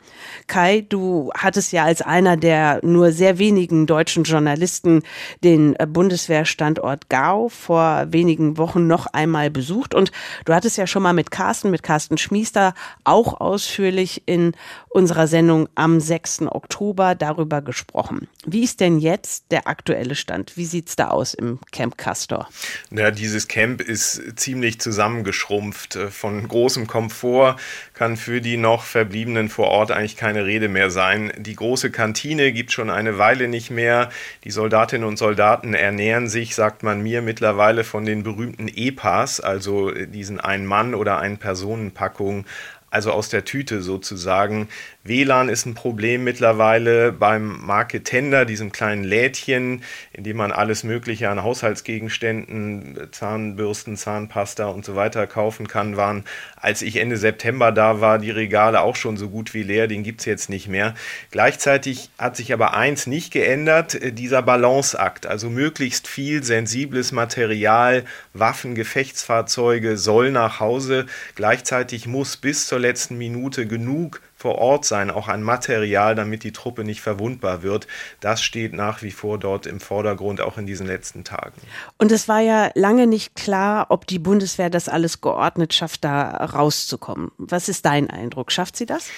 Kai, 0.48 0.84
du 0.88 1.30
hattest 1.38 1.70
ja 1.70 1.84
als 1.84 2.02
einer 2.02 2.36
der 2.36 2.80
nur 2.82 3.12
sehr 3.12 3.38
wenigen 3.38 3.86
deutschen 3.86 4.24
Journalisten 4.24 5.02
den 5.44 5.74
Bundeswehrstandort 5.74 7.08
Gao 7.08 7.48
vor 7.50 8.06
wenigen 8.08 8.58
Wochen 8.58 8.88
noch 8.88 9.06
einmal 9.06 9.48
besucht 9.48 9.94
und 9.94 10.10
du 10.44 10.52
hattest 10.52 10.76
ja 10.76 10.88
schon 10.88 11.04
mal 11.04 11.12
mit 11.12 11.30
Carsten, 11.30 11.70
mit 11.70 11.84
Carsten 11.84 12.18
Schmiester 12.18 12.74
auch 13.04 13.43
ausführlich 13.44 14.22
in 14.26 14.52
unserer 14.88 15.26
Sendung 15.26 15.68
am 15.74 16.00
6. 16.00 16.42
Oktober 16.42 17.14
darüber 17.14 17.62
gesprochen. 17.62 18.28
Wie 18.46 18.64
ist 18.64 18.80
denn 18.80 18.98
jetzt 18.98 19.46
der 19.50 19.66
aktuelle 19.66 20.14
Stand? 20.14 20.56
Wie 20.56 20.64
sieht 20.64 20.88
es 20.88 20.96
da 20.96 21.08
aus 21.08 21.34
im 21.34 21.58
Camp 21.72 21.98
Castor? 21.98 22.48
Ja, 22.90 23.10
dieses 23.10 23.48
Camp 23.48 23.80
ist 23.80 24.22
ziemlich 24.36 24.80
zusammengeschrumpft. 24.80 25.98
Von 26.10 26.46
großem 26.46 26.86
Komfort 26.86 27.56
kann 27.92 28.16
für 28.16 28.40
die 28.40 28.56
noch 28.56 28.84
Verbliebenen 28.84 29.48
vor 29.48 29.68
Ort 29.68 29.90
eigentlich 29.90 30.16
keine 30.16 30.46
Rede 30.46 30.68
mehr 30.68 30.90
sein. 30.90 31.32
Die 31.36 31.56
große 31.56 31.90
Kantine 31.90 32.52
gibt 32.52 32.72
schon 32.72 32.90
eine 32.90 33.18
Weile 33.18 33.48
nicht 33.48 33.70
mehr. 33.70 34.10
Die 34.44 34.50
Soldatinnen 34.50 35.06
und 35.06 35.16
Soldaten 35.16 35.74
ernähren 35.74 36.28
sich, 36.28 36.54
sagt 36.54 36.82
man 36.82 37.02
mir, 37.02 37.22
mittlerweile 37.22 37.84
von 37.84 38.04
den 38.04 38.22
berühmten 38.22 38.68
EPAs, 38.68 39.40
also 39.40 39.90
diesen 39.90 40.40
Ein-Mann- 40.40 40.94
oder 40.94 41.18
Ein-Personen-Packungen 41.18 42.46
also 42.94 43.10
aus 43.10 43.28
der 43.28 43.44
Tüte 43.44 43.82
sozusagen. 43.82 44.68
WLAN 45.02 45.48
ist 45.48 45.66
ein 45.66 45.74
Problem 45.74 46.22
mittlerweile 46.22 47.12
beim 47.12 47.60
Market 47.66 48.04
Tender, 48.04 48.44
diesem 48.44 48.70
kleinen 48.70 49.02
Lädchen, 49.02 49.82
in 50.12 50.22
dem 50.22 50.36
man 50.36 50.52
alles 50.52 50.84
Mögliche 50.84 51.28
an 51.28 51.42
Haushaltsgegenständen, 51.42 53.08
Zahnbürsten, 53.10 53.96
Zahnpasta 53.96 54.66
und 54.66 54.84
so 54.84 54.94
weiter 54.94 55.26
kaufen 55.26 55.66
kann, 55.66 55.96
waren, 55.96 56.24
als 56.56 56.82
ich 56.82 56.96
Ende 56.96 57.16
September 57.16 57.72
da 57.72 58.00
war, 58.00 58.18
die 58.18 58.30
Regale 58.30 58.80
auch 58.80 58.96
schon 58.96 59.16
so 59.16 59.28
gut 59.28 59.54
wie 59.54 59.64
leer, 59.64 59.88
den 59.88 60.04
gibt 60.04 60.20
es 60.20 60.26
jetzt 60.26 60.48
nicht 60.48 60.68
mehr. 60.68 60.94
Gleichzeitig 61.32 62.10
hat 62.16 62.36
sich 62.36 62.52
aber 62.52 62.74
eins 62.74 63.08
nicht 63.08 63.32
geändert, 63.32 63.96
äh, 63.96 64.12
dieser 64.12 64.40
Balanceakt, 64.40 65.26
also 65.26 65.50
möglichst 65.50 66.06
viel 66.06 66.44
sensibles 66.44 67.10
Material, 67.10 68.04
Waffen, 68.32 68.76
Gefechtsfahrzeuge 68.76 69.98
soll 69.98 70.30
nach 70.30 70.60
Hause. 70.60 71.06
Gleichzeitig 71.34 72.06
muss 72.06 72.36
bis 72.36 72.68
zur 72.68 72.83
letzten 72.84 73.18
Minute 73.18 73.66
genug 73.66 74.20
vor 74.36 74.56
Ort 74.58 74.84
sein, 74.84 75.10
auch 75.10 75.28
an 75.28 75.42
Material, 75.42 76.14
damit 76.14 76.44
die 76.44 76.52
Truppe 76.52 76.84
nicht 76.84 77.00
verwundbar 77.00 77.62
wird. 77.62 77.86
Das 78.20 78.42
steht 78.42 78.74
nach 78.74 79.02
wie 79.02 79.10
vor 79.10 79.38
dort 79.38 79.66
im 79.66 79.80
Vordergrund, 79.80 80.40
auch 80.40 80.58
in 80.58 80.66
diesen 80.66 80.86
letzten 80.86 81.24
Tagen. 81.24 81.60
Und 81.98 82.12
es 82.12 82.28
war 82.28 82.40
ja 82.40 82.70
lange 82.74 83.06
nicht 83.06 83.34
klar, 83.34 83.86
ob 83.88 84.06
die 84.06 84.18
Bundeswehr 84.18 84.70
das 84.70 84.88
alles 84.88 85.20
geordnet 85.20 85.74
schafft, 85.74 86.04
da 86.04 86.30
rauszukommen. 86.30 87.32
Was 87.38 87.68
ist 87.68 87.86
dein 87.86 88.10
Eindruck? 88.10 88.52
Schafft 88.52 88.76
sie 88.76 88.86
das? 88.86 89.08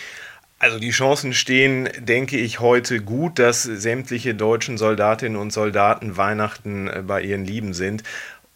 Also 0.58 0.78
die 0.78 0.90
Chancen 0.90 1.34
stehen, 1.34 1.86
denke 1.98 2.38
ich, 2.38 2.60
heute 2.60 3.02
gut, 3.02 3.38
dass 3.38 3.62
sämtliche 3.62 4.34
deutschen 4.34 4.78
Soldatinnen 4.78 5.38
und 5.38 5.52
Soldaten 5.52 6.16
Weihnachten 6.16 6.88
äh, 6.88 7.02
bei 7.06 7.20
ihren 7.20 7.44
Lieben 7.44 7.74
sind 7.74 8.02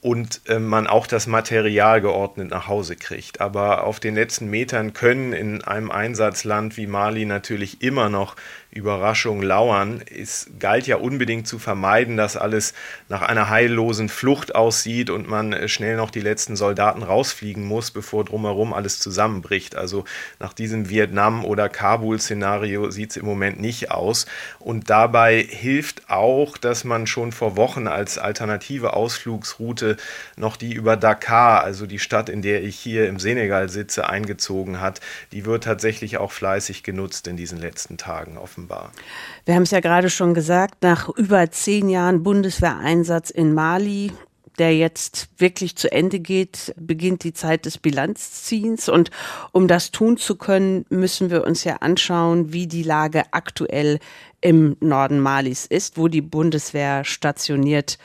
und 0.01 0.41
äh, 0.47 0.59
man 0.59 0.87
auch 0.87 1.07
das 1.07 1.27
Material 1.27 2.01
geordnet 2.01 2.51
nach 2.51 2.69
Hause 2.69 2.97
kriegt. 2.97 3.41
Aber 3.41 3.85
auf 3.85 4.01
den 4.01 4.15
letzten 4.15 4.49
Metern 4.49 4.93
können 4.95 5.33
in 5.33 5.63
einem 5.63 5.91
Einsatzland 5.91 6.77
wie 6.77 6.87
Mali 6.87 7.27
natürlich 7.27 7.83
immer 7.83 8.09
noch 8.09 8.37
Überraschung 8.73 9.43
lauern. 9.43 10.01
Es 10.17 10.49
galt 10.61 10.87
ja 10.87 10.97
unbedingt 10.97 11.49
zu 11.49 11.59
vermeiden, 11.59 12.17
dass 12.17 12.37
alles 12.37 12.73
nach 13.09 13.23
einer 13.23 13.51
heillosen 13.51 14.09
Flucht 14.09 14.55
aussieht 14.55 15.11
und 15.11 15.29
man 15.29 15.53
äh, 15.53 15.69
schnell 15.69 15.97
noch 15.97 16.11
die 16.11 16.21
letzten 16.21 16.55
Soldaten 16.55 17.03
rausfliegen 17.03 17.65
muss, 17.65 17.91
bevor 17.91 18.25
drumherum 18.25 18.73
alles 18.73 19.01
zusammenbricht. 19.01 19.75
Also 19.75 20.05
nach 20.39 20.53
diesem 20.53 20.89
Vietnam- 20.89 21.45
oder 21.45 21.69
Kabul-Szenario 21.69 22.91
sieht 22.91 23.11
es 23.11 23.17
im 23.17 23.27
Moment 23.27 23.61
nicht 23.61 23.91
aus. 23.91 24.27
Und 24.61 24.89
dabei 24.89 25.43
hilft 25.43 26.09
auch, 26.09 26.57
dass 26.57 26.85
man 26.85 27.09
schon 27.09 27.33
vor 27.33 27.57
Wochen 27.57 27.89
als 27.89 28.19
alternative 28.19 28.93
Ausflugsroute 28.93 29.97
noch 30.37 30.57
die 30.57 30.75
über 30.75 30.97
Dakar, 30.97 31.65
also 31.65 31.87
die 31.87 31.99
Stadt, 31.99 32.29
in 32.29 32.41
der 32.41 32.63
ich 32.63 32.79
hier 32.79 33.09
im 33.09 33.19
Senegal 33.19 33.69
sitze, 33.69 34.09
eingezogen 34.09 34.81
hat. 34.81 35.01
Die 35.33 35.45
wird 35.45 35.65
tatsächlich 35.65 36.19
auch 36.19 36.31
fleißig 36.31 36.85
genutzt 36.85 37.27
in 37.27 37.37
diesen 37.37 37.59
letzten 37.59 37.97
Tagen 37.97 38.39
offenbar 38.39 38.60
offenbar. 38.61 38.93
Wir 39.45 39.55
haben 39.55 39.63
es 39.63 39.71
ja 39.71 39.81
gerade 39.81 40.11
schon 40.11 40.35
gesagt, 40.35 40.83
nach 40.83 41.09
über 41.09 41.51
zehn 41.51 41.89
Jahren 41.89 42.23
Bundeswehreinsatz 42.23 43.31
in 43.31 43.55
Mali, 43.55 44.13
der 44.59 44.77
jetzt 44.77 45.29
wirklich 45.39 45.77
zu 45.77 45.91
Ende 45.91 46.21
geht, 46.21 46.75
beginnt 46.77 47.25
die 47.25 47.33
Zeit 47.33 47.65
des 47.65 47.79
Bilanzziehens. 47.79 48.89
Und 48.89 49.11
um 49.53 49.69
das 49.69 49.91
tun 49.91 50.19
zu 50.19 50.37
können, 50.37 50.85
müssen 50.91 51.31
wir 51.31 51.45
uns 51.45 51.65
ja 51.65 51.77
anschauen, 51.77 52.53
wie 52.53 52.67
die 52.67 52.83
Lage 52.83 53.25
aktuell 53.33 53.99
im 54.43 54.77
Norden 54.81 55.21
Malis 55.21 55.67
ist, 55.67 55.97
wo 55.97 56.09
die 56.09 56.21
Bundeswehr 56.21 57.05
stationiert 57.05 57.99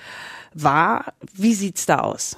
war. 0.53 1.13
Wie 1.33 1.53
sieht 1.53 1.77
es 1.77 1.85
da 1.85 1.99
aus? 1.99 2.37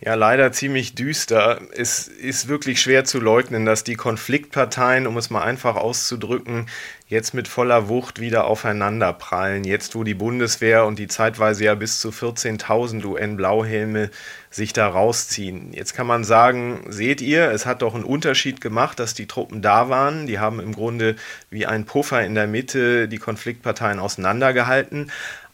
ja 0.00 0.14
leider 0.14 0.52
ziemlich 0.52 0.94
düster. 0.94 1.60
Es 1.72 2.08
ist 2.08 2.48
wirklich 2.48 2.80
schwer 2.80 3.04
zu 3.04 3.20
leugnen, 3.20 3.64
dass 3.64 3.84
die 3.84 3.96
Konfliktparteien, 3.96 5.06
um 5.06 5.16
es 5.16 5.30
mal 5.30 5.42
einfach 5.42 5.76
auszudrücken, 5.76 6.66
jetzt 7.08 7.32
mit 7.32 7.48
voller 7.48 7.88
Wucht 7.88 8.20
wieder 8.20 8.44
aufeinander 8.44 9.12
prallen. 9.14 9.64
Jetzt, 9.64 9.94
wo 9.94 10.04
die 10.04 10.14
Bundeswehr 10.14 10.84
und 10.84 10.98
die 10.98 11.08
zeitweise 11.08 11.64
ja 11.64 11.74
bis 11.74 12.00
zu 12.00 12.10
14.000 12.10 13.04
UN-Blauhelme 13.04 14.10
sich 14.50 14.74
da 14.74 14.88
rausziehen. 14.88 15.72
Jetzt 15.72 15.94
kann 15.94 16.06
man 16.06 16.22
sagen, 16.22 16.84
seht 16.88 17.20
ihr, 17.20 17.50
es 17.50 17.66
hat 17.66 17.82
doch 17.82 17.94
einen 17.94 18.04
Unterschied 18.04 18.60
gemacht, 18.60 19.00
dass 19.00 19.14
die 19.14 19.26
Truppen 19.26 19.62
da 19.62 19.88
waren. 19.88 20.26
Die 20.26 20.38
haben 20.38 20.60
im 20.60 20.74
Grunde 20.74 21.16
wie 21.50 21.66
ein 21.66 21.86
Puffer 21.86 22.24
in 22.24 22.34
der 22.34 22.46
Mitte 22.46 23.08
die 23.08 23.18
Konfliktparteien 23.18 23.98
auseinandergehalten. 23.98 25.10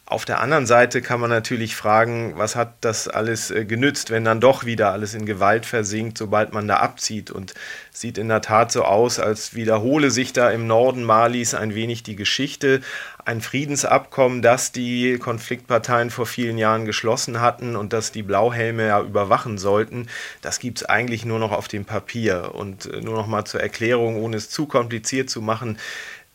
Auf 0.06 0.26
der 0.26 0.40
anderen 0.40 0.66
Seite 0.66 1.00
kann 1.00 1.18
man 1.18 1.30
natürlich 1.30 1.76
fragen, 1.76 2.34
was 2.36 2.56
hat 2.56 2.74
das 2.82 3.08
alles 3.08 3.50
äh, 3.50 3.64
genützt, 3.64 4.10
wenn 4.10 4.22
dann 4.22 4.38
doch 4.38 4.66
wieder 4.66 4.92
alles 4.92 5.14
in 5.14 5.24
Gewalt 5.24 5.64
versinkt, 5.64 6.18
sobald 6.18 6.52
man 6.52 6.68
da 6.68 6.76
abzieht. 6.76 7.30
Und 7.30 7.54
sieht 7.90 8.18
in 8.18 8.28
der 8.28 8.42
Tat 8.42 8.70
so 8.70 8.84
aus, 8.84 9.18
als 9.18 9.54
wiederhole 9.54 10.10
sich 10.10 10.34
da 10.34 10.50
im 10.50 10.66
Norden 10.66 11.04
Malis 11.04 11.54
ein 11.54 11.74
wenig 11.74 12.02
die 12.02 12.16
Geschichte. 12.16 12.82
Ein 13.24 13.40
Friedensabkommen, 13.40 14.42
das 14.42 14.72
die 14.72 15.16
Konfliktparteien 15.18 16.10
vor 16.10 16.26
vielen 16.26 16.58
Jahren 16.58 16.84
geschlossen 16.84 17.40
hatten 17.40 17.74
und 17.74 17.94
das 17.94 18.12
die 18.12 18.22
Blauhelme 18.22 18.86
ja 18.88 19.00
überwachen 19.00 19.56
sollten, 19.56 20.08
das 20.42 20.58
gibt 20.58 20.82
es 20.82 20.84
eigentlich 20.84 21.24
nur 21.24 21.38
noch 21.38 21.52
auf 21.52 21.66
dem 21.66 21.86
Papier. 21.86 22.54
Und 22.54 22.92
äh, 22.92 23.00
nur 23.00 23.14
noch 23.14 23.26
mal 23.26 23.46
zur 23.46 23.62
Erklärung, 23.62 24.22
ohne 24.22 24.36
es 24.36 24.50
zu 24.50 24.66
kompliziert 24.66 25.30
zu 25.30 25.40
machen 25.40 25.78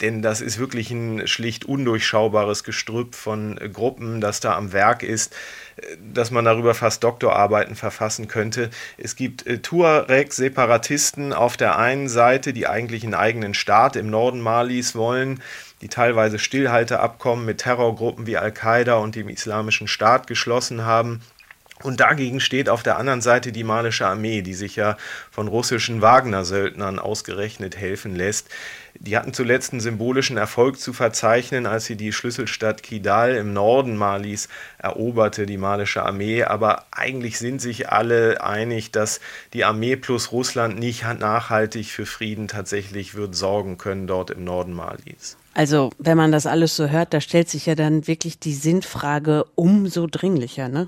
denn 0.02 0.22
das 0.22 0.42
ist 0.42 0.60
wirklich 0.60 0.92
ein 0.92 1.28
schlicht 1.28 1.66
undurchschaubares 1.66 2.64
Gestrüpp 2.64 3.16
von 3.16 3.58
äh, 3.58 3.70
Gruppen, 3.70 4.22
das 4.22 4.40
da 4.40 4.56
am 4.56 4.72
Werk 4.72 5.04
ist, 5.04 5.34
äh, 5.78 5.98
dass 6.14 6.32
man 6.32 6.46
darüber 6.46 6.74
fast 6.74 7.04
Doktorarbeiten 7.04 7.76
verfassen 7.76 8.28
könnte. 8.28 8.70
Es 8.98 9.16
gibt 9.16 9.46
äh, 9.46 9.60
Tuareg-Separatisten 9.60 11.34
auf 11.34 11.58
der 11.58 11.78
einen 11.78 12.08
Seite, 12.08 12.54
die 12.54 12.68
eigentlich 12.68 13.04
einen 13.04 13.14
eigenen 13.14 13.54
Staat 13.54 13.96
im 13.96 14.10
Norden 14.10 14.42
Malis 14.42 14.96
wollen, 14.96 15.42
die 15.82 15.90
teilweise 15.90 16.40
Stillhalteabkommen 16.40 17.46
mit 17.46 17.60
Terrorgruppen 17.60 18.28
wie 18.28 18.38
Al-Qaida 18.38 18.96
und 18.96 19.16
dem 19.16 19.30
Islamischen 19.30 19.88
Staat 19.88 20.28
geschlossen 20.28 20.86
haben. 20.86 21.22
Und 21.82 22.02
dagegen 22.02 22.42
steht 22.42 22.68
auf 22.68 22.84
der 22.84 22.98
anderen 22.98 23.22
Seite 23.22 23.54
die 23.54 23.64
malische 23.64 24.06
Armee, 24.06 24.42
die 24.42 24.54
sich 24.54 24.76
ja 24.76 24.98
von 25.32 25.48
russischen 25.48 26.02
Wagner-Söldnern 26.02 27.00
ausgerechnet 27.00 27.78
helfen 27.78 28.16
lässt. 28.16 28.50
Die 28.96 29.16
hatten 29.16 29.34
zuletzt 29.34 29.72
einen 29.72 29.80
symbolischen 29.80 30.36
Erfolg 30.36 30.78
zu 30.78 30.92
verzeichnen, 30.92 31.66
als 31.66 31.86
sie 31.86 31.96
die 31.96 32.12
Schlüsselstadt 32.12 32.84
Kidal 32.84 33.36
im 33.36 33.54
Norden 33.54 33.96
Malis 33.96 34.50
eroberte, 34.78 35.46
die 35.46 35.58
malische 35.58 36.04
Armee. 36.04 36.44
Aber 36.44 36.86
eigentlich 36.92 37.40
sind 37.40 37.62
sich 37.62 37.90
alle 37.90 38.44
einig, 38.44 38.92
dass 38.92 39.22
die 39.54 39.64
Armee 39.64 39.96
plus 39.96 40.34
Russland 40.34 40.78
nicht 40.80 41.06
nachhaltig 41.18 41.92
für 41.92 42.06
Frieden 42.06 42.50
tatsächlich 42.50 43.16
wird 43.16 43.36
sorgen 43.36 43.78
können 43.78 44.06
dort 44.06 44.32
im 44.32 44.44
Norden 44.44 44.74
Malis. 44.74 45.39
Also, 45.54 45.90
wenn 45.98 46.16
man 46.16 46.32
das 46.32 46.46
alles 46.46 46.76
so 46.76 46.90
hört, 46.90 47.14
da 47.14 47.22
stellt 47.22 47.50
sich 47.50 47.66
ja 47.66 47.76
dann 47.76 48.08
wirklich 48.08 48.40
die 48.40 48.54
Sinnfrage 48.54 49.46
umso 49.56 50.08
dringlicher, 50.08 50.70
ne? 50.70 50.88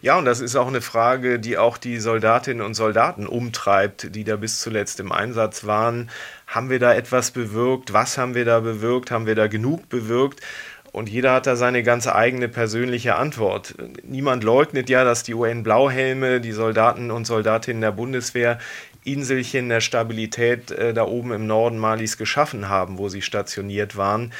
Ja, 0.00 0.16
und 0.18 0.24
das 0.24 0.40
ist 0.40 0.56
auch 0.56 0.66
eine 0.66 0.80
Frage, 0.80 1.38
die 1.38 1.58
auch 1.58 1.76
die 1.76 1.98
Soldatinnen 1.98 2.64
und 2.64 2.74
Soldaten 2.74 3.26
umtreibt, 3.26 4.14
die 4.14 4.24
da 4.24 4.36
bis 4.36 4.60
zuletzt 4.60 5.00
im 5.00 5.12
Einsatz 5.12 5.66
waren. 5.66 6.10
Haben 6.46 6.70
wir 6.70 6.78
da 6.78 6.94
etwas 6.94 7.32
bewirkt? 7.32 7.92
Was 7.92 8.16
haben 8.16 8.34
wir 8.34 8.44
da 8.44 8.60
bewirkt? 8.60 9.10
Haben 9.10 9.26
wir 9.26 9.34
da 9.34 9.46
genug 9.46 9.88
bewirkt? 9.88 10.40
Und 10.92 11.08
jeder 11.08 11.32
hat 11.32 11.46
da 11.46 11.54
seine 11.54 11.82
ganz 11.82 12.06
eigene 12.06 12.48
persönliche 12.48 13.16
Antwort. 13.16 13.74
Niemand 14.02 14.42
leugnet 14.42 14.88
ja, 14.88 15.04
dass 15.04 15.22
die 15.22 15.34
UN-Blauhelme, 15.34 16.40
die 16.40 16.52
Soldaten 16.52 17.10
und 17.10 17.26
Soldatinnen 17.26 17.82
der 17.82 17.92
Bundeswehr 17.92 18.58
Inselchen 19.04 19.68
der 19.68 19.80
Stabilität 19.80 20.70
äh, 20.70 20.92
da 20.94 21.04
oben 21.04 21.32
im 21.32 21.46
Norden 21.46 21.78
Malis 21.78 22.16
geschaffen 22.16 22.68
haben, 22.68 22.98
wo 22.98 23.08
sie 23.08 23.22
stationiert 23.22 23.96
waren 23.96 24.32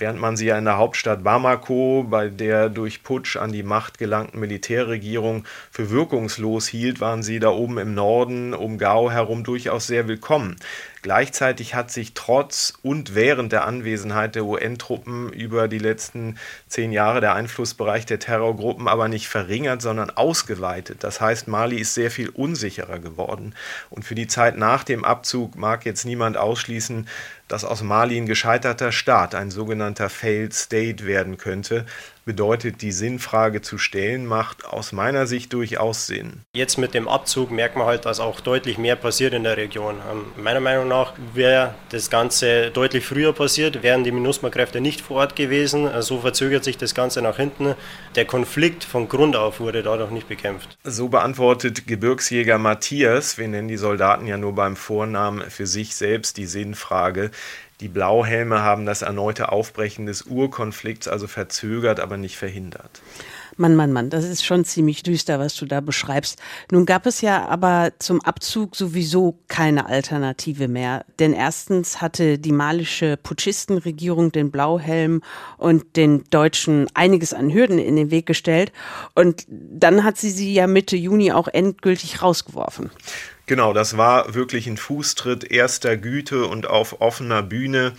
während 0.00 0.20
man 0.20 0.36
sie 0.36 0.46
ja 0.46 0.58
in 0.58 0.64
der 0.64 0.78
Hauptstadt 0.78 1.22
Bamako, 1.22 2.06
bei 2.08 2.28
der 2.28 2.68
durch 2.68 3.02
Putsch 3.02 3.36
an 3.36 3.52
die 3.52 3.62
Macht 3.62 3.98
gelangten 3.98 4.40
Militärregierung 4.40 5.44
für 5.70 5.90
wirkungslos 5.90 6.66
hielt, 6.66 7.00
waren 7.00 7.22
sie 7.22 7.38
da 7.38 7.50
oben 7.50 7.78
im 7.78 7.94
Norden 7.94 8.54
um 8.54 8.78
Gao 8.78 9.10
herum 9.10 9.44
durchaus 9.44 9.86
sehr 9.86 10.08
willkommen. 10.08 10.56
Gleichzeitig 11.02 11.74
hat 11.74 11.90
sich 11.90 12.12
trotz 12.12 12.74
und 12.82 13.14
während 13.14 13.52
der 13.52 13.64
Anwesenheit 13.64 14.34
der 14.34 14.44
UN-Truppen 14.44 15.32
über 15.32 15.66
die 15.66 15.78
letzten 15.78 16.36
zehn 16.68 16.92
Jahre 16.92 17.22
der 17.22 17.34
Einflussbereich 17.34 18.04
der 18.04 18.18
Terrorgruppen 18.18 18.86
aber 18.86 19.08
nicht 19.08 19.26
verringert, 19.26 19.80
sondern 19.80 20.10
ausgeweitet. 20.10 21.02
Das 21.02 21.20
heißt, 21.20 21.48
Mali 21.48 21.78
ist 21.78 21.94
sehr 21.94 22.10
viel 22.10 22.28
unsicherer 22.28 22.98
geworden. 22.98 23.54
Und 23.88 24.04
für 24.04 24.14
die 24.14 24.26
Zeit 24.26 24.58
nach 24.58 24.84
dem 24.84 25.04
Abzug 25.04 25.56
mag 25.56 25.86
jetzt 25.86 26.04
niemand 26.04 26.36
ausschließen, 26.36 27.08
dass 27.50 27.64
aus 27.64 27.82
Mali 27.82 28.16
ein 28.16 28.26
gescheiterter 28.26 28.92
Staat, 28.92 29.34
ein 29.34 29.50
sogenannter 29.50 30.08
Failed 30.08 30.54
State 30.54 31.04
werden 31.04 31.36
könnte 31.36 31.84
bedeutet, 32.30 32.80
die 32.80 32.92
Sinnfrage 32.92 33.60
zu 33.60 33.76
stellen, 33.76 34.24
macht 34.24 34.64
aus 34.64 34.92
meiner 34.92 35.26
Sicht 35.26 35.52
durchaus 35.52 36.06
Sinn. 36.06 36.42
Jetzt 36.54 36.78
mit 36.78 36.94
dem 36.94 37.08
Abzug 37.08 37.50
merkt 37.50 37.74
man 37.74 37.88
halt, 37.88 38.04
dass 38.04 38.20
auch 38.20 38.38
deutlich 38.38 38.78
mehr 38.78 38.94
passiert 38.94 39.34
in 39.34 39.42
der 39.42 39.56
Region. 39.56 39.96
Ähm, 40.08 40.26
meiner 40.40 40.60
Meinung 40.60 40.86
nach 40.86 41.14
wäre 41.34 41.74
das 41.88 42.08
Ganze 42.08 42.70
deutlich 42.70 43.04
früher 43.04 43.32
passiert, 43.32 43.82
wären 43.82 44.04
die 44.04 44.12
MINUSMA-Kräfte 44.12 44.80
nicht 44.80 45.00
vor 45.00 45.16
Ort 45.16 45.34
gewesen. 45.34 45.88
Äh, 45.88 46.02
so 46.02 46.20
verzögert 46.20 46.62
sich 46.62 46.78
das 46.78 46.94
Ganze 46.94 47.20
nach 47.20 47.36
hinten. 47.36 47.74
Der 48.14 48.26
Konflikt 48.26 48.84
von 48.84 49.08
Grund 49.08 49.34
auf 49.34 49.58
wurde 49.58 49.82
dadurch 49.82 50.12
nicht 50.12 50.28
bekämpft. 50.28 50.78
So 50.84 51.08
beantwortet 51.08 51.88
Gebirgsjäger 51.88 52.58
Matthias, 52.58 53.38
wir 53.38 53.48
nennen 53.48 53.66
die 53.66 53.76
Soldaten 53.76 54.28
ja 54.28 54.36
nur 54.36 54.54
beim 54.54 54.76
Vornamen, 54.76 55.50
für 55.50 55.66
sich 55.66 55.96
selbst 55.96 56.36
die 56.36 56.46
Sinnfrage. 56.46 57.32
Die 57.80 57.88
Blauhelme 57.88 58.60
haben 58.60 58.84
das 58.84 59.02
erneute 59.02 59.50
Aufbrechen 59.50 60.06
des 60.06 60.22
Urkonflikts 60.22 61.08
also 61.08 61.26
verzögert, 61.26 61.98
aber 61.98 62.16
nicht 62.16 62.36
verhindert. 62.36 63.00
Mann, 63.56 63.76
Mann, 63.76 63.92
Mann, 63.92 64.10
das 64.10 64.24
ist 64.24 64.44
schon 64.44 64.64
ziemlich 64.64 65.02
düster, 65.02 65.38
was 65.38 65.54
du 65.54 65.66
da 65.66 65.80
beschreibst. 65.80 66.38
Nun 66.70 66.86
gab 66.86 67.04
es 67.04 67.20
ja 67.20 67.46
aber 67.46 67.92
zum 67.98 68.22
Abzug 68.22 68.74
sowieso 68.74 69.38
keine 69.48 69.86
Alternative 69.86 70.66
mehr. 70.68 71.04
Denn 71.18 71.34
erstens 71.34 72.00
hatte 72.00 72.38
die 72.38 72.52
malische 72.52 73.18
Putschistenregierung 73.18 74.32
den 74.32 74.50
Blauhelm 74.50 75.22
und 75.58 75.96
den 75.96 76.24
Deutschen 76.30 76.86
einiges 76.94 77.34
an 77.34 77.52
Hürden 77.52 77.78
in 77.78 77.96
den 77.96 78.10
Weg 78.10 78.26
gestellt. 78.26 78.72
Und 79.14 79.44
dann 79.48 80.04
hat 80.04 80.16
sie 80.16 80.30
sie 80.30 80.54
ja 80.54 80.66
Mitte 80.66 80.96
Juni 80.96 81.32
auch 81.32 81.48
endgültig 81.48 82.22
rausgeworfen. 82.22 82.90
Genau, 83.50 83.72
das 83.72 83.96
war 83.96 84.34
wirklich 84.34 84.68
ein 84.68 84.76
Fußtritt 84.76 85.50
erster 85.50 85.96
Güte 85.96 86.46
und 86.46 86.68
auf 86.68 87.00
offener 87.00 87.42
Bühne. 87.42 87.94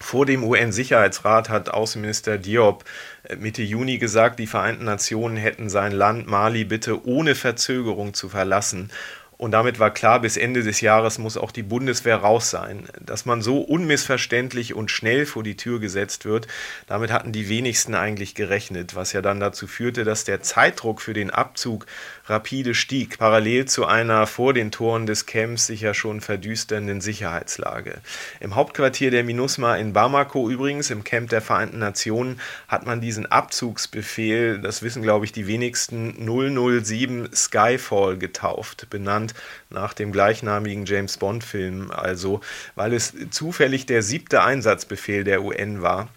Vor 0.00 0.24
dem 0.24 0.42
UN-Sicherheitsrat 0.42 1.50
hat 1.50 1.68
Außenminister 1.68 2.38
Diop 2.38 2.82
äh, 3.24 3.36
Mitte 3.36 3.62
Juni 3.62 3.98
gesagt, 3.98 4.38
die 4.38 4.46
Vereinten 4.46 4.86
Nationen 4.86 5.36
hätten 5.36 5.68
sein 5.68 5.92
Land 5.92 6.28
Mali 6.28 6.64
bitte 6.64 7.06
ohne 7.06 7.34
Verzögerung 7.34 8.14
zu 8.14 8.30
verlassen. 8.30 8.90
Und 9.38 9.50
damit 9.50 9.78
war 9.78 9.92
klar, 9.92 10.20
bis 10.20 10.36
Ende 10.36 10.62
des 10.62 10.80
Jahres 10.80 11.18
muss 11.18 11.36
auch 11.36 11.52
die 11.52 11.62
Bundeswehr 11.62 12.16
raus 12.16 12.50
sein. 12.50 12.84
Dass 13.00 13.26
man 13.26 13.42
so 13.42 13.60
unmissverständlich 13.60 14.74
und 14.74 14.90
schnell 14.90 15.26
vor 15.26 15.42
die 15.42 15.56
Tür 15.56 15.78
gesetzt 15.78 16.24
wird, 16.24 16.46
damit 16.86 17.12
hatten 17.12 17.32
die 17.32 17.48
wenigsten 17.48 17.94
eigentlich 17.94 18.34
gerechnet, 18.34 18.94
was 18.94 19.12
ja 19.12 19.20
dann 19.20 19.40
dazu 19.40 19.66
führte, 19.66 20.04
dass 20.04 20.24
der 20.24 20.40
Zeitdruck 20.40 21.02
für 21.02 21.12
den 21.12 21.30
Abzug 21.30 21.86
rapide 22.26 22.74
stieg, 22.74 23.18
parallel 23.18 23.66
zu 23.66 23.84
einer 23.86 24.26
vor 24.26 24.54
den 24.54 24.70
Toren 24.70 25.06
des 25.06 25.26
Camps 25.26 25.66
sich 25.66 25.82
ja 25.82 25.92
schon 25.92 26.20
verdüsternden 26.20 27.00
Sicherheitslage. 27.00 28.00
Im 28.40 28.54
Hauptquartier 28.54 29.10
der 29.10 29.24
MINUSMA 29.24 29.76
in 29.76 29.92
Bamako 29.92 30.48
übrigens, 30.48 30.90
im 30.90 31.04
Camp 31.04 31.28
der 31.30 31.42
Vereinten 31.42 31.78
Nationen, 31.78 32.40
hat 32.68 32.86
man 32.86 33.00
diesen 33.00 33.26
Abzugsbefehl, 33.26 34.58
das 34.58 34.82
wissen 34.82 35.02
glaube 35.02 35.24
ich 35.24 35.32
die 35.32 35.46
wenigsten, 35.46 36.26
007 36.26 37.28
Skyfall 37.34 38.16
getauft, 38.16 38.88
benannt 38.90 39.25
nach 39.70 39.94
dem 39.94 40.12
gleichnamigen 40.12 40.86
James 40.86 41.16
Bond-Film, 41.18 41.90
also 41.90 42.40
weil 42.74 42.92
es 42.92 43.14
zufällig 43.30 43.86
der 43.86 44.02
siebte 44.02 44.42
Einsatzbefehl 44.42 45.24
der 45.24 45.42
UN 45.42 45.82
war. 45.82 46.08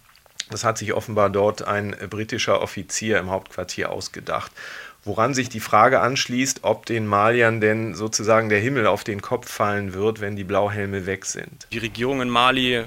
Das 0.50 0.64
hat 0.64 0.78
sich 0.78 0.92
offenbar 0.92 1.30
dort 1.30 1.62
ein 1.62 1.96
britischer 2.10 2.60
Offizier 2.60 3.18
im 3.18 3.30
Hauptquartier 3.30 3.90
ausgedacht 3.90 4.50
woran 5.04 5.34
sich 5.34 5.48
die 5.48 5.60
Frage 5.60 6.00
anschließt, 6.00 6.60
ob 6.62 6.86
den 6.86 7.06
Maliern 7.06 7.60
denn 7.60 7.94
sozusagen 7.94 8.48
der 8.48 8.60
Himmel 8.60 8.86
auf 8.86 9.04
den 9.04 9.22
Kopf 9.22 9.50
fallen 9.50 9.94
wird, 9.94 10.20
wenn 10.20 10.36
die 10.36 10.44
Blauhelme 10.44 11.06
weg 11.06 11.24
sind. 11.24 11.66
Die 11.72 11.78
Regierung 11.78 12.20
in 12.20 12.28
Mali 12.28 12.84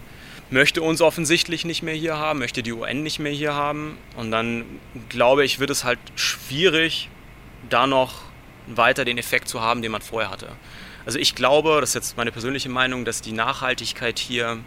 möchte 0.50 0.82
uns 0.82 1.02
offensichtlich 1.02 1.66
nicht 1.66 1.82
mehr 1.82 1.96
hier 1.96 2.18
haben, 2.18 2.40
möchte 2.40 2.62
die 2.62 2.72
UN 2.72 3.02
nicht 3.02 3.20
mehr 3.20 3.32
hier 3.32 3.54
haben. 3.54 3.98
Und 4.16 4.32
dann 4.32 4.66
glaube 5.10 5.44
ich, 5.44 5.60
wird 5.60 5.72
es 5.72 5.84
halt 5.84 6.00
schwierig, 6.16 7.10
da 7.70 7.88
noch 7.88 8.22
weiter 8.68 9.06
den 9.06 9.18
Effekt 9.18 9.48
zu 9.48 9.62
haben, 9.62 9.82
den 9.82 9.92
man 9.92 10.02
vorher 10.02 10.30
hatte. 10.30 10.48
Also 11.06 11.20
ich 11.20 11.36
glaube, 11.36 11.80
das 11.82 11.90
ist 11.90 11.96
jetzt 11.96 12.18
meine 12.18 12.32
persönliche 12.32 12.70
Meinung, 12.70 13.06
dass 13.06 13.22
die 13.22 13.34
Nachhaltigkeit 13.34 14.20
hier 14.20 14.60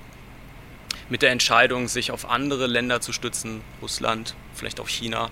mit 1.09 1.23
der 1.23 1.31
Entscheidung, 1.31 1.89
sich 1.89 2.11
auf 2.11 2.29
andere 2.29 2.67
Länder 2.67 3.01
zu 3.01 3.13
stützen, 3.13 3.63
Russland, 3.81 4.35
vielleicht 4.55 4.81
auch 4.81 4.89
China, 4.89 5.31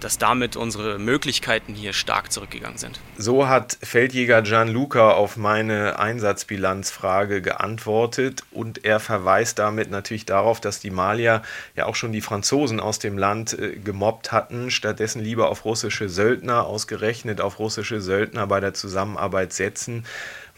dass 0.00 0.18
damit 0.18 0.56
unsere 0.56 0.98
Möglichkeiten 0.98 1.74
hier 1.74 1.92
stark 1.92 2.32
zurückgegangen 2.32 2.78
sind. 2.78 3.00
So 3.16 3.48
hat 3.48 3.78
Feldjäger 3.82 4.42
Gianluca 4.42 5.12
auf 5.12 5.36
meine 5.36 5.98
Einsatzbilanzfrage 5.98 7.42
geantwortet 7.42 8.44
und 8.50 8.84
er 8.84 9.00
verweist 9.00 9.58
damit 9.58 9.90
natürlich 9.90 10.26
darauf, 10.26 10.60
dass 10.60 10.80
die 10.80 10.90
Malier 10.90 11.42
ja 11.76 11.86
auch 11.86 11.94
schon 11.94 12.12
die 12.12 12.20
Franzosen 12.20 12.80
aus 12.80 12.98
dem 12.98 13.18
Land 13.18 13.58
äh, 13.58 13.76
gemobbt 13.76 14.32
hatten, 14.32 14.70
stattdessen 14.70 15.22
lieber 15.22 15.48
auf 15.48 15.64
russische 15.64 16.08
Söldner, 16.08 16.66
ausgerechnet 16.66 17.40
auf 17.40 17.58
russische 17.58 18.00
Söldner 18.00 18.46
bei 18.46 18.60
der 18.60 18.74
Zusammenarbeit 18.74 19.52
setzen 19.52 20.04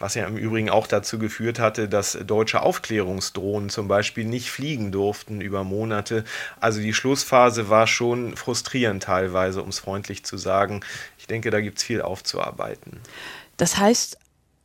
was 0.03 0.15
ja 0.15 0.27
im 0.27 0.35
Übrigen 0.35 0.69
auch 0.69 0.85
dazu 0.85 1.17
geführt 1.17 1.59
hatte, 1.59 1.87
dass 1.87 2.17
deutsche 2.27 2.61
Aufklärungsdrohnen 2.61 3.69
zum 3.69 3.87
Beispiel 3.87 4.25
nicht 4.25 4.51
fliegen 4.51 4.91
durften 4.91 5.39
über 5.39 5.63
Monate. 5.63 6.25
Also 6.59 6.81
die 6.81 6.93
Schlussphase 6.93 7.69
war 7.69 7.87
schon 7.87 8.35
frustrierend 8.35 9.03
teilweise, 9.03 9.63
um 9.63 9.69
es 9.69 9.79
freundlich 9.79 10.25
zu 10.25 10.35
sagen. 10.35 10.81
Ich 11.17 11.27
denke, 11.27 11.51
da 11.51 11.61
gibt 11.61 11.77
es 11.77 11.85
viel 11.85 12.01
aufzuarbeiten. 12.01 12.99
Das 13.55 13.77
heißt 13.77 14.17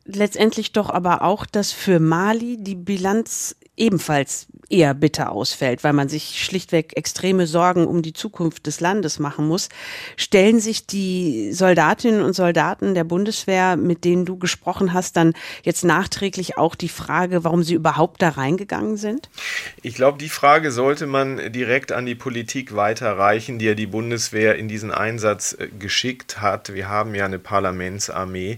letztendlich 0.03 0.73
doch 0.73 0.89
aber 0.89 1.21
auch, 1.21 1.45
dass 1.45 1.71
für 1.71 2.01
Mali 2.01 2.57
die 2.59 2.75
Bilanz 2.75 3.55
ebenfalls 3.77 4.47
eher 4.69 4.93
bitter 4.93 5.31
ausfällt, 5.31 5.83
weil 5.83 5.93
man 5.93 6.09
sich 6.09 6.43
schlichtweg 6.43 6.95
extreme 6.95 7.47
Sorgen 7.47 7.87
um 7.87 8.01
die 8.01 8.13
Zukunft 8.13 8.67
des 8.67 8.79
Landes 8.79 9.19
machen 9.19 9.47
muss. 9.47 9.69
Stellen 10.17 10.59
sich 10.59 10.85
die 10.85 11.51
Soldatinnen 11.53 12.21
und 12.21 12.33
Soldaten 12.33 12.93
der 12.93 13.03
Bundeswehr, 13.03 13.77
mit 13.77 14.05
denen 14.05 14.25
du 14.25 14.37
gesprochen 14.37 14.93
hast, 14.93 15.17
dann 15.17 15.33
jetzt 15.63 15.83
nachträglich 15.83 16.57
auch 16.57 16.75
die 16.75 16.89
Frage, 16.89 17.43
warum 17.43 17.63
sie 17.63 17.73
überhaupt 17.73 18.21
da 18.21 18.29
reingegangen 18.29 18.97
sind? 18.97 19.29
Ich 19.81 19.95
glaube, 19.95 20.17
die 20.17 20.29
Frage 20.29 20.71
sollte 20.71 21.07
man 21.07 21.51
direkt 21.51 21.91
an 21.91 22.05
die 22.05 22.15
Politik 22.15 22.75
weiterreichen, 22.75 23.59
die 23.59 23.65
ja 23.65 23.73
die 23.73 23.87
Bundeswehr 23.87 24.55
in 24.55 24.67
diesen 24.67 24.91
Einsatz 24.91 25.53
äh, 25.59 25.67
geschickt 25.67 26.41
hat. 26.41 26.73
Wir 26.73 26.89
haben 26.89 27.15
ja 27.15 27.25
eine 27.25 27.39
Parlamentsarmee 27.39 28.57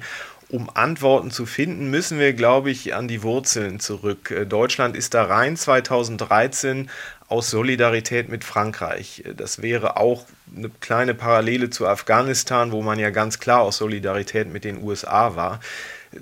um 0.51 0.69
Antworten 0.73 1.31
zu 1.31 1.45
finden, 1.45 1.89
müssen 1.89 2.19
wir, 2.19 2.33
glaube 2.33 2.71
ich, 2.71 2.93
an 2.93 3.07
die 3.07 3.23
Wurzeln 3.23 3.79
zurück. 3.79 4.31
Äh, 4.31 4.45
Deutschland 4.45 4.97
ist 4.97 5.13
da 5.13 5.23
rein 5.23 5.55
2013 5.55 6.89
aus 7.29 7.49
Solidarität 7.49 8.27
mit 8.27 8.43
Frankreich. 8.43 9.23
Das 9.37 9.61
wäre 9.61 9.95
auch 9.95 10.25
eine 10.53 10.69
kleine 10.81 11.13
Parallele 11.13 11.69
zu 11.69 11.87
Afghanistan, 11.87 12.73
wo 12.73 12.81
man 12.81 12.99
ja 12.99 13.09
ganz 13.09 13.39
klar 13.39 13.61
aus 13.61 13.77
Solidarität 13.77 14.51
mit 14.51 14.65
den 14.65 14.83
USA 14.83 15.37
war. 15.37 15.61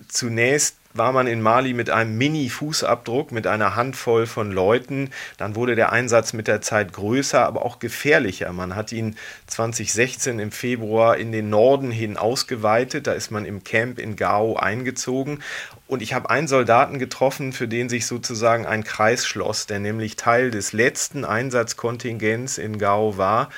Zunächst 0.08 0.79
war 0.94 1.12
man 1.12 1.28
in 1.28 1.42
Mali 1.42 1.74
mit 1.74 1.90
einem 1.90 2.18
Mini-Fußabdruck, 2.18 3.32
mit 3.32 3.46
einer 3.46 3.76
Handvoll 3.76 4.26
von 4.26 4.52
Leuten. 4.52 5.12
Dann 5.38 5.56
wurde 5.56 5.76
der 5.76 5.92
Einsatz 5.92 6.34
mit 6.34 6.48
der 6.48 6.62
Zeit 6.62 6.94
größer, 6.94 7.46
aber 7.46 7.64
auch 7.64 7.80
gefährlicher. 7.80 8.52
Man 8.54 8.76
hat 8.76 8.92
ihn 8.92 9.16
2016 9.48 10.40
im 10.40 10.52
Februar 10.52 11.18
in 11.18 11.32
den 11.32 11.50
Norden 11.50 11.92
hin 11.92 12.18
ausgeweitet. 12.18 13.06
Da 13.06 13.14
ist 13.14 13.30
man 13.30 13.46
im 13.46 13.64
Camp 13.64 14.00
in 14.00 14.16
Gao 14.16 14.56
eingezogen. 14.56 15.44
Und 15.88 16.02
ich 16.02 16.14
habe 16.14 16.30
einen 16.30 16.48
Soldaten 16.48 17.00
getroffen, 17.00 17.54
für 17.54 17.68
den 17.68 17.90
sich 17.90 18.06
sozusagen 18.06 18.66
ein 18.66 18.84
Kreis 18.84 19.26
schloss, 19.26 19.66
der 19.68 19.80
nämlich 19.80 20.16
Teil 20.16 20.52
des 20.52 20.74
letzten 20.74 21.26
Einsatzkontingents 21.26 22.58
in 22.58 22.78
Gao 22.78 23.18
war 23.18 23.50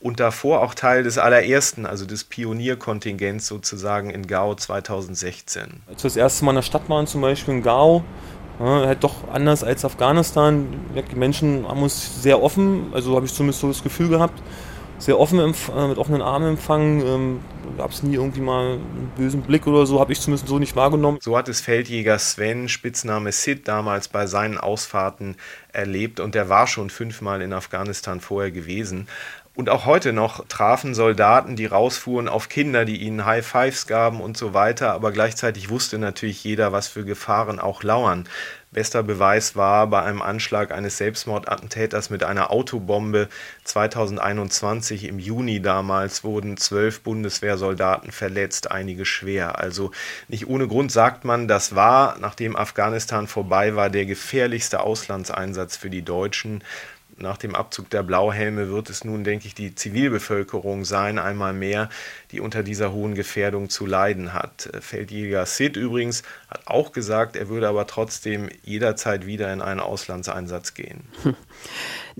und 0.00 0.20
davor 0.20 0.62
auch 0.62 0.74
Teil 0.74 1.02
des 1.02 1.18
allerersten, 1.18 1.86
also 1.86 2.06
des 2.06 2.24
Pionierkontingents 2.24 3.46
sozusagen 3.48 4.10
in 4.10 4.26
Gao 4.26 4.54
2016. 4.54 5.62
Als 5.88 6.04
wir 6.04 6.08
das 6.08 6.16
erste 6.16 6.44
Mal 6.44 6.52
in 6.52 6.56
der 6.56 6.62
Stadt 6.62 6.88
waren, 6.88 7.06
zum 7.06 7.20
Beispiel 7.20 7.54
in 7.54 7.62
Gao, 7.62 8.04
Ja, 8.60 8.86
halt 8.86 9.04
doch 9.04 9.28
anders 9.32 9.62
als 9.62 9.84
Afghanistan. 9.84 10.66
Die 10.94 11.16
Menschen 11.16 11.66
haben 11.66 11.82
uns 11.82 12.22
sehr 12.22 12.42
offen, 12.42 12.86
also 12.92 13.14
habe 13.14 13.26
ich 13.26 13.32
zumindest 13.32 13.60
so 13.60 13.68
das 13.68 13.82
Gefühl 13.82 14.08
gehabt, 14.08 14.42
sehr 14.98 15.18
offen 15.18 15.38
äh, 15.38 15.86
mit 15.88 15.98
offenen 15.98 16.22
Armen 16.22 16.50
empfangen. 16.50 17.06
Ähm, 17.06 17.40
Gab 17.76 17.92
es 17.92 18.02
nie 18.02 18.14
irgendwie 18.14 18.40
mal 18.40 18.72
einen 18.72 19.12
bösen 19.16 19.42
Blick 19.42 19.66
oder 19.66 19.86
so, 19.86 20.00
habe 20.00 20.12
ich 20.12 20.20
zumindest 20.20 20.48
so 20.48 20.58
nicht 20.58 20.74
wahrgenommen. 20.74 21.18
So 21.20 21.36
hat 21.36 21.48
es 21.48 21.60
Feldjäger 21.60 22.18
Sven, 22.18 22.68
Spitzname 22.68 23.30
Sid, 23.30 23.68
damals 23.68 24.08
bei 24.08 24.26
seinen 24.26 24.58
Ausfahrten 24.58 25.36
erlebt 25.72 26.18
und 26.18 26.34
der 26.34 26.48
war 26.48 26.66
schon 26.66 26.90
fünfmal 26.90 27.40
in 27.42 27.52
Afghanistan 27.52 28.20
vorher 28.20 28.50
gewesen. 28.50 29.06
Und 29.58 29.70
auch 29.70 29.86
heute 29.86 30.12
noch 30.12 30.46
trafen 30.46 30.94
Soldaten, 30.94 31.56
die 31.56 31.66
rausfuhren, 31.66 32.28
auf 32.28 32.48
Kinder, 32.48 32.84
die 32.84 32.98
ihnen 32.98 33.24
High 33.24 33.44
Fives 33.44 33.88
gaben 33.88 34.20
und 34.20 34.36
so 34.36 34.54
weiter. 34.54 34.92
Aber 34.92 35.10
gleichzeitig 35.10 35.68
wusste 35.68 35.98
natürlich 35.98 36.44
jeder, 36.44 36.70
was 36.70 36.86
für 36.86 37.04
Gefahren 37.04 37.58
auch 37.58 37.82
lauern. 37.82 38.28
Bester 38.70 39.02
Beweis 39.02 39.56
war 39.56 39.86
bei 39.86 40.02
einem 40.02 40.20
Anschlag 40.20 40.72
eines 40.72 40.98
Selbstmordattentäters 40.98 42.10
mit 42.10 42.22
einer 42.22 42.50
Autobombe 42.50 43.28
2021 43.64 45.04
im 45.04 45.18
Juni 45.18 45.62
damals 45.62 46.22
wurden 46.22 46.58
zwölf 46.58 47.00
Bundeswehrsoldaten 47.00 48.12
verletzt, 48.12 48.70
einige 48.70 49.06
schwer. 49.06 49.58
Also 49.58 49.90
nicht 50.28 50.48
ohne 50.48 50.68
Grund 50.68 50.92
sagt 50.92 51.24
man, 51.24 51.48
das 51.48 51.74
war, 51.74 52.18
nachdem 52.20 52.56
Afghanistan 52.56 53.26
vorbei 53.26 53.74
war, 53.74 53.88
der 53.88 54.04
gefährlichste 54.04 54.80
Auslandseinsatz 54.80 55.78
für 55.78 55.88
die 55.88 56.02
Deutschen 56.02 56.62
nach 57.20 57.36
dem 57.36 57.54
Abzug 57.54 57.90
der 57.90 58.02
Blauhelme 58.02 58.68
wird 58.70 58.90
es 58.90 59.04
nun, 59.04 59.24
denke 59.24 59.46
ich, 59.46 59.54
die 59.54 59.74
Zivilbevölkerung 59.74 60.84
sein, 60.84 61.18
einmal 61.18 61.52
mehr, 61.52 61.88
die 62.30 62.40
unter 62.40 62.62
dieser 62.62 62.92
hohen 62.92 63.14
Gefährdung 63.14 63.68
zu 63.68 63.86
leiden 63.86 64.32
hat. 64.32 64.70
Feldjäger 64.80 65.44
Sid 65.46 65.76
übrigens 65.76 66.22
hat 66.48 66.66
auch 66.66 66.92
gesagt, 66.92 67.36
er 67.36 67.48
würde 67.48 67.68
aber 67.68 67.86
trotzdem 67.86 68.48
jederzeit 68.62 69.26
wieder 69.26 69.52
in 69.52 69.60
einen 69.60 69.80
Auslandseinsatz 69.80 70.74
gehen. 70.74 71.02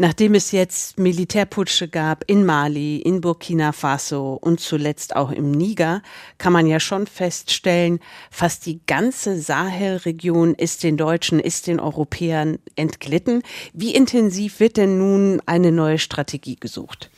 Nachdem 0.01 0.37
es 0.37 0.53
jetzt 0.53 0.97
Militärputsche 1.01 1.89
gab 1.89 2.23
in 2.29 2.47
Mali, 2.47 2.99
in 2.99 3.21
Burkina 3.21 3.73
Faso 3.73 4.39
und 4.41 4.61
zuletzt 4.61 5.17
auch 5.17 5.33
im 5.33 5.51
Niger, 5.51 6.03
kann 6.39 6.53
man 6.53 6.69
ja 6.69 6.79
schon 6.79 7.09
feststellen, 7.09 7.99
fast 8.31 8.67
die 8.67 8.79
ganze 8.87 9.41
Sahelregion 9.41 10.55
ist 10.55 10.85
den 10.85 10.97
Deutschen, 10.97 11.41
ist 11.41 11.67
den 11.67 11.81
Europäern 11.81 12.61
entglitten. 12.77 13.43
Wie 13.73 13.93
intensiv 13.93 14.61
wird 14.61 14.77
denn 14.77 14.99
nun 14.99 15.43
eine 15.47 15.73
neue 15.73 15.99
Strategie 15.99 16.55
gesucht? 16.55 17.11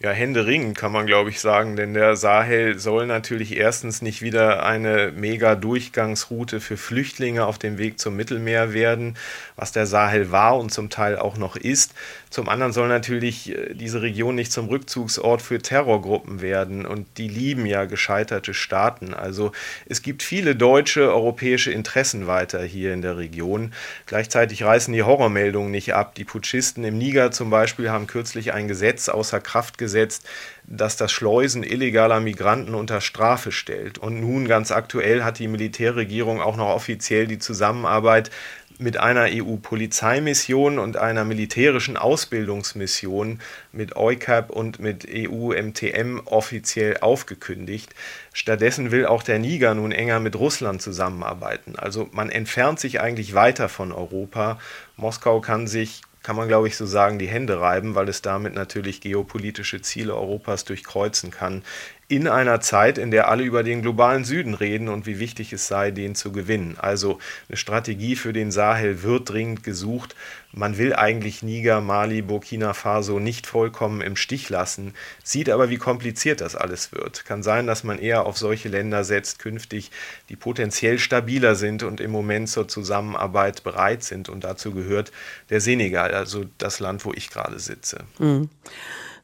Ja, 0.00 0.10
Hände 0.10 0.44
kann 0.74 0.92
man, 0.92 1.06
glaube 1.06 1.30
ich, 1.30 1.40
sagen, 1.40 1.74
denn 1.74 1.94
der 1.94 2.16
Sahel 2.16 2.78
soll 2.78 3.06
natürlich 3.06 3.56
erstens 3.56 4.02
nicht 4.02 4.20
wieder 4.20 4.62
eine 4.62 5.10
mega 5.16 5.54
Durchgangsroute 5.54 6.60
für 6.60 6.76
Flüchtlinge 6.76 7.46
auf 7.46 7.58
dem 7.58 7.78
Weg 7.78 7.98
zum 7.98 8.14
Mittelmeer 8.14 8.74
werden, 8.74 9.16
was 9.56 9.72
der 9.72 9.86
Sahel 9.86 10.30
war 10.30 10.58
und 10.58 10.70
zum 10.70 10.90
Teil 10.90 11.18
auch 11.18 11.38
noch 11.38 11.56
ist. 11.56 11.94
Zum 12.36 12.50
anderen 12.50 12.74
soll 12.74 12.88
natürlich 12.88 13.48
äh, 13.48 13.72
diese 13.72 14.02
Region 14.02 14.34
nicht 14.34 14.52
zum 14.52 14.68
Rückzugsort 14.68 15.40
für 15.40 15.58
Terrorgruppen 15.58 16.42
werden 16.42 16.84
und 16.84 17.06
die 17.16 17.28
lieben 17.28 17.64
ja 17.64 17.86
gescheiterte 17.86 18.52
Staaten. 18.52 19.14
Also 19.14 19.52
es 19.86 20.02
gibt 20.02 20.22
viele 20.22 20.54
deutsche, 20.54 21.10
europäische 21.10 21.72
Interessen 21.72 22.26
weiter 22.26 22.62
hier 22.62 22.92
in 22.92 23.00
der 23.00 23.16
Region. 23.16 23.72
Gleichzeitig 24.04 24.62
reißen 24.64 24.92
die 24.92 25.02
Horrormeldungen 25.02 25.70
nicht 25.70 25.94
ab. 25.94 26.14
Die 26.14 26.24
Putschisten 26.24 26.84
im 26.84 26.98
Niger 26.98 27.30
zum 27.30 27.48
Beispiel 27.48 27.88
haben 27.88 28.06
kürzlich 28.06 28.52
ein 28.52 28.68
Gesetz 28.68 29.08
außer 29.08 29.40
Kraft 29.40 29.78
gesetzt, 29.78 30.28
das 30.66 30.98
das 30.98 31.12
Schleusen 31.12 31.62
illegaler 31.62 32.20
Migranten 32.20 32.74
unter 32.74 33.00
Strafe 33.00 33.50
stellt. 33.50 33.96
Und 33.96 34.20
nun 34.20 34.46
ganz 34.46 34.72
aktuell 34.72 35.24
hat 35.24 35.38
die 35.38 35.48
Militärregierung 35.48 36.42
auch 36.42 36.58
noch 36.58 36.68
offiziell 36.68 37.26
die 37.26 37.38
Zusammenarbeit 37.38 38.30
mit 38.78 38.96
einer 38.98 39.26
EU-Polizeimission 39.30 40.78
und 40.78 40.96
einer 40.96 41.24
militärischen 41.24 41.96
Ausbildungsmission 41.96 43.40
mit 43.72 43.96
EUCAP 43.96 44.50
und 44.50 44.78
mit 44.78 45.06
EU-MTM 45.08 46.20
offiziell 46.24 46.98
aufgekündigt. 46.98 47.94
Stattdessen 48.32 48.90
will 48.90 49.06
auch 49.06 49.22
der 49.22 49.38
Niger 49.38 49.74
nun 49.74 49.92
enger 49.92 50.20
mit 50.20 50.36
Russland 50.36 50.82
zusammenarbeiten. 50.82 51.76
Also 51.76 52.08
man 52.12 52.30
entfernt 52.30 52.80
sich 52.80 53.00
eigentlich 53.00 53.34
weiter 53.34 53.68
von 53.68 53.92
Europa. 53.92 54.58
Moskau 54.96 55.40
kann 55.40 55.66
sich 55.66 56.02
kann 56.26 56.34
man, 56.34 56.48
glaube 56.48 56.66
ich, 56.66 56.76
so 56.76 56.86
sagen, 56.86 57.20
die 57.20 57.28
Hände 57.28 57.60
reiben, 57.60 57.94
weil 57.94 58.08
es 58.08 58.20
damit 58.20 58.52
natürlich 58.52 59.00
geopolitische 59.00 59.80
Ziele 59.80 60.16
Europas 60.16 60.64
durchkreuzen 60.64 61.30
kann 61.30 61.62
in 62.08 62.28
einer 62.28 62.60
Zeit, 62.60 62.98
in 62.98 63.10
der 63.10 63.28
alle 63.28 63.42
über 63.42 63.64
den 63.64 63.82
globalen 63.82 64.24
Süden 64.24 64.54
reden 64.54 64.88
und 64.88 65.06
wie 65.06 65.18
wichtig 65.18 65.52
es 65.52 65.66
sei, 65.66 65.90
den 65.90 66.14
zu 66.14 66.30
gewinnen. 66.30 66.76
Also 66.78 67.18
eine 67.48 67.56
Strategie 67.56 68.14
für 68.14 68.32
den 68.32 68.52
Sahel 68.52 69.02
wird 69.02 69.28
dringend 69.28 69.64
gesucht. 69.64 70.14
Man 70.52 70.78
will 70.78 70.94
eigentlich 70.94 71.42
Niger, 71.42 71.80
Mali, 71.80 72.22
Burkina 72.22 72.74
Faso 72.74 73.18
nicht 73.18 73.48
vollkommen 73.48 74.00
im 74.00 74.14
Stich 74.14 74.48
lassen, 74.50 74.94
sieht 75.24 75.50
aber, 75.50 75.68
wie 75.68 75.78
kompliziert 75.78 76.40
das 76.40 76.54
alles 76.54 76.92
wird. 76.92 77.24
Kann 77.24 77.42
sein, 77.42 77.66
dass 77.66 77.82
man 77.82 77.98
eher 77.98 78.24
auf 78.24 78.38
solche 78.38 78.68
Länder 78.68 79.02
setzt 79.02 79.40
künftig, 79.40 79.90
die 80.28 80.36
potenziell 80.36 81.00
stabiler 81.00 81.56
sind 81.56 81.82
und 81.82 82.00
im 82.00 82.12
Moment 82.12 82.48
zur 82.48 82.68
Zusammenarbeit 82.68 83.64
bereit 83.64 84.04
sind. 84.04 84.28
Und 84.28 84.44
dazu 84.44 84.70
gehört 84.72 85.10
der 85.50 85.60
Senegal, 85.60 86.14
also 86.14 86.44
das 86.58 86.78
Land, 86.78 87.04
wo 87.04 87.12
ich 87.12 87.30
gerade 87.30 87.58
sitze. 87.58 88.04
Mhm. 88.20 88.48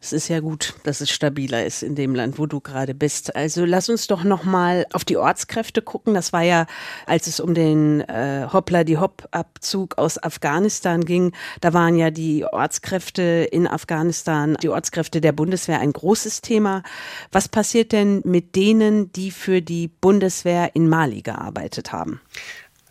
Es 0.04 0.12
ist 0.12 0.26
ja 0.26 0.40
gut, 0.40 0.74
dass 0.82 1.00
es 1.00 1.10
stabiler 1.10 1.64
ist 1.64 1.84
in 1.84 1.94
dem 1.94 2.16
Land, 2.16 2.36
wo 2.36 2.46
du 2.46 2.58
gerade 2.58 2.92
bist. 2.92 3.36
Also 3.36 3.64
lass 3.64 3.88
uns 3.88 4.08
doch 4.08 4.24
noch 4.24 4.42
mal 4.42 4.84
auf 4.92 5.04
die 5.04 5.16
Ortskräfte 5.16 5.80
gucken. 5.80 6.12
Das 6.12 6.32
war 6.32 6.42
ja, 6.42 6.66
als 7.06 7.28
es 7.28 7.38
um 7.38 7.54
den 7.54 8.00
äh, 8.00 8.48
Hoppla 8.52 8.82
die 8.82 8.98
Hopp 8.98 9.28
Abzug 9.30 9.98
aus 9.98 10.20
Afghanistan 10.20 11.04
ging, 11.04 11.30
da 11.60 11.72
waren 11.72 11.94
ja 11.94 12.10
die 12.10 12.44
Ortskräfte 12.44 13.48
in 13.52 13.68
Afghanistan, 13.68 14.56
die 14.60 14.70
Ortskräfte 14.70 15.20
der 15.20 15.30
Bundeswehr 15.30 15.78
ein 15.78 15.92
großes 15.92 16.40
Thema. 16.40 16.82
Was 17.30 17.48
passiert 17.48 17.92
denn 17.92 18.22
mit 18.24 18.56
denen, 18.56 19.12
die 19.12 19.30
für 19.30 19.62
die 19.62 19.86
Bundeswehr 19.86 20.74
in 20.74 20.88
Mali 20.88 21.22
gearbeitet 21.22 21.92
haben? 21.92 22.20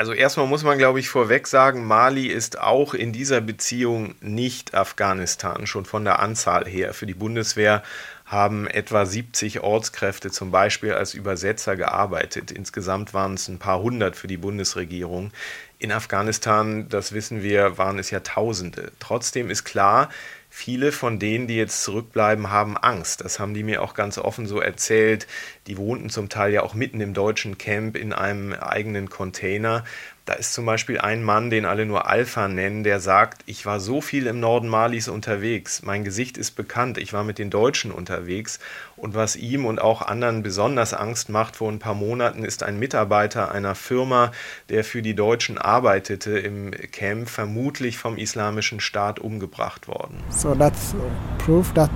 Also 0.02 0.14
erstmal 0.14 0.47
muss 0.47 0.64
man, 0.64 0.80
glaube 0.80 0.99
ich, 0.99 1.10
vorweg 1.10 1.45
sagen, 1.45 1.86
Mali 1.86 2.26
ist 2.26 2.60
auch 2.60 2.95
in 2.95 3.14
dieser 3.14 3.39
Beziehung 3.39 4.16
nicht 4.20 4.74
Afghanistan, 4.74 5.68
schon 5.68 5.86
von 5.86 6.06
der 6.06 6.18
Anzahl 6.18 6.66
her. 6.66 6.95
Für 6.95 7.06
die 7.06 7.14
Bundeswehr 7.14 7.84
haben 8.26 8.66
etwa 8.66 9.06
70 9.06 9.60
Ortskräfte 9.60 10.32
zum 10.32 10.49
Beispiel 10.49 10.93
als 10.93 11.14
Übersetzer 11.14 11.76
gearbeitet. 11.76 12.49
Insgesamt 12.49 13.14
waren 13.14 13.36
es 13.36 13.47
ein 13.47 13.60
paar 13.60 13.84
hundert 13.84 14.16
für 14.16 14.26
die 14.26 14.38
Bundesregierung. 14.38 15.30
In 15.78 15.91
Afghanistan, 15.91 16.89
das 16.89 17.12
wissen 17.12 17.43
wir, 17.43 17.78
waren 17.78 17.99
es 17.99 18.10
ja 18.10 18.22
Tausende. 18.22 18.91
Trotzdem 18.99 19.52
ist 19.52 19.66
klar, 19.66 20.10
Viele 20.54 20.91
von 20.91 21.18
denen, 21.18 21.47
die 21.47 21.56
jetzt 21.56 21.82
zurückbleiben, 21.82 22.52
haben 22.52 22.76
Angst. 22.76 23.24
Das 23.24 23.39
haben 23.39 23.54
die 23.54 23.64
mir 23.64 23.82
auch 23.82 23.93
ganz 23.93 24.18
offen 24.18 24.45
so 24.45 24.60
erzählt. 24.60 25.26
Die 25.66 25.78
wohnten 25.78 26.10
zum 26.10 26.28
Teil 26.28 26.52
ja 26.52 26.62
auch 26.62 26.74
mitten 26.74 26.99
im 26.99 27.14
deutschen 27.14 27.58
Camp 27.58 27.95
in 27.95 28.12
einem 28.12 28.52
eigenen 28.52 29.10
Container. 29.10 29.86
Da 30.26 30.34
ist 30.34 30.53
zum 30.53 30.67
Beispiel 30.67 30.99
ein 30.99 31.24
Mann, 31.24 31.49
den 31.49 31.65
alle 31.65 31.86
nur 31.86 32.07
Alpha 32.07 32.47
nennen, 32.47 32.84
der 32.84 32.99
sagt, 32.99 33.41
ich 33.47 33.65
war 33.65 33.80
so 33.80 34.01
viel 34.01 34.28
im 34.28 34.39
Norden 34.39 34.67
Malis 34.67 35.07
unterwegs, 35.07 35.82
mein 35.84 36.03
Gesicht 36.03 36.38
ist 36.38 36.51
bekannt, 36.51 36.99
ich 36.99 37.11
war 37.11 37.24
mit 37.24 37.39
den 37.39 37.49
Deutschen 37.49 37.91
unterwegs 37.91 38.59
und 38.95 39.15
was 39.15 39.36
ihm 39.36 39.65
und 39.65 39.82
auch 39.82 40.03
anderen 40.03 40.43
besonders 40.43 40.93
Angst 40.93 41.30
macht 41.30 41.55
vor 41.55 41.72
ein 41.72 41.80
paar 41.80 41.95
Monaten, 41.95 42.43
ist 42.43 42.61
ein 42.61 42.78
Mitarbeiter 42.78 43.51
einer 43.51 43.74
Firma, 43.74 44.32
der 44.69 44.84
für 44.84 45.01
die 45.01 45.15
Deutschen 45.15 45.57
arbeitete 45.57 46.38
im 46.38 46.69
Camp, 46.91 47.28
vermutlich 47.28 47.97
vom 47.97 48.17
Islamischen 48.17 48.80
Staat 48.80 49.17
umgebracht 49.17 49.88
worden. 49.88 50.22
So 50.30 50.53
that's 50.53 50.93
proof 51.39 51.74
that 51.74 51.89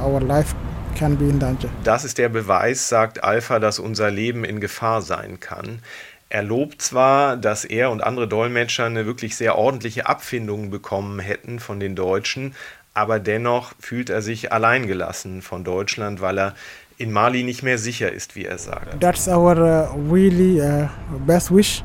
our 0.00 0.20
life 0.20 0.54
can 0.94 1.16
be 1.16 1.24
in 1.24 1.38
danger. 1.38 1.68
Das 1.84 2.04
ist 2.04 2.18
der 2.18 2.28
Beweis, 2.28 2.88
sagt 2.88 3.24
Alpha, 3.24 3.58
dass 3.58 3.78
unser 3.78 4.10
Leben 4.10 4.44
in 4.44 4.60
Gefahr 4.60 5.02
sein 5.02 5.40
kann. 5.40 5.80
Er 6.32 6.42
lobt 6.42 6.80
zwar, 6.80 7.36
dass 7.36 7.66
er 7.66 7.90
und 7.90 8.02
andere 8.02 8.26
Dolmetscher 8.26 8.86
eine 8.86 9.04
wirklich 9.04 9.36
sehr 9.36 9.58
ordentliche 9.58 10.06
Abfindung 10.06 10.70
bekommen 10.70 11.18
hätten 11.18 11.60
von 11.60 11.78
den 11.78 11.94
Deutschen, 11.94 12.54
aber 12.94 13.20
dennoch 13.20 13.74
fühlt 13.78 14.08
er 14.08 14.22
sich 14.22 14.50
alleingelassen 14.50 15.42
von 15.42 15.62
Deutschland, 15.62 16.22
weil 16.22 16.38
er 16.38 16.54
in 16.96 17.12
Mali 17.12 17.42
nicht 17.42 17.62
mehr 17.62 17.76
sicher 17.76 18.10
ist, 18.10 18.34
wie 18.34 18.46
er 18.46 18.56
sagt. 18.56 18.98
That's 18.98 19.28
our 19.28 19.58
uh, 19.58 20.10
really 20.10 20.58
uh, 20.58 20.88
best 21.26 21.54
wish 21.54 21.84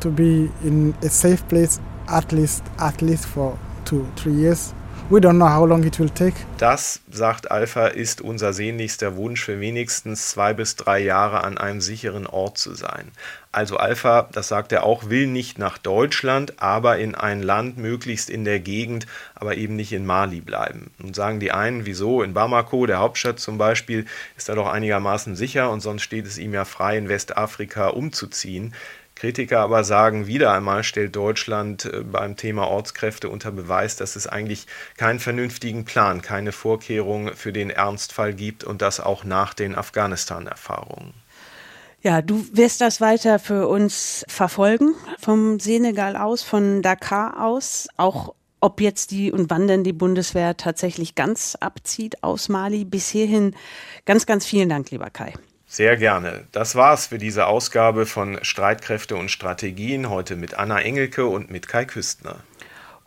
to 0.00 0.10
be 0.10 0.48
in 0.64 0.92
a 1.04 1.08
safe 1.08 1.44
place 1.48 1.80
at 2.08 2.32
least 2.32 2.64
at 2.78 3.00
least 3.00 3.26
for 3.26 3.56
two 3.84 4.04
three 4.16 4.34
years. 4.34 4.74
We 5.08 5.20
don't 5.20 5.36
know 5.36 5.48
how 5.50 5.66
long 5.66 5.84
it 5.84 5.98
will 5.98 6.10
take. 6.10 6.34
Das, 6.58 7.00
sagt 7.10 7.50
Alpha, 7.50 7.88
ist 7.88 8.22
unser 8.22 8.52
sehnlichster 8.52 9.16
Wunsch, 9.16 9.44
für 9.44 9.60
wenigstens 9.60 10.30
zwei 10.30 10.54
bis 10.54 10.76
drei 10.76 11.00
Jahre 11.00 11.44
an 11.44 11.58
einem 11.58 11.80
sicheren 11.80 12.26
Ort 12.26 12.56
zu 12.56 12.74
sein. 12.74 13.10
Also 13.52 13.76
Alpha, 13.76 14.28
das 14.32 14.48
sagt 14.48 14.72
er 14.72 14.84
auch, 14.84 15.10
will 15.10 15.26
nicht 15.26 15.58
nach 15.58 15.76
Deutschland, 15.76 16.60
aber 16.60 16.98
in 16.98 17.14
ein 17.14 17.42
Land 17.42 17.76
möglichst 17.76 18.30
in 18.30 18.44
der 18.44 18.60
Gegend, 18.60 19.06
aber 19.34 19.56
eben 19.56 19.76
nicht 19.76 19.92
in 19.92 20.06
Mali 20.06 20.40
bleiben. 20.40 20.90
Und 21.02 21.14
sagen 21.14 21.38
die 21.38 21.52
einen, 21.52 21.84
wieso? 21.84 22.22
In 22.22 22.32
Bamako, 22.32 22.86
der 22.86 22.98
Hauptstadt 22.98 23.38
zum 23.38 23.58
Beispiel, 23.58 24.06
ist 24.38 24.48
er 24.48 24.54
doch 24.54 24.68
einigermaßen 24.68 25.36
sicher 25.36 25.70
und 25.70 25.80
sonst 25.80 26.02
steht 26.02 26.26
es 26.26 26.38
ihm 26.38 26.54
ja 26.54 26.64
frei, 26.64 26.96
in 26.96 27.10
Westafrika 27.10 27.88
umzuziehen 27.88 28.74
Kritiker 29.22 29.60
aber 29.60 29.84
sagen, 29.84 30.26
wieder 30.26 30.52
einmal 30.52 30.82
stellt 30.82 31.14
Deutschland 31.14 31.84
äh, 31.84 32.00
beim 32.00 32.36
Thema 32.36 32.66
Ortskräfte 32.66 33.28
unter 33.28 33.52
Beweis, 33.52 33.94
dass 33.94 34.16
es 34.16 34.26
eigentlich 34.26 34.66
keinen 34.96 35.20
vernünftigen 35.20 35.84
Plan, 35.84 36.22
keine 36.22 36.50
Vorkehrungen 36.50 37.36
für 37.36 37.52
den 37.52 37.70
Ernstfall 37.70 38.34
gibt 38.34 38.64
und 38.64 38.82
das 38.82 38.98
auch 38.98 39.22
nach 39.22 39.54
den 39.54 39.76
Afghanistan-Erfahrungen. 39.76 41.14
Ja, 42.02 42.20
du 42.20 42.44
wirst 42.52 42.80
das 42.80 43.00
weiter 43.00 43.38
für 43.38 43.68
uns 43.68 44.24
verfolgen, 44.26 44.94
vom 45.20 45.60
Senegal 45.60 46.16
aus, 46.16 46.42
von 46.42 46.82
Dakar 46.82 47.44
aus, 47.44 47.86
auch 47.96 48.34
ob 48.60 48.80
jetzt 48.80 49.12
die 49.12 49.30
und 49.30 49.50
wann 49.50 49.68
denn 49.68 49.84
die 49.84 49.92
Bundeswehr 49.92 50.56
tatsächlich 50.56 51.14
ganz 51.14 51.56
abzieht 51.60 52.22
aus 52.24 52.48
Mali. 52.48 52.84
Bis 52.84 53.08
hierhin 53.08 53.54
ganz, 54.04 54.26
ganz 54.26 54.46
vielen 54.46 54.68
Dank, 54.68 54.90
lieber 54.90 55.10
Kai. 55.10 55.32
Sehr 55.66 55.96
gerne. 55.96 56.44
Das 56.52 56.74
war's 56.74 57.06
für 57.06 57.18
diese 57.18 57.46
Ausgabe 57.46 58.04
von 58.04 58.38
Streitkräfte 58.42 59.16
und 59.16 59.30
Strategien. 59.30 60.10
Heute 60.10 60.36
mit 60.36 60.54
Anna 60.54 60.80
Engelke 60.80 61.26
und 61.26 61.50
mit 61.50 61.66
Kai 61.68 61.84
Küstner. 61.84 62.36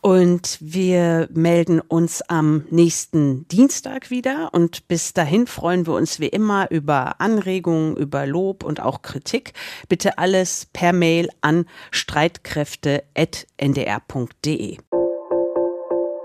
Und 0.06 0.60
wir 0.62 1.28
melden 1.34 1.82
uns 1.82 2.22
am 2.22 2.64
nächsten 2.70 3.48
Dienstag 3.48 4.12
wieder. 4.12 4.52
Und 4.54 4.88
bis 4.88 5.14
dahin 5.14 5.48
freuen 5.48 5.88
wir 5.88 5.96
uns 5.96 6.20
wie 6.20 6.28
immer 6.28 6.70
über 6.70 7.20
Anregungen, 7.20 7.96
über 7.96 8.28
Lob 8.28 8.64
und 8.64 8.80
auch 8.80 9.02
Kritik. 9.02 9.54
Bitte 9.90 10.20
alles 10.20 10.68
per 10.72 10.94
Mail 10.94 11.30
an 11.42 11.66
streitkräfte.ndr.de. 11.90 14.78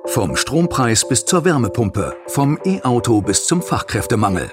Vom 0.04 0.36
Strompreis 0.36 1.08
bis 1.08 1.24
zur 1.24 1.46
Wärmepumpe, 1.46 2.14
vom 2.26 2.58
E-Auto 2.62 3.22
bis 3.22 3.46
zum 3.46 3.62
Fachkräftemangel. 3.62 4.50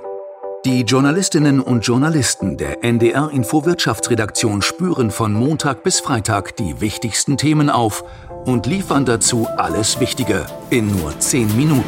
Die 0.67 0.81
Journalistinnen 0.81 1.61
und 1.61 1.85
Journalisten 1.85 2.57
der 2.57 2.83
NDR 2.83 3.31
Info 3.31 3.65
Wirtschaftsredaktion 3.65 4.61
spüren 4.61 5.11
von 5.11 5.31
Montag 5.31 5.81
bis 5.83 6.01
Freitag 6.01 6.57
die 6.57 6.81
wichtigsten 6.81 7.37
Themen 7.37 7.69
auf 7.69 8.03
und 8.47 8.65
liefern 8.65 9.05
dazu 9.05 9.45
alles 9.57 9.99
Wichtige 9.99 10.45
in 10.69 10.87
nur 10.87 11.19
10 11.19 11.57
Minuten. 11.57 11.83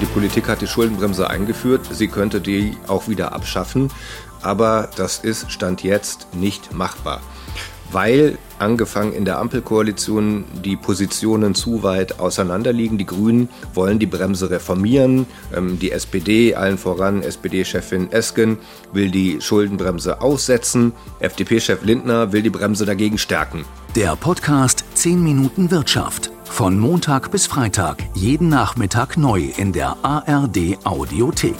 Die 0.00 0.06
Politik 0.06 0.48
hat 0.48 0.60
die 0.60 0.68
Schuldenbremse 0.68 1.28
eingeführt. 1.28 1.82
Sie 1.90 2.06
könnte 2.06 2.40
die 2.40 2.76
auch 2.86 3.08
wieder 3.08 3.32
abschaffen. 3.32 3.90
Aber 4.40 4.88
das 4.96 5.18
ist 5.18 5.50
Stand 5.50 5.82
jetzt 5.82 6.28
nicht 6.32 6.72
machbar 6.72 7.20
weil 7.94 8.38
angefangen 8.58 9.12
in 9.12 9.24
der 9.24 9.38
Ampelkoalition 9.38 10.44
die 10.64 10.76
Positionen 10.76 11.54
zu 11.54 11.82
weit 11.82 12.18
auseinanderliegen. 12.18 12.98
Die 12.98 13.06
Grünen 13.06 13.48
wollen 13.72 13.98
die 13.98 14.06
Bremse 14.06 14.50
reformieren. 14.50 15.26
Ähm, 15.54 15.78
die 15.78 15.92
SPD, 15.92 16.54
allen 16.54 16.76
voran 16.76 17.22
SPD-Chefin 17.22 18.12
Esken, 18.12 18.58
will 18.92 19.10
die 19.10 19.40
Schuldenbremse 19.40 20.20
aussetzen. 20.20 20.92
FDP-Chef 21.20 21.84
Lindner 21.84 22.32
will 22.32 22.42
die 22.42 22.50
Bremse 22.50 22.84
dagegen 22.84 23.18
stärken. 23.18 23.64
Der 23.96 24.16
Podcast 24.16 24.84
10 24.94 25.22
Minuten 25.22 25.70
Wirtschaft. 25.70 26.30
Von 26.44 26.78
Montag 26.78 27.30
bis 27.30 27.46
Freitag, 27.46 28.04
jeden 28.14 28.48
Nachmittag 28.48 29.16
neu 29.16 29.48
in 29.56 29.72
der 29.72 29.96
ARD 30.02 30.78
Audiothek. 30.84 31.54